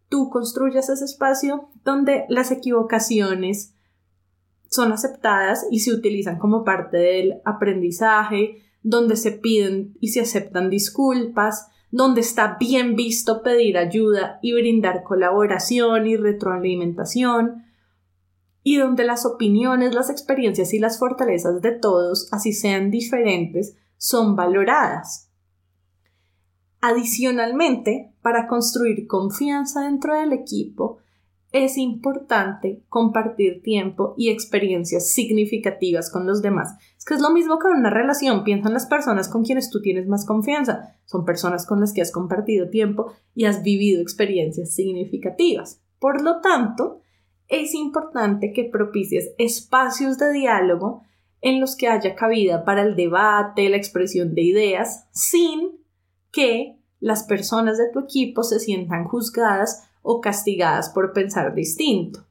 tú 0.08 0.28
construyas 0.30 0.88
ese 0.88 1.04
espacio 1.04 1.68
donde 1.84 2.26
las 2.28 2.50
equivocaciones 2.50 3.74
son 4.68 4.92
aceptadas 4.92 5.66
y 5.70 5.80
se 5.80 5.92
utilizan 5.92 6.38
como 6.38 6.64
parte 6.64 6.96
del 6.96 7.40
aprendizaje, 7.44 8.62
donde 8.82 9.16
se 9.16 9.32
piden 9.32 9.96
y 10.00 10.08
se 10.08 10.20
aceptan 10.20 10.70
disculpas, 10.70 11.68
donde 11.90 12.22
está 12.22 12.56
bien 12.58 12.96
visto 12.96 13.42
pedir 13.42 13.76
ayuda 13.76 14.38
y 14.42 14.54
brindar 14.54 15.02
colaboración 15.02 16.06
y 16.06 16.16
retroalimentación, 16.16 17.64
y 18.62 18.76
donde 18.76 19.04
las 19.04 19.26
opiniones, 19.26 19.94
las 19.94 20.08
experiencias 20.08 20.72
y 20.72 20.78
las 20.78 20.98
fortalezas 20.98 21.60
de 21.60 21.72
todos, 21.72 22.28
así 22.32 22.52
sean 22.52 22.90
diferentes, 22.90 23.76
son 23.98 24.36
valoradas. 24.36 25.31
Adicionalmente, 26.84 28.12
para 28.22 28.48
construir 28.48 29.06
confianza 29.06 29.82
dentro 29.82 30.18
del 30.18 30.32
equipo, 30.32 30.98
es 31.52 31.78
importante 31.78 32.82
compartir 32.88 33.62
tiempo 33.62 34.14
y 34.16 34.30
experiencias 34.30 35.12
significativas 35.12 36.10
con 36.10 36.26
los 36.26 36.42
demás. 36.42 36.74
Es 36.98 37.04
que 37.04 37.14
es 37.14 37.20
lo 37.20 37.30
mismo 37.30 37.60
que 37.60 37.68
en 37.68 37.76
una 37.76 37.90
relación. 37.90 38.42
Piensa 38.42 38.66
en 38.66 38.74
las 38.74 38.86
personas 38.86 39.28
con 39.28 39.44
quienes 39.44 39.70
tú 39.70 39.80
tienes 39.80 40.08
más 40.08 40.26
confianza. 40.26 40.96
Son 41.04 41.24
personas 41.24 41.66
con 41.66 41.78
las 41.78 41.92
que 41.92 42.02
has 42.02 42.10
compartido 42.10 42.68
tiempo 42.68 43.12
y 43.32 43.44
has 43.44 43.62
vivido 43.62 44.02
experiencias 44.02 44.74
significativas. 44.74 45.80
Por 46.00 46.20
lo 46.20 46.40
tanto, 46.40 46.98
es 47.46 47.74
importante 47.74 48.52
que 48.52 48.64
propicies 48.64 49.34
espacios 49.38 50.18
de 50.18 50.32
diálogo 50.32 51.04
en 51.42 51.60
los 51.60 51.76
que 51.76 51.86
haya 51.86 52.16
cabida 52.16 52.64
para 52.64 52.82
el 52.82 52.96
debate, 52.96 53.68
la 53.68 53.76
expresión 53.76 54.34
de 54.34 54.42
ideas, 54.42 55.06
sin 55.12 55.81
que 56.32 56.78
las 56.98 57.24
personas 57.24 57.78
de 57.78 57.90
tu 57.92 58.00
equipo 58.00 58.42
se 58.42 58.58
sientan 58.58 59.04
juzgadas 59.04 59.88
o 60.02 60.20
castigadas 60.20 60.90
por 60.90 61.12
pensar 61.12 61.54
distinto. 61.54 62.26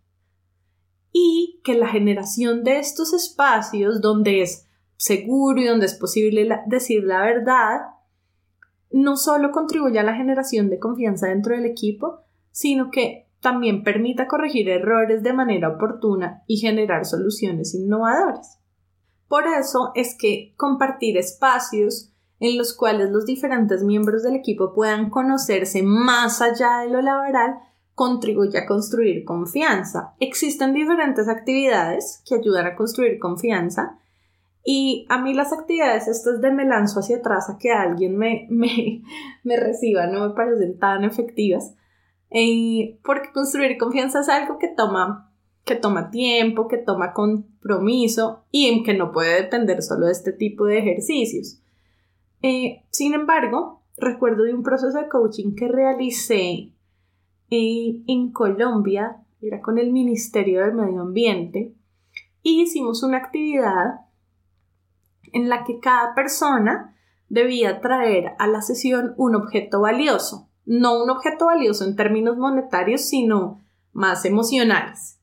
Y 1.14 1.60
que 1.64 1.76
la 1.76 1.88
generación 1.88 2.64
de 2.64 2.80
estos 2.80 3.14
espacios 3.14 4.02
donde 4.02 4.41
es 4.41 4.68
seguro 4.97 5.62
y 5.62 5.66
donde 5.66 5.86
es 5.86 5.93
posible 5.95 6.47
decir 6.68 7.04
la 7.04 7.22
verdad, 7.22 7.80
no 8.91 9.18
solo 9.18 9.52
contribuye 9.52 9.99
a 9.99 10.04
la 10.04 10.16
generación 10.16 10.70
de 10.70 10.80
confianza 10.80 11.28
dentro 11.28 11.56
del 11.56 11.66
equipo, 11.66 12.22
sino 12.52 12.91
que 12.91 13.28
también 13.39 13.84
permita 13.84 14.28
corregir 14.28 14.70
errores 14.70 15.24
de 15.24 15.34
manera 15.34 15.70
oportuna 15.70 16.43
y 16.47 16.58
generar 16.58 17.06
soluciones 17.06 17.74
innovadoras. 17.74 18.60
Por 19.28 19.47
eso 19.47 19.91
es 19.95 20.16
que 20.18 20.54
compartir 20.58 21.18
espacios 21.18 22.11
en 22.41 22.57
los 22.57 22.73
cuales 22.73 23.11
los 23.11 23.25
diferentes 23.25 23.83
miembros 23.83 24.23
del 24.23 24.35
equipo 24.35 24.73
puedan 24.73 25.11
conocerse 25.11 25.83
más 25.83 26.41
allá 26.41 26.79
de 26.79 26.89
lo 26.89 27.01
laboral 27.01 27.59
contribuye 27.93 28.57
a 28.57 28.65
construir 28.65 29.23
confianza. 29.23 30.15
Existen 30.19 30.73
diferentes 30.73 31.29
actividades 31.29 32.23
que 32.27 32.35
ayudan 32.35 32.65
a 32.65 32.75
construir 32.75 33.19
confianza 33.19 33.99
y 34.63 35.05
a 35.09 35.21
mí 35.21 35.35
las 35.35 35.53
actividades 35.53 36.07
estas 36.07 36.41
de 36.41 36.51
me 36.51 36.65
lanzo 36.65 36.99
hacia 36.99 37.17
atrás 37.17 37.47
a 37.47 37.59
que 37.59 37.71
alguien 37.71 38.17
me, 38.17 38.47
me, 39.43 39.57
reciba 39.57 40.07
no 40.07 40.27
me 40.27 40.33
parecen 40.33 40.79
tan 40.79 41.03
efectivas 41.03 41.75
eh, 42.31 42.99
porque 43.03 43.31
construir 43.31 43.77
confianza 43.77 44.21
es 44.21 44.29
algo 44.29 44.57
que 44.57 44.67
toma 44.67 45.31
que 45.63 45.75
toma 45.75 46.09
tiempo, 46.09 46.67
que 46.67 46.77
toma 46.77 47.13
compromiso 47.13 48.45
y 48.49 48.81
que 48.81 48.95
no 48.95 49.11
puede 49.11 49.43
depender 49.43 49.83
solo 49.83 50.07
de 50.07 50.11
este 50.13 50.31
tipo 50.31 50.65
de 50.65 50.79
ejercicios. 50.79 51.61
Eh, 52.41 52.85
sin 52.89 53.13
embargo, 53.13 53.83
recuerdo 53.97 54.43
de 54.43 54.53
un 54.53 54.63
proceso 54.63 54.97
de 54.97 55.07
coaching 55.07 55.55
que 55.55 55.67
realicé 55.67 56.73
eh, 57.49 58.03
en 58.07 58.31
Colombia, 58.31 59.17
era 59.41 59.61
con 59.61 59.77
el 59.77 59.91
Ministerio 59.91 60.61
del 60.61 60.73
Medio 60.73 61.01
Ambiente, 61.01 61.75
y 62.41 62.61
hicimos 62.61 63.03
una 63.03 63.17
actividad 63.17 64.01
en 65.33 65.49
la 65.49 65.63
que 65.63 65.79
cada 65.79 66.15
persona 66.15 66.95
debía 67.29 67.79
traer 67.79 68.33
a 68.39 68.47
la 68.47 68.61
sesión 68.61 69.13
un 69.17 69.35
objeto 69.35 69.81
valioso, 69.81 70.49
no 70.65 71.01
un 71.01 71.09
objeto 71.09 71.45
valioso 71.45 71.85
en 71.85 71.95
términos 71.95 72.37
monetarios, 72.37 73.01
sino 73.01 73.61
más 73.93 74.25
emocionales. 74.25 75.19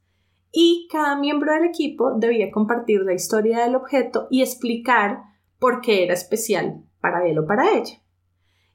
Y 0.52 0.88
cada 0.90 1.16
miembro 1.16 1.52
del 1.52 1.64
equipo 1.64 2.14
debía 2.14 2.50
compartir 2.50 3.02
la 3.02 3.12
historia 3.12 3.64
del 3.64 3.74
objeto 3.74 4.28
y 4.30 4.42
explicar 4.42 5.24
por 5.58 5.80
qué 5.80 6.04
era 6.04 6.14
especial 6.14 6.87
para 7.00 7.26
él 7.26 7.38
o 7.38 7.46
para 7.46 7.70
ella. 7.72 8.00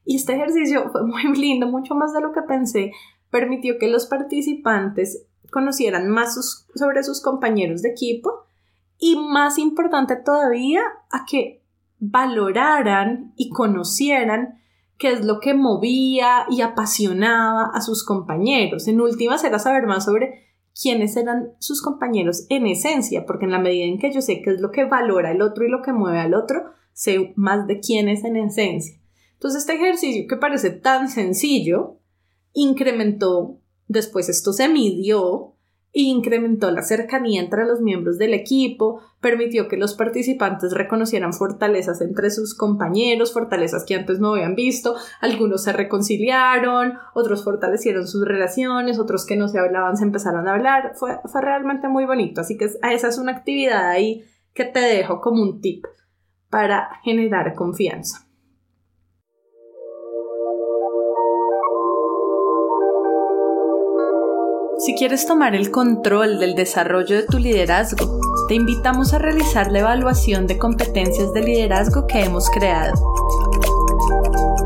Y 0.06 0.18
este 0.18 0.34
ejercicio 0.34 0.90
fue 0.92 1.04
muy 1.06 1.24
lindo, 1.36 1.68
mucho 1.68 1.96
más 1.96 2.14
de 2.14 2.22
lo 2.22 2.32
que 2.32 2.42
pensé, 2.42 2.92
permitió 3.30 3.78
que 3.78 3.88
los 3.88 4.06
participantes 4.06 5.26
conocieran 5.52 6.10
más 6.10 6.36
sobre 6.76 7.04
sus 7.04 7.22
compañeros 7.22 7.82
de 7.82 7.90
equipo 7.90 8.46
y 8.98 9.16
más 9.16 9.58
importante 9.58 10.16
todavía, 10.16 10.82
a 11.12 11.26
que 11.26 11.64
valoraran 12.00 13.34
y 13.36 13.50
conocieran 13.50 14.60
qué 14.98 15.12
es 15.12 15.26
lo 15.26 15.40
que 15.40 15.54
movía 15.54 16.46
y 16.50 16.62
apasionaba 16.62 17.66
a 17.74 17.82
sus 17.82 18.06
compañeros. 18.06 18.88
En 18.88 19.02
últimas 19.02 19.44
era 19.44 19.60
saber 19.60 19.86
más 19.88 20.06
sobre 20.06 20.44
quiénes 20.80 21.16
eran 21.18 21.54
sus 21.60 21.82
compañeros 21.82 22.46
en 22.50 22.68
esencia, 22.68 23.26
porque 23.26 23.46
en 23.46 23.52
la 23.52 23.60
medida 23.60 23.86
en 23.86 24.00
que 24.00 24.12
yo 24.12 24.22
sé 24.22 24.42
qué 24.42 24.52
es 24.52 24.62
lo 24.62 24.72
que 24.72 24.86
valora 24.86 25.32
el 25.32 25.42
otro 25.42 25.66
y 25.66 25.70
lo 25.70 25.82
que 25.82 25.94
mueve 25.94 26.20
al 26.20 26.34
otro, 26.34 26.64
sé 26.94 27.34
más 27.36 27.68
de 27.68 27.80
quién 27.80 28.10
es 28.10 28.24
en 28.24 28.38
esencia. 28.38 29.00
Entonces 29.34 29.62
este 29.62 29.76
ejercicio 29.76 30.26
que 30.28 30.38
parece 30.38 30.70
tan 30.70 31.10
sencillo, 31.10 31.98
incrementó, 32.54 33.60
después 33.88 34.30
esto 34.30 34.54
se 34.54 34.70
midió 34.70 35.54
incrementó 35.94 36.72
la 36.72 36.82
cercanía 36.82 37.40
entre 37.40 37.66
los 37.66 37.80
miembros 37.80 38.18
del 38.18 38.34
equipo, 38.34 39.02
permitió 39.22 39.68
que 39.68 39.78
los 39.78 39.94
participantes 39.94 40.74
reconocieran 40.74 41.34
fortalezas 41.34 42.02
entre 42.02 42.32
sus 42.32 42.56
compañeros, 42.56 43.32
fortalezas 43.32 43.86
que 43.86 43.96
antes 43.96 44.20
no 44.20 44.34
habían 44.34 44.56
visto, 44.56 44.96
algunos 45.22 45.64
se 45.64 45.72
reconciliaron, 45.72 46.94
otros 47.14 47.44
fortalecieron 47.44 48.08
sus 48.08 48.26
relaciones, 48.26 48.98
otros 48.98 49.26
que 49.26 49.38
no 49.38 49.48
se 49.48 49.60
hablaban 49.60 49.96
se 49.96 50.04
empezaron 50.04 50.48
a 50.48 50.54
hablar, 50.54 50.94
fue, 50.96 51.20
fue 51.26 51.42
realmente 51.42 51.88
muy 51.88 52.06
bonito, 52.06 52.42
así 52.42 52.58
que 52.58 52.66
esa 52.66 53.08
es 53.08 53.18
una 53.20 53.34
actividad 53.34 53.88
ahí 53.88 54.26
que 54.56 54.66
te 54.66 54.80
dejo 54.80 55.22
como 55.22 55.44
un 55.44 55.62
tip 55.62 55.86
para 56.54 57.00
generar 57.04 57.56
confianza. 57.56 58.28
Si 64.78 64.94
quieres 64.94 65.26
tomar 65.26 65.56
el 65.56 65.72
control 65.72 66.38
del 66.38 66.54
desarrollo 66.54 67.16
de 67.16 67.24
tu 67.24 67.40
liderazgo, 67.40 68.20
te 68.48 68.54
invitamos 68.54 69.16
a 69.16 69.18
realizar 69.18 69.72
la 69.72 69.80
evaluación 69.80 70.46
de 70.46 70.60
competencias 70.60 71.34
de 71.34 71.42
liderazgo 71.42 72.06
que 72.06 72.24
hemos 72.24 72.48
creado. 72.52 72.94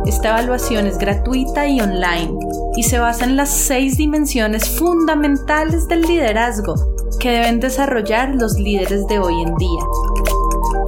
Esta 0.06 0.32
evaluación 0.32 0.88
es 0.88 0.98
gratuita 0.98 1.70
y 1.70 1.80
online 1.80 2.38
y 2.76 2.84
se 2.84 3.00
basa 3.00 3.24
en 3.24 3.38
las 3.38 3.50
seis 3.50 3.96
dimensiones 3.96 4.78
fundamentales 4.78 5.88
del 5.88 6.02
liderazgo 6.02 6.76
que 7.18 7.32
deben 7.32 7.62
desarrollar 7.62 8.36
los 8.36 8.60
líderes 8.60 9.08
de 9.08 9.20
hoy 9.20 9.42
en 9.42 9.56
día. 9.56 9.84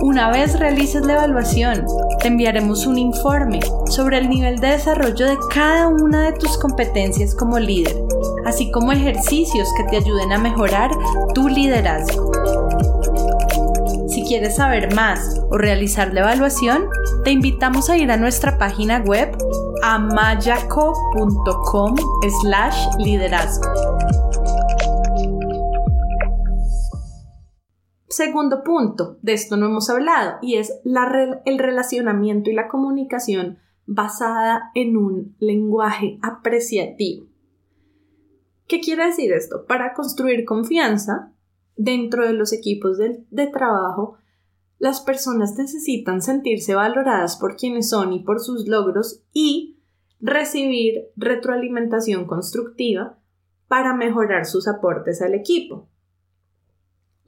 Una 0.02 0.32
vez 0.32 0.58
realices 0.60 1.06
la 1.06 1.14
evaluación, 1.14 1.86
te 2.22 2.28
enviaremos 2.28 2.86
un 2.86 2.97
informe 2.97 3.60
sobre 3.89 4.18
el 4.18 4.30
nivel 4.30 4.60
de 4.60 4.70
desarrollo 4.70 5.28
de 5.28 5.38
cada 5.54 5.88
una 5.88 6.24
de 6.24 6.34
tus 6.34 6.58
competencias 6.58 7.36
como 7.36 7.60
líder 7.60 7.95
así 8.45 8.72
como 8.72 8.91
ejercicios 8.91 9.70
que 9.78 9.84
te 9.86 9.97
ayuden 9.97 10.32
a 10.32 10.38
mejorar 10.38 10.91
tu 11.34 11.47
liderazgo. 11.47 12.32
Si 14.08 14.24
quieres 14.24 14.56
saber 14.56 14.93
más 14.95 15.41
o 15.50 15.58
realizar 15.58 16.14
la 16.14 16.22
evaluación, 16.22 16.89
te 17.24 17.32
invitamos 17.32 17.89
a 17.89 17.97
ir 17.97 18.12
a 18.12 18.18
nuestra 18.18 18.58
página 18.58 19.00
web 19.06 19.36
amayaco.com 19.84 20.95
slash 22.41 22.88
liderazgo. 22.97 23.99
Segundo 28.20 28.65
punto, 28.65 29.17
de 29.22 29.32
esto 29.32 29.55
no 29.55 29.67
hemos 29.67 29.89
hablado, 29.89 30.39
y 30.41 30.55
es 30.55 30.82
el 30.84 31.57
relacionamiento 31.57 32.49
y 32.49 32.53
la 32.53 32.67
comunicación 32.67 33.59
basada 33.86 34.72
en 34.76 34.97
un 34.97 35.38
lenguaje 35.39 36.20
apreciativo. 36.22 37.28
¿Qué 38.67 38.82
quiere 38.82 39.05
decir 39.05 39.32
esto? 39.32 39.65
Para 39.65 39.93
construir 39.93 40.43
confianza 40.43 41.32
dentro 41.78 42.28
de 42.28 42.34
los 42.34 42.51
equipos 42.51 42.97
de, 42.97 43.47
trabajo, 43.53 44.17
las 44.80 44.99
personas 44.99 45.57
necesitan 45.57 46.22
sentirse 46.22 46.76
valoradas 46.76 47.38
por 47.38 47.55
quienes 47.55 47.88
son 47.88 48.11
y 48.11 48.20
por 48.26 48.41
sus 48.41 48.67
logros 48.67 49.24
y 49.32 49.80
recibir 50.20 51.05
retroalimentación 51.15 52.28
constructiva 52.28 53.17
para 53.70 53.95
mejorar 53.95 54.45
sus 54.45 54.67
aportes 54.67 55.22
al 55.22 55.36
equipo. 55.36 55.88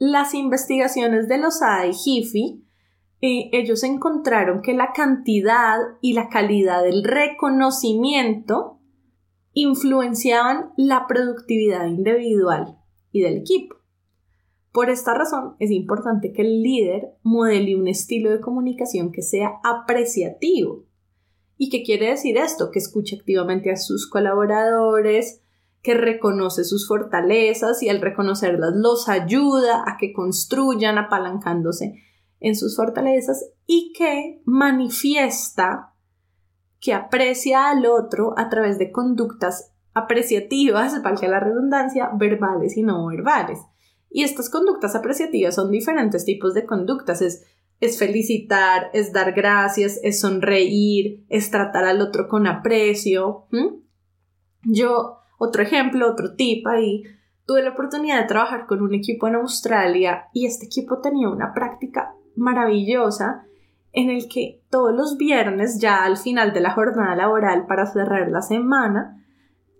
Las 0.04 0.34
investigaciones 0.34 1.28
de 1.28 1.38
los 1.38 1.62
ADA 1.62 1.86
y 1.86 1.92
GIFI, 1.92 2.64
eh, 3.20 3.50
ellos 3.52 3.84
encontraron 3.84 4.60
que 4.60 4.74
la 4.74 4.92
cantidad 4.92 5.76
y 6.00 6.14
la 6.14 6.28
calidad 6.28 6.82
del 6.82 7.04
reconocimiento 7.04 8.80
influenciaban 9.52 10.72
la 10.76 11.06
productividad 11.06 11.86
individual 11.86 12.78
y 13.12 13.20
del 13.20 13.36
equipo. 13.36 13.76
Por 14.72 14.90
esta 14.90 15.14
razón, 15.14 15.54
es 15.60 15.70
importante 15.70 16.32
que 16.32 16.42
el 16.42 16.62
líder 16.62 17.12
modele 17.22 17.76
un 17.76 17.86
estilo 17.86 18.32
de 18.32 18.40
comunicación 18.40 19.12
que 19.12 19.22
sea 19.22 19.60
apreciativo. 19.62 20.84
¿Y 21.56 21.70
qué 21.70 21.84
quiere 21.84 22.08
decir 22.08 22.38
esto? 22.38 22.72
Que 22.72 22.80
escuche 22.80 23.14
activamente 23.14 23.70
a 23.70 23.76
sus 23.76 24.10
colaboradores, 24.10 25.41
que 25.82 25.94
reconoce 25.94 26.64
sus 26.64 26.86
fortalezas 26.86 27.82
y 27.82 27.88
al 27.88 28.00
reconocerlas 28.00 28.72
los 28.74 29.08
ayuda 29.08 29.82
a 29.86 29.96
que 29.98 30.12
construyan 30.12 30.96
apalancándose 30.96 31.94
en 32.40 32.56
sus 32.56 32.76
fortalezas 32.76 33.44
y 33.66 33.92
que 33.92 34.40
manifiesta 34.44 35.94
que 36.80 36.94
aprecia 36.94 37.70
al 37.70 37.86
otro 37.86 38.34
a 38.36 38.48
través 38.48 38.78
de 38.78 38.90
conductas 38.90 39.72
apreciativas, 39.94 41.00
valga 41.02 41.28
la 41.28 41.40
redundancia, 41.40 42.10
verbales 42.14 42.76
y 42.76 42.82
no 42.82 43.06
verbales. 43.06 43.60
Y 44.10 44.24
estas 44.24 44.50
conductas 44.50 44.94
apreciativas 44.94 45.54
son 45.54 45.70
diferentes 45.70 46.24
tipos 46.24 46.54
de 46.54 46.66
conductas. 46.66 47.22
Es, 47.22 47.44
es 47.80 47.98
felicitar, 47.98 48.90
es 48.92 49.12
dar 49.12 49.32
gracias, 49.32 49.98
es 50.02 50.20
sonreír, 50.20 51.24
es 51.28 51.50
tratar 51.50 51.84
al 51.84 52.00
otro 52.00 52.28
con 52.28 52.46
aprecio. 52.46 53.46
Yo, 54.64 55.21
otro 55.44 55.64
ejemplo, 55.64 56.08
otro 56.08 56.36
tip 56.36 56.64
ahí, 56.68 57.02
tuve 57.46 57.64
la 57.64 57.70
oportunidad 57.70 58.20
de 58.20 58.28
trabajar 58.28 58.66
con 58.68 58.80
un 58.80 58.94
equipo 58.94 59.26
en 59.26 59.34
Australia 59.34 60.28
y 60.32 60.46
este 60.46 60.66
equipo 60.66 61.00
tenía 61.00 61.28
una 61.28 61.52
práctica 61.52 62.14
maravillosa 62.36 63.44
en 63.90 64.08
el 64.08 64.28
que 64.28 64.62
todos 64.70 64.94
los 64.94 65.16
viernes, 65.16 65.80
ya 65.80 66.04
al 66.04 66.16
final 66.16 66.52
de 66.52 66.60
la 66.60 66.70
jornada 66.70 67.16
laboral 67.16 67.66
para 67.66 67.86
cerrar 67.86 68.30
la 68.30 68.40
semana, 68.40 69.20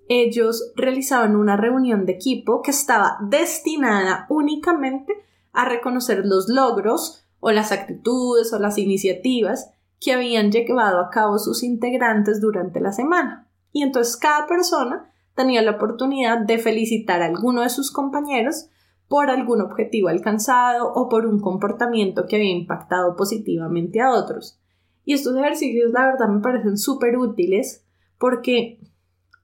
ellos 0.09 0.73
realizaban 0.75 1.37
una 1.37 1.57
reunión 1.57 2.07
de 2.07 2.15
equipo 2.15 2.61
que 2.61 2.73
estaba 2.73 3.19
destinada 3.21 4.27
únicamente 4.31 5.15
a 5.53 5.65
reconocer 5.65 6.27
los 6.27 6.49
logros 6.49 7.25
o 7.39 7.53
las 7.53 7.71
actitudes 7.71 8.53
o 8.53 8.59
las 8.59 8.79
iniciativas 8.79 9.71
que 10.01 10.13
habían 10.13 10.51
llevado 10.51 10.99
a 10.99 11.11
cabo 11.11 11.39
sus 11.39 11.63
integrantes 11.63 12.41
durante 12.41 12.81
la 12.81 12.91
semana. 12.91 13.49
Y 13.71 13.85
entonces 13.85 14.17
cada 14.17 14.49
persona 14.49 15.12
tenía 15.35 15.63
la 15.63 15.73
oportunidad 15.73 16.39
de 16.39 16.59
felicitar 16.59 17.23
a 17.23 17.27
alguno 17.27 17.63
de 17.63 17.71
sus 17.71 17.91
compañeros 17.91 18.69
por 19.09 19.31
algún 19.31 19.61
objetivo 19.61 20.09
alcanzado 20.09 20.93
o 20.93 21.09
por 21.09 21.27
un 21.27 21.41
comportamiento 21.41 22.27
que 22.27 22.37
había 22.37 22.51
impactado 22.51 23.17
positivamente 23.17 24.01
a 24.01 24.13
otros. 24.13 24.59
Y 25.05 25.15
estos 25.15 25.37
ejercicios 25.37 25.93
la 25.93 26.07
verdad 26.07 26.29
me 26.29 26.41
parecen 26.41 26.79
súper 26.79 27.19
útiles 27.19 27.85
porque 28.19 28.79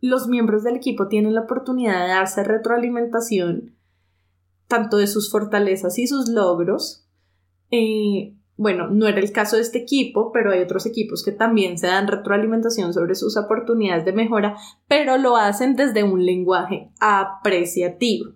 los 0.01 0.28
miembros 0.28 0.62
del 0.62 0.76
equipo 0.76 1.09
tienen 1.09 1.34
la 1.34 1.43
oportunidad 1.43 2.01
de 2.03 2.09
darse 2.09 2.45
retroalimentación 2.45 3.74
tanto 4.68 4.99
de 4.99 5.07
sus 5.07 5.30
fortalezas 5.30 5.99
y 5.99 6.07
sus 6.07 6.28
logros. 6.28 7.07
Eh, 7.70 8.36
bueno, 8.59 8.89
no 8.89 9.07
era 9.07 9.21
el 9.21 9.31
caso 9.31 9.55
de 9.55 9.63
este 9.63 9.79
equipo, 9.79 10.33
pero 10.33 10.51
hay 10.51 10.61
otros 10.61 10.85
equipos 10.85 11.25
que 11.25 11.31
también 11.31 11.79
se 11.79 11.87
dan 11.87 12.09
retroalimentación 12.09 12.93
sobre 12.93 13.15
sus 13.15 13.37
oportunidades 13.37 14.05
de 14.05 14.13
mejora, 14.13 14.57
pero 14.89 15.17
lo 15.17 15.37
hacen 15.37 15.77
desde 15.77 16.03
un 16.03 16.27
lenguaje 16.27 16.91
apreciativo. 16.99 18.33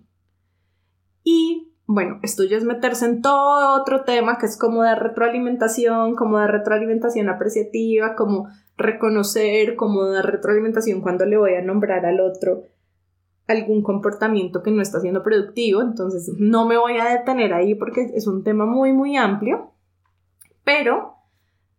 Y 1.25 1.73
bueno, 1.85 2.19
esto 2.23 2.45
ya 2.45 2.55
es 2.55 2.63
meterse 2.63 3.05
en 3.05 3.21
todo 3.21 3.81
otro 3.81 4.05
tema 4.05 4.37
que 4.37 4.45
es 4.45 4.57
como 4.57 4.83
de 4.83 4.95
retroalimentación, 4.95 6.15
como 6.15 6.39
de 6.39 6.47
retroalimentación 6.47 7.27
apreciativa, 7.27 8.15
como 8.15 8.47
reconocer, 8.77 9.75
como 9.75 10.05
de 10.05 10.21
retroalimentación 10.21 11.01
cuando 11.01 11.25
le 11.25 11.37
voy 11.37 11.55
a 11.55 11.61
nombrar 11.61 12.05
al 12.05 12.21
otro 12.21 12.63
algún 13.45 13.83
comportamiento 13.83 14.63
que 14.63 14.71
no 14.71 14.81
está 14.81 15.01
siendo 15.01 15.21
productivo. 15.21 15.81
Entonces 15.81 16.31
no 16.39 16.65
me 16.65 16.77
voy 16.77 16.97
a 16.97 17.09
detener 17.09 17.53
ahí 17.53 17.75
porque 17.75 18.09
es 18.13 18.25
un 18.25 18.45
tema 18.45 18.65
muy, 18.65 18.93
muy 18.93 19.17
amplio, 19.17 19.72
pero 20.63 21.15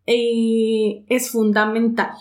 eh, 0.07 1.05
es 1.09 1.31
fundamental 1.31 2.15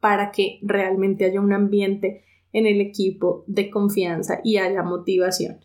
para 0.00 0.30
que 0.30 0.58
realmente 0.62 1.24
haya 1.24 1.40
un 1.40 1.52
ambiente 1.52 2.24
en 2.52 2.66
el 2.66 2.80
equipo 2.80 3.44
de 3.46 3.70
confianza 3.70 4.40
y 4.42 4.58
haya 4.58 4.82
motivación. 4.82 5.64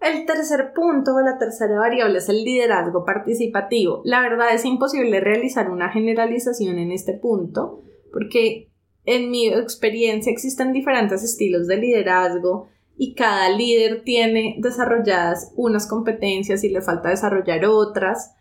El 0.00 0.24
tercer 0.24 0.72
punto 0.74 1.14
o 1.14 1.20
la 1.20 1.36
tercera 1.36 1.78
variable 1.78 2.18
es 2.18 2.28
el 2.30 2.42
liderazgo 2.42 3.04
participativo. 3.04 4.00
La 4.04 4.22
verdad 4.22 4.54
es 4.54 4.64
imposible 4.64 5.20
realizar 5.20 5.70
una 5.70 5.90
generalización 5.90 6.78
en 6.78 6.90
este 6.90 7.12
punto 7.12 7.82
porque 8.10 8.70
en 9.04 9.30
mi 9.30 9.48
experiencia 9.48 10.32
existen 10.32 10.72
diferentes 10.72 11.22
estilos 11.22 11.66
de 11.66 11.76
liderazgo 11.76 12.68
y 12.96 13.14
cada 13.14 13.50
líder 13.50 14.02
tiene 14.02 14.56
desarrolladas 14.58 15.52
unas 15.56 15.86
competencias 15.86 16.64
y 16.64 16.70
le 16.70 16.80
falta 16.80 17.10
desarrollar 17.10 17.64
otras. 17.66 18.34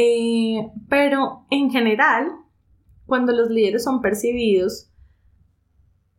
Eh, 0.00 0.70
pero 0.88 1.44
en 1.50 1.70
general, 1.70 2.30
cuando 3.04 3.32
los 3.32 3.50
líderes 3.50 3.82
son 3.82 4.00
percibidos 4.00 4.92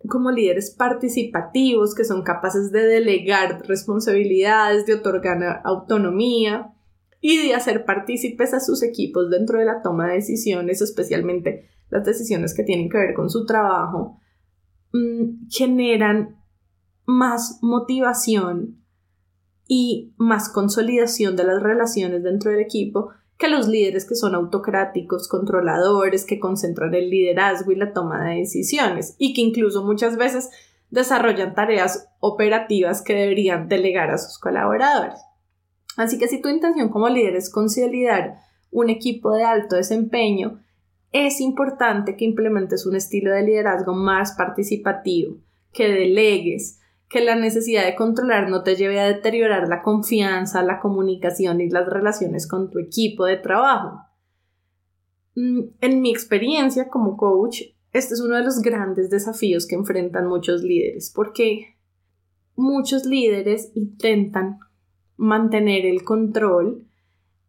como 0.09 0.31
líderes 0.31 0.71
participativos 0.71 1.95
que 1.95 2.03
son 2.03 2.23
capaces 2.23 2.73
de 2.73 2.85
delegar 2.85 3.65
responsabilidades, 3.67 4.85
de 4.85 4.95
otorgar 4.95 5.61
autonomía 5.63 6.73
y 7.21 7.47
de 7.47 7.53
hacer 7.53 7.85
partícipes 7.85 8.53
a 8.53 8.59
sus 8.59 8.83
equipos 8.83 9.29
dentro 9.29 9.59
de 9.59 9.65
la 9.65 9.81
toma 9.81 10.07
de 10.07 10.15
decisiones, 10.15 10.81
especialmente 10.81 11.69
las 11.89 12.03
decisiones 12.03 12.53
que 12.53 12.63
tienen 12.63 12.89
que 12.89 12.97
ver 12.97 13.13
con 13.13 13.29
su 13.29 13.45
trabajo, 13.45 14.19
mm, 14.91 15.47
generan 15.49 16.37
más 17.05 17.59
motivación 17.61 18.83
y 19.69 20.13
más 20.17 20.49
consolidación 20.49 21.37
de 21.37 21.45
las 21.45 21.63
relaciones 21.63 22.23
dentro 22.23 22.51
del 22.51 22.59
equipo 22.59 23.11
que 23.39 23.47
los 23.47 23.69
líderes 23.69 24.05
que 24.05 24.15
son 24.15 24.35
autocráticos, 24.35 25.29
controladores, 25.29 26.25
que 26.25 26.39
concentran 26.39 26.93
el 26.93 27.09
liderazgo 27.09 27.71
y 27.71 27.75
la 27.75 27.93
toma 27.93 28.25
de 28.25 28.39
decisiones 28.39 29.15
y 29.17 29.33
que 29.33 29.39
incluso 29.39 29.83
muchas 29.85 30.17
veces 30.17 30.49
desarrollan 30.89 31.55
tareas 31.55 32.09
operativas 32.19 33.01
que 33.01 33.13
deberían 33.15 33.69
delegar 33.69 34.11
a 34.11 34.17
sus 34.17 34.37
colaboradores. 34.39 35.21
Así 35.95 36.19
que 36.19 36.27
si 36.27 36.41
tu 36.41 36.49
intención 36.49 36.89
como 36.89 37.07
líder 37.07 37.37
es 37.37 37.49
consolidar 37.49 38.41
un 38.71 38.89
equipo 38.89 39.33
de 39.33 39.45
alto 39.45 39.77
desempeño, 39.77 40.61
es 41.13 41.39
importante 41.39 42.17
que 42.17 42.25
implementes 42.25 42.85
un 42.85 42.97
estilo 42.97 43.31
de 43.31 43.43
liderazgo 43.43 43.93
más 43.93 44.33
participativo, 44.33 45.37
que 45.71 45.87
delegues, 45.87 46.78
que 47.09 47.21
la 47.21 47.35
necesidad 47.35 47.85
de 47.85 47.95
controlar 47.95 48.49
no 48.49 48.61
te 48.61 48.75
lleve 48.75 48.99
a 48.99 49.07
deteriorar 49.07 49.67
la 49.67 49.81
confianza, 49.81 50.61
la 50.61 50.79
comunicación 50.79 51.59
y 51.59 51.69
las 51.69 51.87
relaciones 51.87 52.47
con 52.47 52.69
tu 52.69 52.77
equipo 52.77 53.25
de 53.25 53.37
trabajo. 53.37 54.03
Mm, 55.35 55.61
en 55.81 56.01
mi 56.01 56.11
experiencia 56.11 56.87
como 56.87 57.17
coach, 57.17 57.61
este 57.91 58.13
es 58.13 58.21
uno 58.21 58.35
de 58.35 58.43
los 58.43 58.61
grandes 58.61 59.09
desafíos 59.09 59.65
que 59.65 59.73
enfrentan 59.73 60.27
muchos 60.27 60.61
líderes, 60.61 61.11
porque 61.13 61.77
muchos 62.55 63.05
líderes 63.05 63.71
intentan 63.73 64.59
mantener 65.17 65.87
el 65.87 66.03
control 66.03 66.85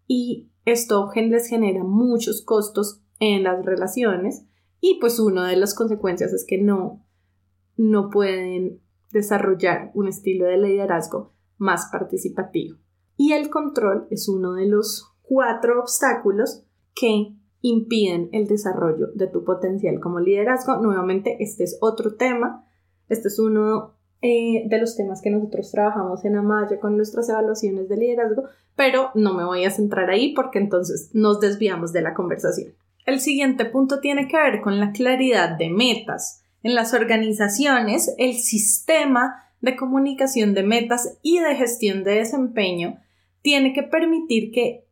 y 0.07 0.51
esto 0.65 1.11
les 1.15 1.49
genera 1.49 1.85
muchos 1.85 2.43
costos 2.43 3.03
en 3.19 3.43
las 3.43 3.65
relaciones 3.65 4.47
y 4.81 4.99
pues 5.01 5.21
una 5.21 5.49
de 5.49 5.57
las 5.57 5.75
consecuencias 5.75 6.33
es 6.33 6.47
que 6.47 6.57
no, 6.57 7.05
no 7.77 8.09
pueden 8.09 8.81
desarrollar 9.11 9.91
un 9.95 10.09
estilo 10.09 10.47
de 10.47 10.59
liderazgo 10.59 11.33
más 11.59 11.89
participativo. 11.91 12.79
Y 13.17 13.33
el 13.33 13.51
control 13.51 14.07
es 14.11 14.29
uno 14.29 14.55
de 14.55 14.67
los 14.67 15.13
cuatro 15.23 15.81
obstáculos 15.81 16.65
que 16.95 17.35
impiden 17.63 18.31
el 18.33 18.47
desarrollo 18.47 19.09
de 19.15 19.27
tu 19.27 19.45
potencial 19.45 20.01
como 20.01 20.21
liderazgo. 20.21 20.79
Nuevamente, 20.79 21.37
este 21.41 21.65
es 21.65 21.79
otro 21.81 22.15
tema. 22.15 22.65
Este 23.09 23.29
es 23.29 23.39
uno 23.39 23.95
eh, 24.23 24.65
de 24.69 24.79
los 24.79 24.97
temas 24.97 25.21
que 25.23 25.31
nosotros 25.31 25.71
trabajamos 25.71 26.25
en 26.25 26.37
Amaya 26.37 26.79
con 26.79 26.97
nuestras 26.97 27.29
evaluaciones 27.29 27.89
de 27.89 27.97
liderazgo, 27.97 28.45
pero 28.77 29.11
no 29.15 29.35
me 29.35 29.45
voy 29.45 29.65
a 29.65 29.71
centrar 29.71 30.11
ahí 30.11 30.35
porque 30.35 30.59
entonces 30.59 31.11
nos 31.15 31.41
desviamos 31.41 31.93
de 31.93 32.03
la 32.03 32.15
conversación. 32.15 32.75
El 33.07 33.21
siguiente 33.21 33.65
punto 33.65 34.01
tiene 34.01 34.29
que 34.29 34.37
ver 34.37 34.61
con 34.61 34.79
la 34.79 34.93
claridad 34.93 35.57
de 35.57 35.71
metas. 35.71 36.40
En 36.63 36.75
las 36.75 36.93
organizaciones, 36.95 38.15
el 38.19 38.35
sistema 38.35 39.35
de 39.61 39.77
comunicación 39.77 40.55
de 40.55 40.63
metas 40.63 41.19
y 41.23 41.39
de 41.39 41.55
gestión 41.57 42.05
de 42.05 42.17
desempeño 42.17 42.99
tiene 43.43 43.73
que 43.73 43.83
permitir 43.83 44.53
que 44.53 44.87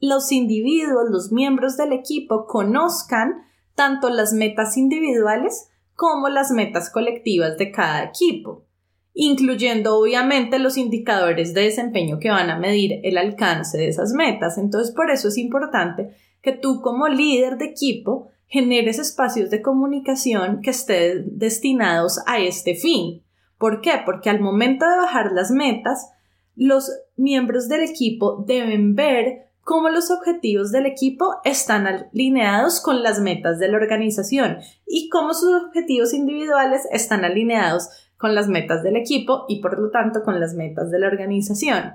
los 0.00 0.30
individuos, 0.32 1.08
los 1.10 1.32
miembros 1.32 1.76
del 1.76 1.92
equipo 1.92 2.46
conozcan 2.46 3.46
tanto 3.74 4.10
las 4.10 4.32
metas 4.32 4.76
individuales 4.76 5.68
como 5.94 6.28
las 6.28 6.50
metas 6.50 6.90
colectivas 6.90 7.56
de 7.56 7.70
cada 7.70 8.04
equipo, 8.04 8.66
incluyendo 9.14 9.98
obviamente 9.98 10.58
los 10.58 10.76
indicadores 10.76 11.54
de 11.54 11.62
desempeño 11.62 12.18
que 12.18 12.30
van 12.30 12.50
a 12.50 12.58
medir 12.58 13.00
el 13.02 13.16
alcance 13.16 13.78
de 13.78 13.88
esas 13.88 14.12
metas. 14.12 14.58
Entonces, 14.58 14.94
por 14.94 15.10
eso 15.10 15.28
es 15.28 15.38
importante 15.38 16.14
que 16.42 16.52
tú 16.52 16.82
como 16.82 17.08
líder 17.08 17.56
de 17.56 17.66
equipo 17.66 18.28
generes 18.46 18.98
espacios 18.98 19.50
de 19.50 19.62
comunicación 19.62 20.60
que 20.62 20.70
estén 20.70 21.38
destinados 21.38 22.20
a 22.26 22.38
este 22.38 22.74
fin. 22.74 23.22
¿Por 23.58 23.80
qué? 23.80 23.92
Porque 24.04 24.30
al 24.30 24.40
momento 24.40 24.88
de 24.88 24.96
bajar 24.96 25.32
las 25.32 25.50
metas, 25.50 26.10
los 26.54 26.90
miembros 27.16 27.68
del 27.68 27.82
equipo 27.82 28.44
deben 28.46 28.94
ver 28.94 29.46
cómo 29.66 29.88
los 29.88 30.10
objetivos 30.12 30.70
del 30.70 30.86
equipo 30.86 31.36
están 31.44 31.88
alineados 31.88 32.80
con 32.80 33.02
las 33.02 33.18
metas 33.18 33.58
de 33.58 33.68
la 33.68 33.78
organización 33.78 34.58
y 34.86 35.08
cómo 35.08 35.34
sus 35.34 35.64
objetivos 35.64 36.14
individuales 36.14 36.82
están 36.92 37.24
alineados 37.24 37.88
con 38.16 38.34
las 38.34 38.48
metas 38.48 38.82
del 38.84 38.96
equipo 38.96 39.44
y 39.48 39.60
por 39.60 39.78
lo 39.78 39.90
tanto 39.90 40.22
con 40.22 40.38
las 40.38 40.54
metas 40.54 40.90
de 40.90 41.00
la 41.00 41.08
organización. 41.08 41.94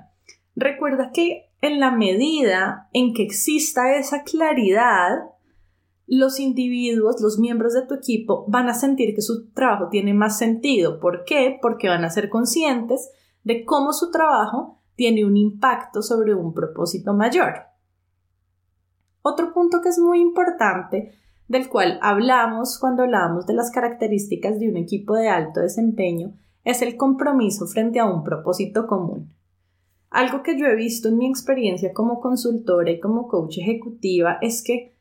Recuerda 0.54 1.12
que 1.12 1.50
en 1.62 1.80
la 1.80 1.90
medida 1.90 2.88
en 2.92 3.14
que 3.14 3.22
exista 3.22 3.96
esa 3.96 4.22
claridad, 4.22 5.20
los 6.18 6.40
individuos, 6.40 7.22
los 7.22 7.38
miembros 7.38 7.72
de 7.72 7.86
tu 7.86 7.94
equipo 7.94 8.44
van 8.46 8.68
a 8.68 8.74
sentir 8.74 9.14
que 9.14 9.22
su 9.22 9.50
trabajo 9.52 9.88
tiene 9.88 10.12
más 10.12 10.36
sentido. 10.36 11.00
¿Por 11.00 11.24
qué? 11.24 11.58
Porque 11.62 11.88
van 11.88 12.04
a 12.04 12.10
ser 12.10 12.28
conscientes 12.28 13.10
de 13.44 13.64
cómo 13.64 13.94
su 13.94 14.10
trabajo 14.10 14.78
tiene 14.94 15.24
un 15.24 15.38
impacto 15.38 16.02
sobre 16.02 16.34
un 16.34 16.52
propósito 16.52 17.14
mayor. 17.14 17.54
Otro 19.22 19.54
punto 19.54 19.80
que 19.80 19.88
es 19.88 19.98
muy 19.98 20.20
importante, 20.20 21.14
del 21.48 21.70
cual 21.70 21.98
hablamos 22.02 22.78
cuando 22.78 23.04
hablamos 23.04 23.46
de 23.46 23.54
las 23.54 23.70
características 23.70 24.60
de 24.60 24.68
un 24.68 24.76
equipo 24.76 25.14
de 25.14 25.30
alto 25.30 25.60
desempeño, 25.60 26.34
es 26.62 26.82
el 26.82 26.98
compromiso 26.98 27.66
frente 27.66 28.00
a 28.00 28.04
un 28.04 28.22
propósito 28.22 28.86
común. 28.86 29.32
Algo 30.10 30.42
que 30.42 30.58
yo 30.58 30.66
he 30.66 30.76
visto 30.76 31.08
en 31.08 31.16
mi 31.16 31.26
experiencia 31.26 31.94
como 31.94 32.20
consultora 32.20 32.90
y 32.90 33.00
como 33.00 33.28
coach 33.28 33.56
ejecutiva 33.56 34.36
es 34.42 34.62
que 34.62 34.91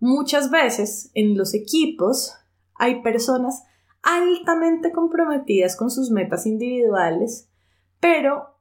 muchas 0.00 0.50
veces 0.50 1.10
en 1.14 1.36
los 1.36 1.54
equipos 1.54 2.34
hay 2.74 3.02
personas 3.02 3.62
altamente 4.02 4.90
comprometidas 4.90 5.76
con 5.76 5.90
sus 5.90 6.10
metas 6.10 6.46
individuales, 6.46 7.48
pero 8.00 8.56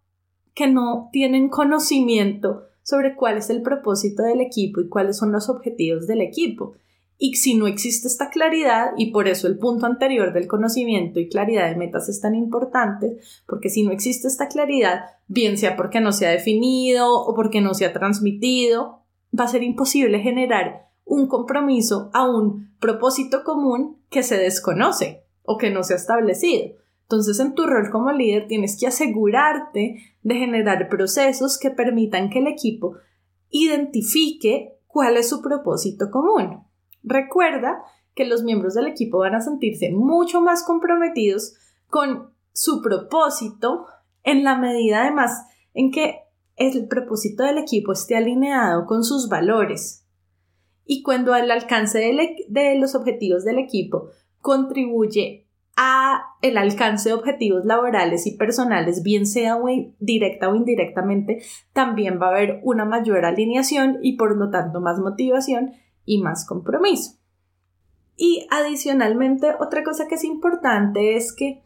que 0.54 0.68
no 0.68 1.10
tienen 1.12 1.50
conocimiento 1.50 2.64
sobre 2.84 3.16
cuál 3.16 3.38
es 3.38 3.50
el 3.50 3.62
propósito 3.62 4.24
del 4.24 4.42
equipo 4.42 4.82
y 4.82 4.90
cuáles 4.90 5.18
son 5.18 5.32
los 5.32 5.50
objetivos 5.50 6.08
del 6.08 6.22
equipo. 6.22 6.74
Y 7.18 7.36
si 7.36 7.56
no 7.56 7.68
existe 7.68 8.08
esta 8.08 8.30
claridad, 8.30 8.92
y 8.98 9.12
por 9.12 9.28
eso 9.28 9.48
el 9.48 9.58
punto 9.58 9.86
anterior 9.86 10.34
del 10.34 10.48
conocimiento 10.48 11.20
y 11.20 11.30
claridad 11.30 11.70
de 11.70 11.76
metas 11.76 12.10
es 12.10 12.22
tan 12.22 12.34
importante, 12.34 13.18
porque 13.46 13.70
si 13.70 13.84
no 13.84 13.92
existe 13.92 14.28
esta 14.28 14.48
claridad, 14.48 15.02
bien 15.28 15.58
sea 15.58 15.76
porque 15.76 16.02
no 16.02 16.12
se 16.12 16.28
ha 16.28 16.32
definido 16.32 17.14
o 17.14 17.36
porque 17.36 17.62
no 17.62 17.74
se 17.74 17.86
ha 17.86 17.94
transmitido, 17.94 19.04
va 19.38 19.44
a 19.46 19.50
ser 19.50 19.64
imposible 19.64 20.20
generar 20.20 20.89
un 21.10 21.28
compromiso 21.28 22.10
a 22.14 22.30
un 22.30 22.72
propósito 22.80 23.44
común 23.44 23.98
que 24.10 24.24
se 24.24 24.38
desconoce 24.38 25.24
o 25.44 25.58
que 25.58 25.72
no 25.72 25.84
se 25.84 25.94
ha 25.94 25.98
establecido. 25.98 26.76
Entonces, 27.02 27.40
en 27.40 27.56
tu 27.56 27.66
rol 27.66 27.90
como 27.90 28.12
líder 28.12 28.48
tienes 28.48 28.78
que 28.80 28.86
asegurarte 28.86 29.96
de 30.22 30.36
generar 30.36 30.88
procesos 30.88 31.58
que 31.58 31.72
permitan 31.72 32.30
que 32.30 32.40
el 32.40 32.48
equipo 32.48 32.98
identifique 33.50 34.78
cuál 34.86 35.18
es 35.18 35.28
su 35.28 35.42
propósito 35.42 36.12
común. 36.12 36.64
Recuerda 37.02 37.84
que 38.14 38.26
los 38.26 38.44
miembros 38.44 38.76
del 38.76 38.86
equipo 38.86 39.20
van 39.20 39.34
a 39.34 39.42
sentirse 39.42 39.92
mucho 39.92 40.42
más 40.42 40.64
comprometidos 40.64 41.56
con 41.90 42.32
su 42.54 42.82
propósito 42.84 43.88
en 44.24 44.44
la 44.44 44.58
medida 44.58 45.02
además 45.02 45.32
en 45.74 45.92
que 45.92 46.20
el 46.58 46.88
propósito 46.88 47.44
del 47.44 47.58
equipo 47.58 47.94
esté 47.94 48.16
alineado 48.16 48.86
con 48.86 49.04
sus 49.04 49.30
valores. 49.30 50.06
Y 50.92 51.04
cuando 51.04 51.36
el 51.36 51.52
alcance 51.52 52.10
e, 52.10 52.36
de, 52.48 52.76
los 52.80 52.96
objetivos 52.96 53.46
del 53.46 53.60
equipo 53.60 54.10
contribuye 54.42 55.46
a 55.78 56.24
el 56.42 56.58
alcance 56.58 57.10
de 57.10 57.14
objetivos 57.14 57.64
laborales 57.64 58.26
y 58.26 58.38
personales, 58.38 59.04
bien 59.04 59.28
sea 59.28 59.60
directa 60.00 60.50
o 60.50 60.56
indirectamente, 60.56 61.44
también 61.74 62.20
va 62.20 62.30
a 62.30 62.32
haber 62.32 62.60
una 62.64 62.86
mayor 62.86 63.24
alineación 63.24 64.00
y 64.02 64.18
por 64.18 64.36
lo 64.36 64.50
tanto 64.50 64.82
más 64.82 64.98
motivación 64.98 65.74
y 66.06 66.24
más 66.24 66.48
compromiso. 66.48 67.20
Y 68.18 68.48
adicionalmente, 68.50 69.54
otra 69.60 69.84
cosa 69.84 70.08
que 70.08 70.16
es 70.16 70.24
importante 70.24 71.18
es 71.18 71.36
que 71.36 71.62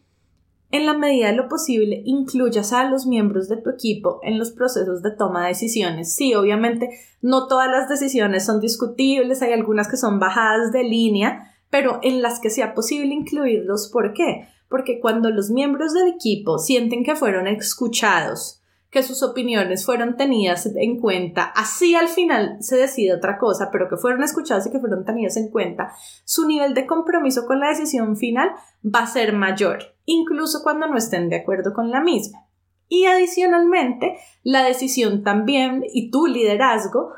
en 0.74 0.88
la 0.88 0.98
medida 0.98 1.28
de 1.28 1.36
lo 1.36 1.48
posible 1.48 2.02
incluyas 2.04 2.74
a 2.74 2.90
los 2.90 3.06
miembros 3.06 3.48
de 3.48 3.58
tu 3.58 3.70
equipo 3.70 4.20
en 4.24 4.40
los 4.40 4.50
procesos 4.50 5.04
de 5.04 5.12
toma 5.12 5.44
de 5.44 5.50
decisiones. 5.50 6.16
Sí, 6.16 6.34
obviamente 6.34 6.90
no 7.22 7.48
todas 7.48 7.70
las 7.70 7.88
decisiones 7.88 8.44
son 8.44 8.60
discutibles, 8.60 9.44
hay 9.44 9.54
algunas 9.54 9.88
que 9.88 9.98
son 9.98 10.20
bajadas 10.20 10.72
de 10.72 10.84
línea, 10.84 11.54
pero 11.70 12.00
en 12.02 12.24
las 12.24 12.40
que 12.40 12.50
sea 12.50 12.74
posible 12.74 13.14
incluirlos. 13.14 13.92
¿Por 13.94 14.14
qué? 14.14 14.48
Porque 14.68 15.00
cuando 15.00 15.30
los 15.30 15.52
miembros 15.52 15.94
del 15.94 16.08
equipo 16.08 16.58
sienten 16.58 17.04
que 17.04 17.16
fueron 17.16 17.46
escuchados, 17.46 18.60
que 18.90 19.04
sus 19.04 19.22
opiniones 19.22 19.86
fueron 19.86 20.18
tenidas 20.18 20.66
en 20.76 21.00
cuenta, 21.00 21.44
así 21.56 21.94
al 21.94 22.08
final 22.08 22.58
se 22.62 22.78
decide 22.78 23.14
otra 23.14 23.38
cosa, 23.38 23.70
pero 23.72 23.88
que 23.88 23.98
fueron 23.98 24.24
escuchadas 24.24 24.66
y 24.66 24.72
que 24.72 24.80
fueron 24.80 25.06
tenidas 25.06 25.38
en 25.38 25.50
cuenta, 25.50 25.94
su 26.26 26.48
nivel 26.48 26.74
de 26.74 26.88
compromiso 26.88 27.46
con 27.46 27.60
la 27.60 27.70
decisión 27.70 28.18
final 28.18 28.50
va 28.84 29.02
a 29.02 29.08
ser 29.08 29.34
mayor, 29.34 29.93
incluso 30.06 30.62
cuando 30.64 30.88
no 30.88 30.98
estén 30.98 31.30
de 31.30 31.38
acuerdo 31.38 31.74
con 31.74 31.92
la 31.92 32.02
misma. 32.02 32.48
Y 32.88 33.06
adicionalmente, 33.06 34.18
la 34.44 34.64
decisión 34.64 35.24
también 35.24 35.84
y 35.94 36.12
tu 36.12 36.28
liderazgo 36.28 37.14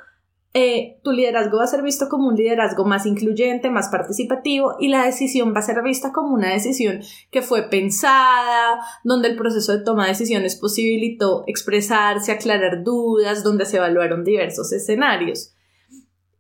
eh, 0.57 1.01
tu 1.03 1.11
liderazgo 1.11 1.57
va 1.57 1.65
a 1.65 1.67
ser 1.67 1.81
visto 1.81 2.07
como 2.07 2.29
un 2.29 2.36
liderazgo 2.36 2.86
más 2.86 3.05
incluyente, 3.05 3.69
más 3.69 3.89
participativo 3.89 4.77
y 4.79 4.88
la 4.88 5.03
decisión 5.03 5.53
va 5.53 5.59
a 5.59 5.63
ser 5.63 5.83
vista 5.83 6.13
como 6.13 6.33
una 6.33 6.53
decisión 6.53 7.01
que 7.29 7.41
fue 7.41 7.63
pensada, 7.63 8.79
donde 9.03 9.27
el 9.27 9.36
proceso 9.36 9.73
de 9.73 9.83
toma 9.83 10.03
de 10.03 10.11
decisiones 10.11 10.55
posibilitó 10.55 11.43
expresarse, 11.47 12.31
aclarar 12.31 12.86
dudas, 12.86 13.43
donde 13.43 13.65
se 13.65 13.75
evaluaron 13.75 14.23
diversos 14.23 14.71
escenarios. 14.71 15.53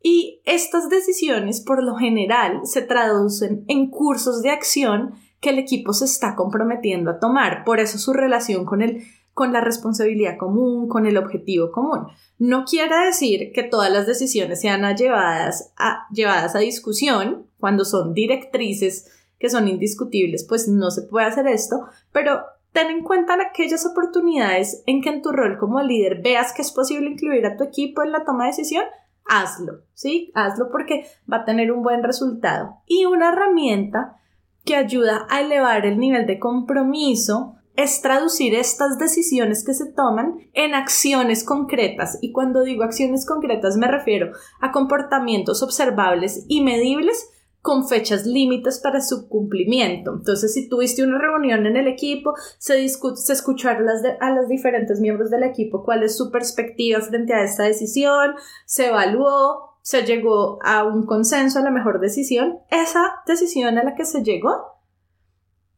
Y 0.01 0.39
estas 0.45 0.87
decisiones, 0.87 1.59
por 1.59 1.83
lo 1.83 1.95
general, 1.95 2.61
se 2.63 2.83
traducen 2.83 3.65
en 3.67 3.89
cursos 3.89 4.41
de 4.41 4.51
acción 4.51 5.15
que 5.45 5.51
el 5.51 5.59
equipo 5.59 5.93
se 5.93 6.05
está 6.05 6.35
comprometiendo 6.35 7.11
a 7.11 7.19
tomar. 7.19 7.63
Por 7.65 7.79
eso 7.79 7.99
su 7.99 8.13
relación 8.13 8.65
con 8.65 8.81
el 8.81 9.03
con 9.35 9.53
la 9.53 9.61
responsabilidad 9.61 10.37
común, 10.39 10.87
con 10.87 11.05
el 11.05 11.17
objetivo 11.17 11.71
común. 11.71 12.07
No 12.39 12.63
quiere 12.63 12.95
decir 13.05 13.51
que 13.53 13.61
todas 13.63 13.91
las 13.91 14.07
decisiones 14.07 14.61
sean 14.61 14.81
llevadas 14.95 15.73
a, 15.77 16.07
llevadas 16.09 16.55
a 16.55 16.59
discusión 16.59 17.45
cuando 17.59 17.85
son 17.85 18.13
directrices 18.13 19.11
que 19.37 19.49
son 19.49 19.67
indiscutibles, 19.67 20.45
pues 20.47 20.67
no 20.67 20.89
se 20.89 21.03
puede 21.03 21.27
hacer 21.27 21.47
esto, 21.47 21.81
pero 22.11 22.39
ten 22.71 22.89
en 22.89 23.03
cuenta 23.03 23.35
aquellas 23.35 23.85
oportunidades 23.85 24.81
en 24.87 25.01
que 25.01 25.09
en 25.09 25.21
tu 25.21 25.31
rol 25.31 25.57
como 25.59 25.83
líder 25.83 26.21
veas 26.23 26.53
que 26.53 26.61
es 26.61 26.71
posible 26.71 27.11
incluir 27.11 27.45
a 27.45 27.57
tu 27.57 27.65
equipo 27.65 28.01
en 28.03 28.13
la 28.13 28.23
toma 28.23 28.45
de 28.45 28.51
decisión, 28.51 28.85
hazlo, 29.25 29.81
¿sí? 29.93 30.31
Hazlo 30.33 30.69
porque 30.71 31.05
va 31.31 31.37
a 31.37 31.45
tener 31.45 31.71
un 31.73 31.83
buen 31.83 32.03
resultado. 32.03 32.77
Y 32.87 33.05
una 33.05 33.29
herramienta 33.29 34.15
que 34.65 34.75
ayuda 34.75 35.27
a 35.29 35.41
elevar 35.41 35.85
el 35.85 35.99
nivel 35.99 36.25
de 36.25 36.39
compromiso 36.39 37.55
es 37.75 38.01
traducir 38.01 38.55
estas 38.55 38.97
decisiones 38.97 39.63
que 39.65 39.73
se 39.73 39.91
toman 39.91 40.37
en 40.53 40.73
acciones 40.73 41.43
concretas. 41.43 42.17
Y 42.21 42.31
cuando 42.31 42.63
digo 42.63 42.83
acciones 42.83 43.25
concretas 43.25 43.77
me 43.77 43.87
refiero 43.87 44.31
a 44.61 44.71
comportamientos 44.71 45.61
observables 45.61 46.45
y 46.47 46.61
medibles 46.61 47.29
con 47.61 47.87
fechas 47.87 48.27
límites 48.27 48.79
para 48.79 49.01
su 49.01 49.27
cumplimiento. 49.27 50.13
Entonces, 50.13 50.53
si 50.53 50.69
tuviste 50.69 51.03
una 51.03 51.17
reunión 51.17 51.65
en 51.65 51.75
el 51.75 51.87
equipo, 51.87 52.35
se, 52.59 52.87
se 52.87 53.33
escuchó 53.33 53.69
a 53.69 53.79
las, 53.79 54.03
a 54.21 54.29
los 54.35 54.47
diferentes 54.47 54.99
miembros 54.99 55.31
del 55.31 55.41
equipo 55.41 55.83
cuál 55.83 56.03
es 56.03 56.15
su 56.15 56.29
perspectiva 56.29 57.01
frente 57.01 57.33
a 57.33 57.43
esta 57.43 57.63
decisión, 57.63 58.35
se 58.67 58.89
evaluó, 58.89 59.74
se 59.85 60.01
llegó 60.01 60.57
a 60.63 60.83
un 60.83 61.05
consenso 61.05 61.59
a 61.59 61.61
la 61.61 61.69
mejor 61.69 61.99
decisión. 61.99 62.57
Esa 62.71 63.21
decisión 63.27 63.77
a 63.77 63.83
la 63.83 63.93
que 63.93 64.03
se 64.03 64.23
llegó 64.23 64.81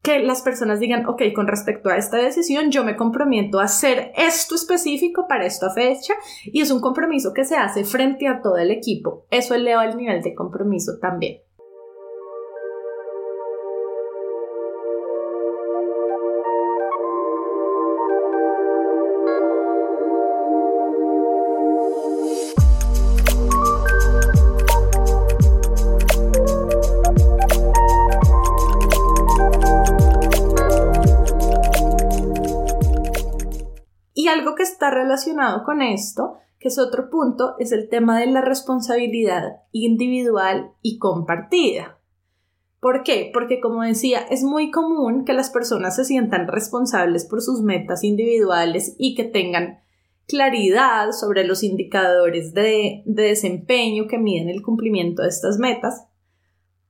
que 0.02 0.20
las 0.20 0.42
personas 0.44 0.80
digan, 0.80 1.06
ok, 1.08 1.24
con 1.36 1.46
respecto 1.46 1.90
a 1.90 1.98
esta 1.98 2.16
decisión, 2.16 2.72
yo 2.72 2.86
me 2.86 2.96
comprometo 2.96 3.60
a 3.60 3.66
hacer 3.66 4.14
esto 4.16 4.56
específico 4.56 5.28
para 5.28 5.46
esta 5.46 5.72
fecha 5.72 6.14
y 6.46 6.62
es 6.62 6.72
un 6.72 6.80
compromiso 6.80 7.34
que 7.34 7.44
se 7.44 7.58
hace 7.58 7.84
frente 7.84 8.30
a 8.30 8.42
todo 8.42 8.56
el 8.56 8.72
equipo. 8.72 9.26
Eso 9.30 9.56
eleva 9.56 9.84
el 9.84 9.98
nivel 9.98 10.22
de 10.22 10.34
compromiso 10.34 11.00
también. 11.02 11.42
Relacionado 34.98 35.64
con 35.64 35.82
esto, 35.82 36.38
que 36.60 36.70
es 36.70 36.80
otro 36.80 37.10
punto, 37.10 37.56
es 37.60 37.72
el 37.72 37.90
tema 37.90 38.20
de 38.20 38.28
la 38.28 38.42
responsabilidad 38.42 39.62
individual 39.72 40.72
y 40.82 40.98
compartida. 40.98 42.00
¿Por 42.80 43.04
qué? 43.04 43.32
Porque 43.34 43.60
como 43.60 43.84
decía, 43.84 44.20
es 44.30 44.44
muy 44.44 44.72
común 44.72 45.26
que 45.26 45.34
las 45.34 45.50
personas 45.50 45.96
se 45.96 46.06
sientan 46.06 46.48
responsables 46.48 47.26
por 47.26 47.42
sus 47.42 47.62
metas 47.62 48.04
individuales 48.04 48.96
y 48.98 49.16
que 49.16 49.24
tengan 49.24 49.80
claridad 50.28 51.12
sobre 51.12 51.46
los 51.46 51.64
indicadores 51.64 52.54
de, 52.54 53.04
de 53.06 53.24
desempeño 53.24 54.08
que 54.08 54.18
miden 54.18 54.50
el 54.50 54.62
cumplimiento 54.62 55.24
de 55.24 55.30
estas 55.30 55.58
metas, 55.58 56.06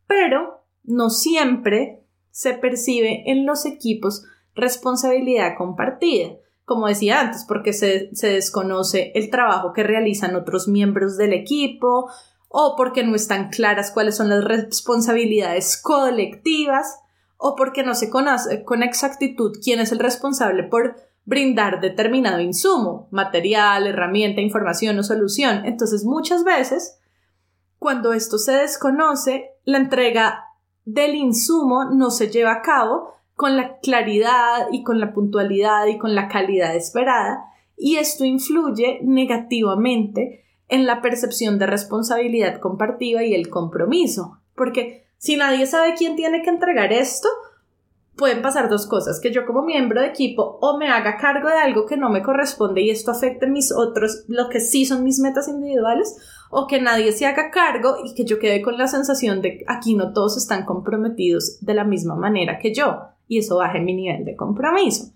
pero 0.07 0.65
no 0.83 1.09
siempre 1.09 2.03
se 2.31 2.53
percibe 2.53 3.23
en 3.31 3.45
los 3.45 3.65
equipos 3.65 4.25
responsabilidad 4.55 5.55
compartida 5.57 6.31
como 6.67 6.87
decía 6.87 7.21
antes, 7.21 7.45
porque 7.47 7.71
se, 7.71 8.09
desconoce 8.11 9.13
el 9.15 9.29
trabajo 9.29 9.71
que 9.71 9.83
realizan 9.83 10.35
otros 10.35 10.67
miembros 10.67 11.15
del 11.15 11.31
equipo 11.31 12.11
o 12.49 12.75
porque 12.75 13.05
no 13.05 13.15
están 13.15 13.47
claras 13.47 13.91
cuáles 13.91 14.17
son 14.17 14.27
las 14.27 14.43
responsabilidades 14.43 15.81
colectivas 15.81 16.99
o 17.37 17.55
porque 17.55 17.83
no 17.83 17.95
se 17.95 18.09
conoce 18.09 18.65
con 18.65 18.83
exactitud 18.83 19.57
quién 19.63 19.79
es 19.79 19.93
el 19.93 19.99
responsable 19.99 20.63
por 20.63 20.97
brindar 21.23 21.79
determinado 21.79 22.41
insumo, 22.41 23.07
material, 23.11 23.87
herramienta, 23.87 24.41
información 24.41 24.99
o 24.99 25.03
solución. 25.03 25.65
Entonces 25.65 26.03
muchas 26.03 26.43
veces, 26.43 26.99
cuando 27.79 28.11
esto 28.11 28.37
se 28.37 28.51
desconoce, 28.51 29.51
la 29.63 29.77
entrega 29.77 30.43
del 30.83 31.15
insumo 31.15 31.85
no 31.85 32.11
se 32.11 32.27
lleva 32.27 32.51
a 32.51 32.61
cabo 32.61 33.13
con 33.37 33.55
la 33.55 33.77
claridad 33.77 34.67
y 34.71 34.83
con 34.83 34.99
la 34.99 35.13
puntualidad 35.13 35.85
y 35.85 35.99
con 35.99 36.15
la 36.15 36.27
calidad 36.27 36.75
esperada 36.75 37.45
y 37.77 37.97
esto 37.97 38.25
influye 38.25 38.99
negativamente 39.03 40.43
en 40.67 40.87
la 40.87 41.01
percepción 41.03 41.59
de 41.59 41.67
responsabilidad 41.67 42.59
compartida 42.59 43.23
y 43.23 43.35
el 43.35 43.49
compromiso, 43.49 44.39
porque 44.55 45.05
si 45.19 45.37
nadie 45.37 45.67
sabe 45.67 45.93
quién 45.95 46.15
tiene 46.15 46.41
que 46.41 46.49
entregar 46.49 46.91
esto, 46.91 47.29
pueden 48.15 48.41
pasar 48.41 48.69
dos 48.69 48.87
cosas, 48.87 49.19
que 49.19 49.31
yo 49.31 49.45
como 49.45 49.61
miembro 49.61 50.01
de 50.01 50.07
equipo 50.07 50.57
o 50.59 50.79
me 50.79 50.89
haga 50.89 51.17
cargo 51.17 51.47
de 51.47 51.57
algo 51.57 51.85
que 51.85 51.95
no 51.95 52.09
me 52.09 52.23
corresponde 52.23 52.81
y 52.81 52.89
esto 52.89 53.11
afecte 53.11 53.45
mis 53.45 53.71
otros, 53.71 54.25
lo 54.27 54.49
que 54.49 54.61
sí 54.61 54.83
son 54.83 55.03
mis 55.03 55.19
metas 55.19 55.47
individuales, 55.47 56.17
o 56.49 56.65
que 56.65 56.81
nadie 56.81 57.11
se 57.11 57.27
haga 57.27 57.51
cargo 57.51 57.97
y 58.03 58.15
que 58.15 58.25
yo 58.25 58.39
quede 58.39 58.63
con 58.63 58.79
la 58.79 58.87
sensación 58.87 59.43
de 59.43 59.63
aquí 59.67 59.93
no 59.93 60.11
todos 60.11 60.37
están 60.37 60.65
comprometidos 60.65 61.59
de 61.61 61.75
la 61.75 61.83
misma 61.83 62.15
manera 62.15 62.57
que 62.57 62.73
yo 62.73 63.16
y 63.27 63.39
eso 63.39 63.57
baja 63.57 63.79
mi 63.79 63.93
nivel 63.93 64.25
de 64.25 64.35
compromiso. 64.35 65.11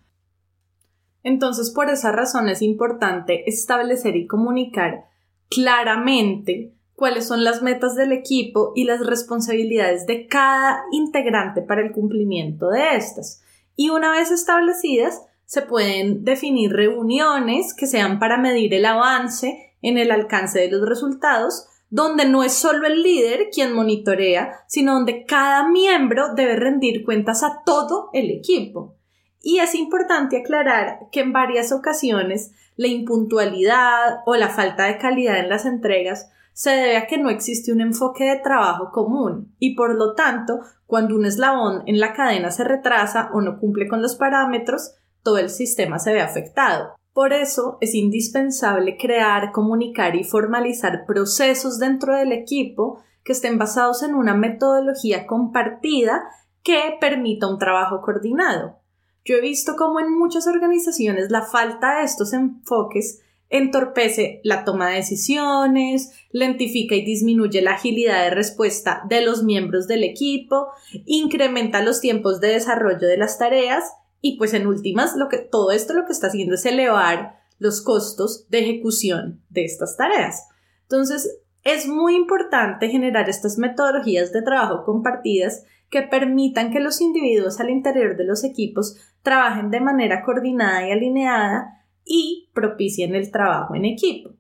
Entonces, 1.24 1.70
por 1.70 1.90
esa 1.90 2.12
razón 2.12 2.50
es 2.50 2.62
importante 2.62 3.50
establecer 3.50 4.16
y 4.16 4.28
comunicar 4.28 5.06
claramente 5.50 6.74
cuáles 6.96 7.28
son 7.28 7.44
las 7.44 7.62
metas 7.62 7.96
del 7.96 8.12
equipo 8.12 8.74
y 8.76 8.84
las 8.84 9.06
responsabilidades 9.06 10.06
de 10.06 10.28
cada 10.28 10.84
integrante 10.92 11.62
para 11.62 11.82
el 11.82 11.92
cumplimiento 11.92 12.70
de 12.70 12.96
estas. 12.96 13.42
Y 13.76 13.90
una 13.90 14.12
vez 14.12 14.32
establecidas, 14.32 15.22
se 15.46 15.62
pueden 15.62 16.24
definir 16.24 16.72
reuniones 16.72 17.74
que 17.74 17.86
sean 17.86 18.20
para 18.20 18.38
medir 18.38 18.74
el 18.74 18.86
avance 18.86 19.76
en 19.82 19.98
el 19.98 20.12
alcance 20.12 20.60
de 20.60 20.72
los 20.72 20.88
resultados 20.88 21.68
donde 21.92 22.26
no 22.26 22.42
es 22.44 22.54
solo 22.54 22.88
el 22.88 23.04
líder 23.04 23.50
quien 23.54 23.74
monitorea, 23.74 24.64
sino 24.66 24.94
donde 24.94 25.26
cada 25.26 25.68
miembro 25.68 26.34
debe 26.34 26.56
rendir 26.56 27.04
cuentas 27.06 27.44
a 27.44 27.62
todo 27.66 28.10
el 28.14 28.32
equipo. 28.32 28.96
Y 29.42 29.60
es 29.60 29.76
importante 29.76 30.38
aclarar 30.38 31.10
que 31.12 31.20
en 31.20 31.34
varias 31.34 31.74
ocasiones 31.74 32.54
la 32.78 32.88
impuntualidad 32.88 34.22
o 34.26 34.36
la 34.36 34.50
falta 34.50 34.86
de 34.86 34.98
calidad 34.98 35.38
en 35.40 35.50
las 35.50 35.66
entregas 35.66 36.32
se 36.54 36.72
debe 36.72 36.98
a 36.98 37.08
que 37.08 37.18
no 37.18 37.30
existe 37.30 37.74
un 37.74 37.82
enfoque 37.82 38.24
de 38.24 38.40
trabajo 38.40 38.92
común 38.92 39.54
y 39.60 39.76
por 39.76 39.96
lo 39.96 40.14
tanto, 40.14 40.60
cuando 40.86 41.16
un 41.16 41.26
eslabón 41.26 41.84
en 41.88 42.00
la 42.00 42.14
cadena 42.14 42.52
se 42.52 42.64
retrasa 42.64 43.32
o 43.34 43.42
no 43.42 43.60
cumple 43.60 43.90
con 43.90 44.02
los 44.02 44.16
parámetros, 44.16 44.94
todo 45.24 45.38
el 45.40 45.50
sistema 45.50 46.00
se 46.00 46.14
ve 46.14 46.22
afectado. 46.22 46.96
Por 47.14 47.34
eso 47.34 47.78
es 47.82 47.94
indispensable 47.94 48.98
crear, 48.98 49.52
comunicar 49.52 50.16
y 50.16 50.24
formalizar 50.24 51.06
procesos 51.06 51.78
dentro 51.78 52.16
del 52.16 52.32
equipo 52.32 53.02
que 53.24 53.34
estén 53.34 53.58
basados 53.58 54.02
en 54.04 54.16
una 54.16 54.34
metodología 54.34 55.28
compartida 55.28 56.24
que 56.64 56.80
permita 57.00 57.48
un 57.48 57.60
trabajo 57.60 58.02
coordinado. 58.02 58.80
Yo 59.26 59.36
he 59.36 59.42
visto 59.42 59.76
cómo 59.76 60.00
en 60.00 60.18
muchas 60.18 60.48
organizaciones 60.48 61.30
la 61.30 61.44
falta 61.44 61.98
de 61.98 62.06
estos 62.06 62.34
enfoques 62.34 63.22
entorpece 63.50 64.40
la 64.44 64.64
toma 64.64 64.90
de 64.90 64.96
decisiones, 64.96 66.14
lentifica 66.32 66.96
y 66.96 67.04
disminuye 67.04 67.62
la 67.62 67.74
agilidad 67.74 68.24
de 68.24 68.30
respuesta 68.30 69.04
de 69.10 69.22
los 69.22 69.44
miembros 69.44 69.88
del 69.88 70.06
equipo, 70.06 70.70
incrementa 71.06 71.84
los 71.84 72.00
tiempos 72.00 72.40
de 72.40 72.48
desarrollo 72.48 73.08
de 73.08 73.18
las 73.18 73.38
tareas 73.38 73.84
y 74.22 74.38
pues 74.38 74.54
en 74.54 74.68
últimas, 74.68 75.16
lo 75.16 75.28
que, 75.28 75.40
todo 75.40 75.72
esto 75.72 75.94
lo 75.94 76.06
que 76.06 76.14
está 76.14 76.28
haciendo 76.28 76.56
es 76.56 76.66
elevar 76.66 77.42
los 77.58 77.82
costos 77.82 78.48
de 78.50 78.60
ejecución 78.60 79.44
de 79.50 79.66
estas 79.66 79.98
tareas. 79.98 80.48
Entonces, 80.84 81.42
es 81.64 81.88
muy 81.88 82.16
importante 82.16 82.90
generar 82.90 83.30
estas 83.30 83.58
metodologías 83.58 84.32
de 84.32 84.42
trabajo 84.42 84.84
compartidas 84.84 85.64
que 85.90 86.02
permitan 86.04 86.72
que 86.72 86.80
los 86.80 87.02
individuos 87.02 87.60
al 87.60 87.70
interior 87.70 88.16
de 88.16 88.26
los 88.26 88.44
equipos 88.44 88.96
trabajen 89.22 89.70
de 89.70 89.82
manera 89.82 90.24
coordinada 90.24 90.88
y 90.88 90.92
alineada 90.92 91.86
y 92.06 92.50
propicien 92.54 93.14
el 93.14 93.32
trabajo 93.32 93.76
en 93.76 93.86
equipo. 93.86 94.32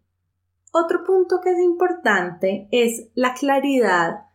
Otro 0.71 1.03
punto 1.03 1.41
que 1.43 1.51
es 1.51 1.59
importante 1.59 2.67
es 2.71 3.09
la 3.13 3.33
claridad 3.33 4.27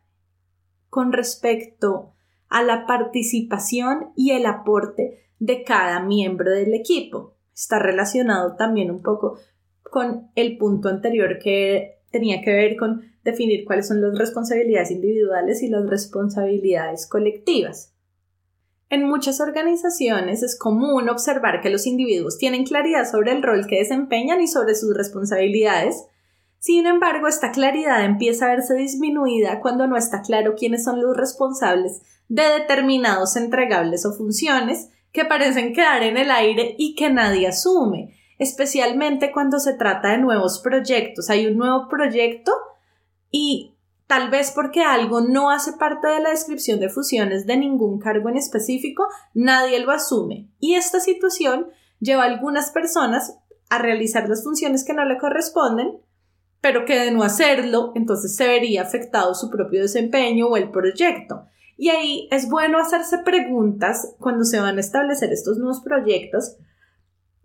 con 0.90 1.12
respecto 1.12 2.12
a 2.48 2.62
la 2.62 2.86
participación 2.86 4.12
y 4.14 4.32
el 4.32 4.46
aporte 4.46 5.25
de 5.38 5.64
cada 5.64 6.00
miembro 6.00 6.50
del 6.50 6.74
equipo. 6.74 7.34
Está 7.54 7.78
relacionado 7.78 8.56
también 8.56 8.90
un 8.90 9.02
poco 9.02 9.38
con 9.82 10.30
el 10.34 10.58
punto 10.58 10.88
anterior 10.88 11.38
que 11.38 12.00
tenía 12.10 12.40
que 12.42 12.52
ver 12.52 12.76
con 12.76 13.02
definir 13.24 13.64
cuáles 13.64 13.88
son 13.88 14.00
las 14.00 14.16
responsabilidades 14.16 14.90
individuales 14.90 15.62
y 15.62 15.68
las 15.68 15.86
responsabilidades 15.86 17.06
colectivas. 17.06 17.92
En 18.88 19.04
muchas 19.04 19.40
organizaciones 19.40 20.42
es 20.42 20.56
común 20.56 21.08
observar 21.08 21.60
que 21.60 21.70
los 21.70 21.86
individuos 21.86 22.38
tienen 22.38 22.64
claridad 22.64 23.10
sobre 23.10 23.32
el 23.32 23.42
rol 23.42 23.66
que 23.66 23.78
desempeñan 23.78 24.40
y 24.40 24.46
sobre 24.46 24.76
sus 24.76 24.96
responsabilidades. 24.96 26.04
Sin 26.60 26.86
embargo, 26.86 27.26
esta 27.26 27.50
claridad 27.50 28.04
empieza 28.04 28.46
a 28.46 28.50
verse 28.50 28.74
disminuida 28.74 29.60
cuando 29.60 29.88
no 29.88 29.96
está 29.96 30.22
claro 30.22 30.54
quiénes 30.56 30.84
son 30.84 31.02
los 31.02 31.16
responsables 31.16 32.00
de 32.28 32.44
determinados 32.44 33.36
entregables 33.36 34.06
o 34.06 34.12
funciones 34.12 34.90
que 35.12 35.24
parecen 35.24 35.72
quedar 35.72 36.02
en 36.02 36.16
el 36.16 36.30
aire 36.30 36.74
y 36.78 36.94
que 36.94 37.10
nadie 37.10 37.48
asume, 37.48 38.14
especialmente 38.38 39.32
cuando 39.32 39.58
se 39.58 39.74
trata 39.74 40.10
de 40.10 40.18
nuevos 40.18 40.60
proyectos. 40.60 41.30
Hay 41.30 41.46
un 41.46 41.56
nuevo 41.56 41.88
proyecto 41.88 42.52
y 43.30 43.74
tal 44.06 44.30
vez 44.30 44.52
porque 44.52 44.82
algo 44.82 45.20
no 45.20 45.50
hace 45.50 45.72
parte 45.72 46.06
de 46.08 46.20
la 46.20 46.30
descripción 46.30 46.80
de 46.80 46.88
fusiones 46.88 47.46
de 47.46 47.56
ningún 47.56 47.98
cargo 47.98 48.28
en 48.28 48.36
específico, 48.36 49.06
nadie 49.34 49.80
lo 49.80 49.90
asume. 49.90 50.48
Y 50.60 50.74
esta 50.74 51.00
situación 51.00 51.68
lleva 52.00 52.24
a 52.24 52.26
algunas 52.26 52.70
personas 52.70 53.38
a 53.68 53.78
realizar 53.78 54.28
las 54.28 54.44
funciones 54.44 54.84
que 54.84 54.94
no 54.94 55.04
le 55.04 55.18
corresponden, 55.18 55.98
pero 56.60 56.84
que 56.84 56.98
de 56.98 57.10
no 57.10 57.22
hacerlo, 57.22 57.92
entonces 57.94 58.36
se 58.36 58.46
vería 58.46 58.82
afectado 58.82 59.34
su 59.34 59.50
propio 59.50 59.82
desempeño 59.82 60.48
o 60.48 60.56
el 60.56 60.70
proyecto. 60.70 61.46
Y 61.76 61.90
ahí 61.90 62.28
es 62.30 62.48
bueno 62.48 62.78
hacerse 62.78 63.18
preguntas 63.18 64.14
cuando 64.18 64.44
se 64.44 64.60
van 64.60 64.78
a 64.78 64.80
establecer 64.80 65.32
estos 65.32 65.58
nuevos 65.58 65.80
proyectos, 65.80 66.56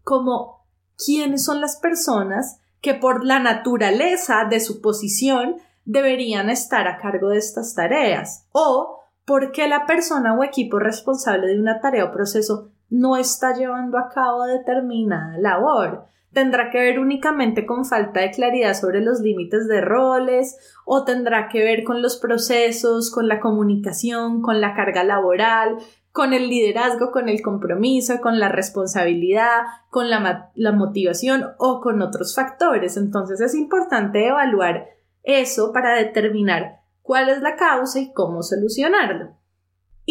como 0.03 0.65
quiénes 0.97 1.43
son 1.43 1.61
las 1.61 1.77
personas 1.77 2.59
que 2.81 2.93
por 2.93 3.25
la 3.25 3.39
naturaleza 3.39 4.45
de 4.49 4.59
su 4.59 4.81
posición 4.81 5.57
deberían 5.85 6.49
estar 6.49 6.87
a 6.87 6.97
cargo 6.97 7.29
de 7.29 7.37
estas 7.37 7.75
tareas 7.75 8.47
o 8.51 8.99
por 9.25 9.51
qué 9.51 9.67
la 9.67 9.85
persona 9.85 10.33
o 10.33 10.43
equipo 10.43 10.79
responsable 10.79 11.47
de 11.47 11.59
una 11.59 11.79
tarea 11.79 12.05
o 12.05 12.11
proceso 12.11 12.69
no 12.89 13.17
está 13.17 13.53
llevando 13.53 13.97
a 13.97 14.09
cabo 14.09 14.43
determinada 14.43 15.37
labor. 15.37 16.05
¿Tendrá 16.33 16.69
que 16.69 16.79
ver 16.79 16.99
únicamente 16.99 17.65
con 17.65 17.83
falta 17.85 18.21
de 18.21 18.31
claridad 18.31 18.73
sobre 18.73 19.01
los 19.01 19.19
límites 19.19 19.67
de 19.67 19.81
roles 19.81 20.57
o 20.85 21.03
tendrá 21.03 21.49
que 21.49 21.59
ver 21.59 21.83
con 21.83 22.01
los 22.01 22.17
procesos, 22.17 23.11
con 23.11 23.27
la 23.27 23.41
comunicación, 23.41 24.41
con 24.41 24.61
la 24.61 24.73
carga 24.73 25.03
laboral, 25.03 25.77
con 26.13 26.33
el 26.33 26.47
liderazgo, 26.47 27.11
con 27.11 27.27
el 27.27 27.41
compromiso, 27.41 28.21
con 28.21 28.39
la 28.39 28.47
responsabilidad, 28.47 29.63
con 29.89 30.09
la, 30.09 30.51
la 30.55 30.71
motivación 30.71 31.47
o 31.57 31.81
con 31.81 32.01
otros 32.01 32.33
factores? 32.33 32.95
Entonces 32.95 33.41
es 33.41 33.53
importante 33.53 34.25
evaluar 34.25 34.87
eso 35.23 35.73
para 35.73 35.95
determinar 35.95 36.79
cuál 37.01 37.27
es 37.27 37.41
la 37.41 37.57
causa 37.57 37.99
y 37.99 38.13
cómo 38.13 38.41
solucionarlo. 38.41 39.40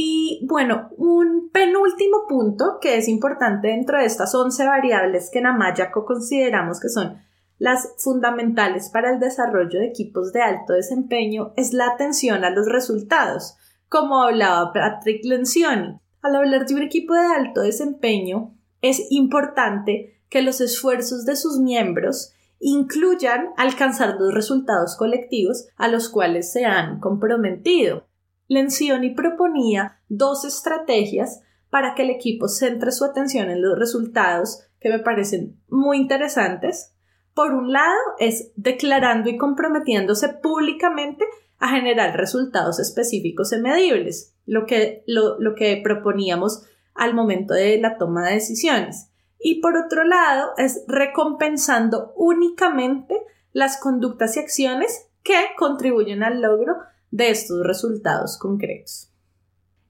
Y 0.03 0.41
bueno, 0.47 0.89
un 0.97 1.51
penúltimo 1.53 2.27
punto 2.27 2.79
que 2.81 2.97
es 2.97 3.07
importante 3.07 3.69
dentro 3.69 3.99
de 3.99 4.07
estas 4.07 4.35
11 4.35 4.65
variables 4.65 5.29
que 5.31 5.41
en 5.41 5.47
Amayaco 5.47 6.07
consideramos 6.07 6.81
que 6.81 6.89
son 6.89 7.19
las 7.59 7.87
fundamentales 7.99 8.89
para 8.89 9.13
el 9.13 9.21
desarrollo 9.21 9.79
de 9.79 9.89
equipos 9.89 10.33
de 10.33 10.41
alto 10.41 10.73
desempeño 10.73 11.53
es 11.59 11.75
la 11.75 11.89
atención 11.89 12.45
a 12.45 12.51
los 12.51 12.67
resultados, 12.67 13.59
como 13.91 14.23
hablaba 14.23 14.73
Patrick 14.73 15.23
Lencioni. 15.23 16.01
Al 16.23 16.35
hablar 16.35 16.65
de 16.65 16.77
un 16.77 16.83
equipo 16.83 17.13
de 17.13 17.27
alto 17.37 17.61
desempeño, 17.61 18.55
es 18.81 19.07
importante 19.11 20.19
que 20.31 20.41
los 20.41 20.63
esfuerzos 20.63 21.27
de 21.27 21.37
sus 21.37 21.59
miembros 21.59 22.33
incluyan 22.59 23.51
alcanzar 23.59 24.17
los 24.19 24.33
resultados 24.33 24.97
colectivos 24.97 25.69
a 25.77 25.89
los 25.89 26.09
cuales 26.09 26.51
se 26.51 26.65
han 26.65 27.01
comprometido. 27.01 28.09
Lencioni 28.51 29.15
proponía 29.15 30.01
dos 30.09 30.45
estrategias 30.45 31.41
para 31.71 31.95
que 31.95 32.03
el 32.03 32.11
equipo 32.11 32.49
centre 32.49 32.91
su 32.91 33.05
atención 33.05 33.49
en 33.49 33.63
los 33.63 33.79
resultados 33.79 34.67
que 34.81 34.89
me 34.89 34.99
parecen 34.99 35.61
muy 35.69 35.99
interesantes. 35.99 36.93
Por 37.33 37.55
un 37.55 37.73
lado, 37.73 37.97
es 38.19 38.51
declarando 38.57 39.31
y 39.31 39.39
comprometiéndose 39.39 40.29
públicamente 40.31 41.25
a 41.59 41.69
generar 41.69 42.17
resultados 42.17 42.81
específicos 42.81 43.53
y 43.53 43.61
medibles, 43.61 44.35
lo 44.47 44.67
que, 44.67 45.05
lo, 45.07 45.39
lo 45.39 45.55
que 45.55 45.81
proponíamos 45.85 46.67
al 46.95 47.15
momento 47.15 47.55
de 47.55 47.79
la 47.79 47.99
toma 47.99 48.27
de 48.27 48.35
decisiones 48.35 49.11
y 49.41 49.61
por 49.61 49.77
otro 49.77 50.05
lado 50.05 50.51
es 50.59 50.85
recompensando 50.87 52.13
únicamente 52.17 53.23
las 53.53 53.79
conductas 53.79 54.37
y 54.37 54.41
acciones 54.41 55.09
que 55.23 55.35
contribuyen 55.57 56.23
al 56.23 56.43
logro 56.43 56.77
de 57.11 57.31
estos 57.31 57.67
resultados 57.67 58.39
concretos. 58.39 59.11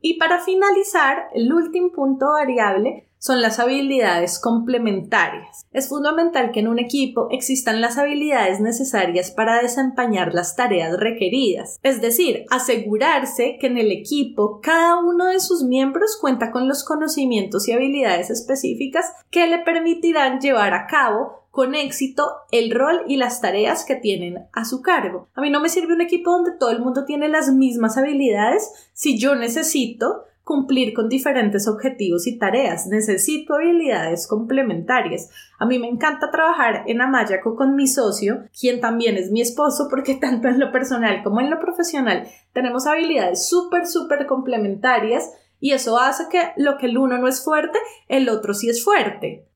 Y 0.00 0.18
para 0.18 0.40
finalizar, 0.40 1.28
el 1.34 1.52
último 1.52 1.92
punto 1.92 2.32
variable 2.32 3.06
son 3.20 3.42
las 3.42 3.58
habilidades 3.58 4.38
complementarias. 4.38 5.66
Es 5.72 5.90
fundamental 5.90 6.52
que 6.52 6.60
en 6.60 6.68
un 6.68 6.78
equipo 6.78 7.28
existan 7.30 7.82
las 7.82 7.98
habilidades 7.98 8.60
necesarias 8.60 9.30
para 9.30 9.60
desempeñar 9.60 10.32
las 10.32 10.56
tareas 10.56 10.98
requeridas, 10.98 11.78
es 11.82 12.00
decir, 12.00 12.46
asegurarse 12.50 13.58
que 13.60 13.66
en 13.66 13.76
el 13.76 13.92
equipo 13.92 14.60
cada 14.62 14.96
uno 14.96 15.26
de 15.26 15.38
sus 15.38 15.62
miembros 15.62 16.16
cuenta 16.18 16.50
con 16.50 16.66
los 16.66 16.82
conocimientos 16.82 17.68
y 17.68 17.72
habilidades 17.72 18.30
específicas 18.30 19.04
que 19.30 19.46
le 19.46 19.58
permitirán 19.58 20.40
llevar 20.40 20.72
a 20.72 20.86
cabo 20.86 21.39
con 21.50 21.74
éxito 21.74 22.26
el 22.52 22.70
rol 22.70 23.02
y 23.08 23.16
las 23.16 23.40
tareas 23.40 23.84
que 23.84 23.96
tienen 23.96 24.46
a 24.52 24.64
su 24.64 24.82
cargo. 24.82 25.28
A 25.34 25.40
mí 25.40 25.50
no 25.50 25.60
me 25.60 25.68
sirve 25.68 25.94
un 25.94 26.00
equipo 26.00 26.30
donde 26.30 26.52
todo 26.58 26.70
el 26.70 26.80
mundo 26.80 27.04
tiene 27.04 27.28
las 27.28 27.52
mismas 27.52 27.96
habilidades 27.96 28.70
si 28.92 29.18
yo 29.18 29.34
necesito 29.34 30.24
cumplir 30.50 30.94
con 30.94 31.08
diferentes 31.08 31.68
objetivos 31.68 32.26
y 32.26 32.36
tareas. 32.36 32.88
Necesito 32.88 33.54
habilidades 33.54 34.26
complementarias. 34.26 35.30
A 35.60 35.64
mí 35.64 35.78
me 35.78 35.88
encanta 35.88 36.32
trabajar 36.32 36.82
en 36.86 37.00
Amayaco 37.00 37.54
con 37.54 37.76
mi 37.76 37.86
socio, 37.86 38.44
quien 38.58 38.80
también 38.80 39.16
es 39.16 39.30
mi 39.30 39.40
esposo, 39.40 39.86
porque 39.88 40.14
tanto 40.20 40.48
en 40.48 40.58
lo 40.58 40.72
personal 40.72 41.22
como 41.22 41.40
en 41.40 41.50
lo 41.50 41.60
profesional 41.60 42.26
tenemos 42.52 42.86
habilidades 42.86 43.48
súper, 43.48 43.86
súper 43.86 44.26
complementarias 44.26 45.30
y 45.60 45.72
eso 45.72 45.98
hace 45.98 46.24
que 46.30 46.40
lo 46.56 46.78
que 46.78 46.86
el 46.86 46.98
uno 46.98 47.18
no 47.18 47.28
es 47.28 47.44
fuerte, 47.44 47.78
el 48.08 48.28
otro 48.28 48.52
sí 48.54 48.68
es 48.68 48.82
fuerte. 48.82 49.46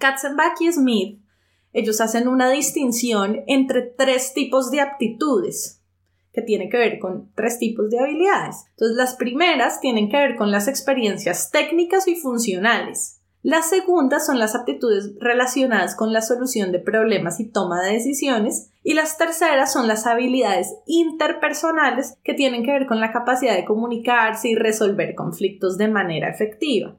Katzenbach 0.00 0.60
y 0.60 0.72
Smith, 0.72 1.20
ellos 1.72 2.00
hacen 2.00 2.26
una 2.26 2.50
distinción 2.50 3.44
entre 3.46 3.82
tres 3.82 4.34
tipos 4.34 4.72
de 4.72 4.80
aptitudes 4.80 5.80
que 6.32 6.42
tiene 6.42 6.68
que 6.68 6.78
ver 6.78 6.98
con 6.98 7.30
tres 7.34 7.58
tipos 7.58 7.90
de 7.90 8.00
habilidades. 8.00 8.64
Entonces, 8.70 8.96
las 8.96 9.14
primeras 9.14 9.80
tienen 9.80 10.08
que 10.08 10.16
ver 10.16 10.36
con 10.36 10.50
las 10.50 10.68
experiencias 10.68 11.50
técnicas 11.50 12.08
y 12.08 12.16
funcionales. 12.16 13.20
Las 13.42 13.70
segundas 13.70 14.26
son 14.26 14.38
las 14.38 14.54
aptitudes 14.54 15.14
relacionadas 15.18 15.96
con 15.96 16.12
la 16.12 16.20
solución 16.20 16.72
de 16.72 16.78
problemas 16.78 17.40
y 17.40 17.50
toma 17.50 17.82
de 17.82 17.92
decisiones. 17.92 18.70
Y 18.82 18.94
las 18.94 19.16
terceras 19.16 19.72
son 19.72 19.88
las 19.88 20.06
habilidades 20.06 20.74
interpersonales 20.86 22.16
que 22.22 22.34
tienen 22.34 22.64
que 22.64 22.72
ver 22.72 22.86
con 22.86 23.00
la 23.00 23.12
capacidad 23.12 23.56
de 23.56 23.64
comunicarse 23.64 24.50
y 24.50 24.54
resolver 24.56 25.14
conflictos 25.14 25.78
de 25.78 25.88
manera 25.88 26.28
efectiva. 26.28 26.96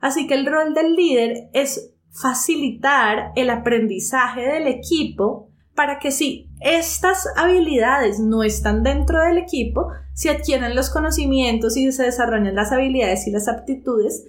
Así 0.00 0.26
que 0.26 0.34
el 0.34 0.46
rol 0.46 0.74
del 0.74 0.94
líder 0.94 1.48
es 1.52 1.93
facilitar 2.14 3.32
el 3.34 3.50
aprendizaje 3.50 4.42
del 4.42 4.68
equipo 4.68 5.48
para 5.74 5.98
que 5.98 6.12
si 6.12 6.48
estas 6.60 7.26
habilidades 7.36 8.20
no 8.20 8.44
están 8.44 8.84
dentro 8.84 9.20
del 9.20 9.38
equipo, 9.38 9.88
se 10.12 10.30
adquieren 10.30 10.76
los 10.76 10.90
conocimientos 10.90 11.76
y 11.76 11.90
se 11.90 12.04
desarrollan 12.04 12.54
las 12.54 12.70
habilidades 12.70 13.26
y 13.26 13.32
las 13.32 13.48
aptitudes 13.48 14.24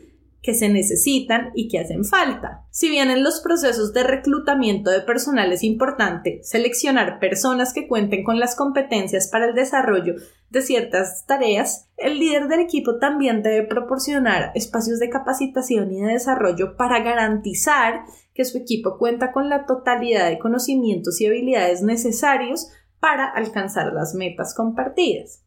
que 0.45 0.53
se 0.53 0.69
necesitan 0.69 1.49
y 1.55 1.67
que 1.67 1.79
hacen 1.79 2.05
falta. 2.05 2.67
Si 2.69 2.87
bien 2.87 3.09
en 3.09 3.23
los 3.23 3.41
procesos 3.41 3.93
de 3.93 4.03
reclutamiento 4.03 4.91
de 4.91 5.01
personal 5.01 5.51
es 5.51 5.63
importante 5.63 6.39
seleccionar 6.43 7.19
personas 7.19 7.73
que 7.73 7.87
cuenten 7.87 8.23
con 8.23 8.39
las 8.39 8.55
competencias 8.55 9.27
para 9.27 9.47
el 9.47 9.55
desarrollo 9.55 10.13
de 10.51 10.61
ciertas 10.61 11.25
tareas, 11.25 11.89
el 11.97 12.19
líder 12.19 12.47
del 12.47 12.59
equipo 12.59 12.99
también 12.99 13.41
debe 13.41 13.65
proporcionar 13.65 14.51
espacios 14.53 14.99
de 14.99 15.09
capacitación 15.09 15.91
y 15.91 16.01
de 16.01 16.13
desarrollo 16.13 16.77
para 16.77 16.99
garantizar 16.99 18.05
que 18.35 18.45
su 18.45 18.59
equipo 18.59 18.99
cuenta 18.99 19.31
con 19.31 19.49
la 19.49 19.65
totalidad 19.65 20.29
de 20.29 20.37
conocimientos 20.37 21.19
y 21.21 21.25
habilidades 21.25 21.81
necesarios 21.81 22.67
para 22.99 23.25
alcanzar 23.25 23.93
las 23.93 24.13
metas 24.13 24.53
compartidas. 24.53 25.43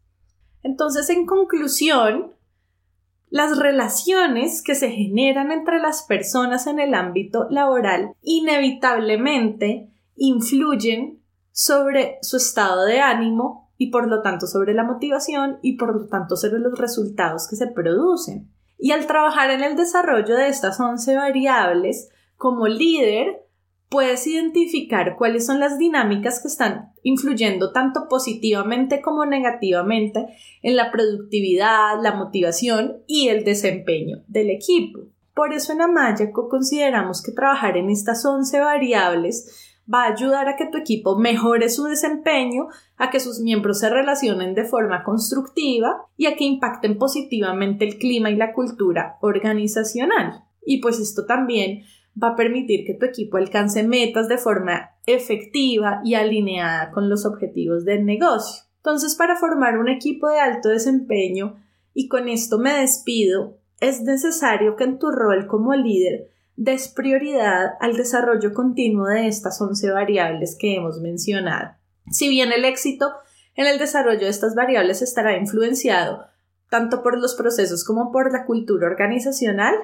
Entonces, 0.64 1.08
en 1.08 1.24
conclusión, 1.24 2.32
las 3.30 3.58
relaciones 3.58 4.62
que 4.62 4.74
se 4.74 4.90
generan 4.90 5.52
entre 5.52 5.78
las 5.80 6.02
personas 6.02 6.66
en 6.66 6.80
el 6.80 6.94
ámbito 6.94 7.46
laboral 7.50 8.12
inevitablemente 8.22 9.90
influyen 10.16 11.22
sobre 11.52 12.18
su 12.22 12.36
estado 12.38 12.84
de 12.84 13.00
ánimo 13.00 13.70
y 13.76 13.90
por 13.90 14.08
lo 14.08 14.22
tanto 14.22 14.46
sobre 14.46 14.74
la 14.74 14.84
motivación 14.84 15.58
y 15.62 15.76
por 15.76 15.94
lo 15.94 16.06
tanto 16.06 16.36
sobre 16.36 16.58
los 16.58 16.78
resultados 16.78 17.46
que 17.48 17.56
se 17.56 17.68
producen. 17.68 18.50
Y 18.78 18.92
al 18.92 19.06
trabajar 19.06 19.50
en 19.50 19.62
el 19.62 19.76
desarrollo 19.76 20.36
de 20.36 20.48
estas 20.48 20.78
11 20.78 21.16
variables, 21.16 22.10
como 22.36 22.66
líder, 22.66 23.47
puedes 23.88 24.26
identificar 24.26 25.16
cuáles 25.16 25.46
son 25.46 25.60
las 25.60 25.78
dinámicas 25.78 26.40
que 26.40 26.48
están 26.48 26.92
influyendo 27.02 27.72
tanto 27.72 28.06
positivamente 28.08 29.00
como 29.00 29.24
negativamente 29.24 30.26
en 30.62 30.76
la 30.76 30.90
productividad, 30.90 32.00
la 32.02 32.14
motivación 32.14 32.98
y 33.06 33.28
el 33.28 33.44
desempeño 33.44 34.22
del 34.26 34.50
equipo. 34.50 35.00
Por 35.34 35.52
eso 35.52 35.72
en 35.72 35.82
Amayaco 35.82 36.48
consideramos 36.48 37.22
que 37.22 37.32
trabajar 37.32 37.76
en 37.76 37.90
estas 37.90 38.24
11 38.24 38.60
variables 38.60 39.68
va 39.92 40.04
a 40.04 40.12
ayudar 40.12 40.48
a 40.48 40.56
que 40.56 40.66
tu 40.66 40.76
equipo 40.76 41.16
mejore 41.16 41.70
su 41.70 41.84
desempeño, 41.84 42.66
a 42.96 43.10
que 43.10 43.20
sus 43.20 43.40
miembros 43.40 43.78
se 43.78 43.88
relacionen 43.88 44.54
de 44.54 44.64
forma 44.64 45.02
constructiva 45.02 46.06
y 46.16 46.26
a 46.26 46.36
que 46.36 46.44
impacten 46.44 46.98
positivamente 46.98 47.86
el 47.86 47.98
clima 47.98 48.30
y 48.30 48.36
la 48.36 48.52
cultura 48.52 49.16
organizacional. 49.22 50.44
Y 50.66 50.80
pues 50.82 50.98
esto 50.98 51.24
también 51.24 51.84
va 52.22 52.28
a 52.28 52.36
permitir 52.36 52.84
que 52.84 52.94
tu 52.94 53.06
equipo 53.06 53.36
alcance 53.36 53.82
metas 53.82 54.28
de 54.28 54.38
forma 54.38 54.90
efectiva 55.06 56.00
y 56.04 56.14
alineada 56.14 56.90
con 56.90 57.08
los 57.08 57.24
objetivos 57.24 57.84
del 57.84 58.04
negocio. 58.04 58.64
Entonces, 58.76 59.14
para 59.14 59.36
formar 59.36 59.78
un 59.78 59.88
equipo 59.88 60.28
de 60.28 60.38
alto 60.38 60.68
desempeño, 60.68 61.56
y 61.94 62.08
con 62.08 62.28
esto 62.28 62.58
me 62.58 62.74
despido, 62.74 63.58
es 63.80 64.02
necesario 64.02 64.76
que 64.76 64.84
en 64.84 64.98
tu 64.98 65.10
rol 65.10 65.46
como 65.46 65.74
líder 65.74 66.30
des 66.56 66.88
prioridad 66.88 67.74
al 67.80 67.96
desarrollo 67.96 68.52
continuo 68.52 69.06
de 69.06 69.28
estas 69.28 69.60
11 69.60 69.90
variables 69.92 70.56
que 70.58 70.74
hemos 70.74 71.00
mencionado. 71.00 71.76
Si 72.10 72.28
bien 72.28 72.52
el 72.52 72.64
éxito 72.64 73.12
en 73.54 73.66
el 73.66 73.78
desarrollo 73.78 74.20
de 74.20 74.28
estas 74.28 74.54
variables 74.54 75.02
estará 75.02 75.36
influenciado 75.36 76.24
tanto 76.70 77.02
por 77.02 77.18
los 77.18 77.34
procesos 77.34 77.84
como 77.84 78.12
por 78.12 78.32
la 78.32 78.44
cultura 78.44 78.88
organizacional, 78.88 79.74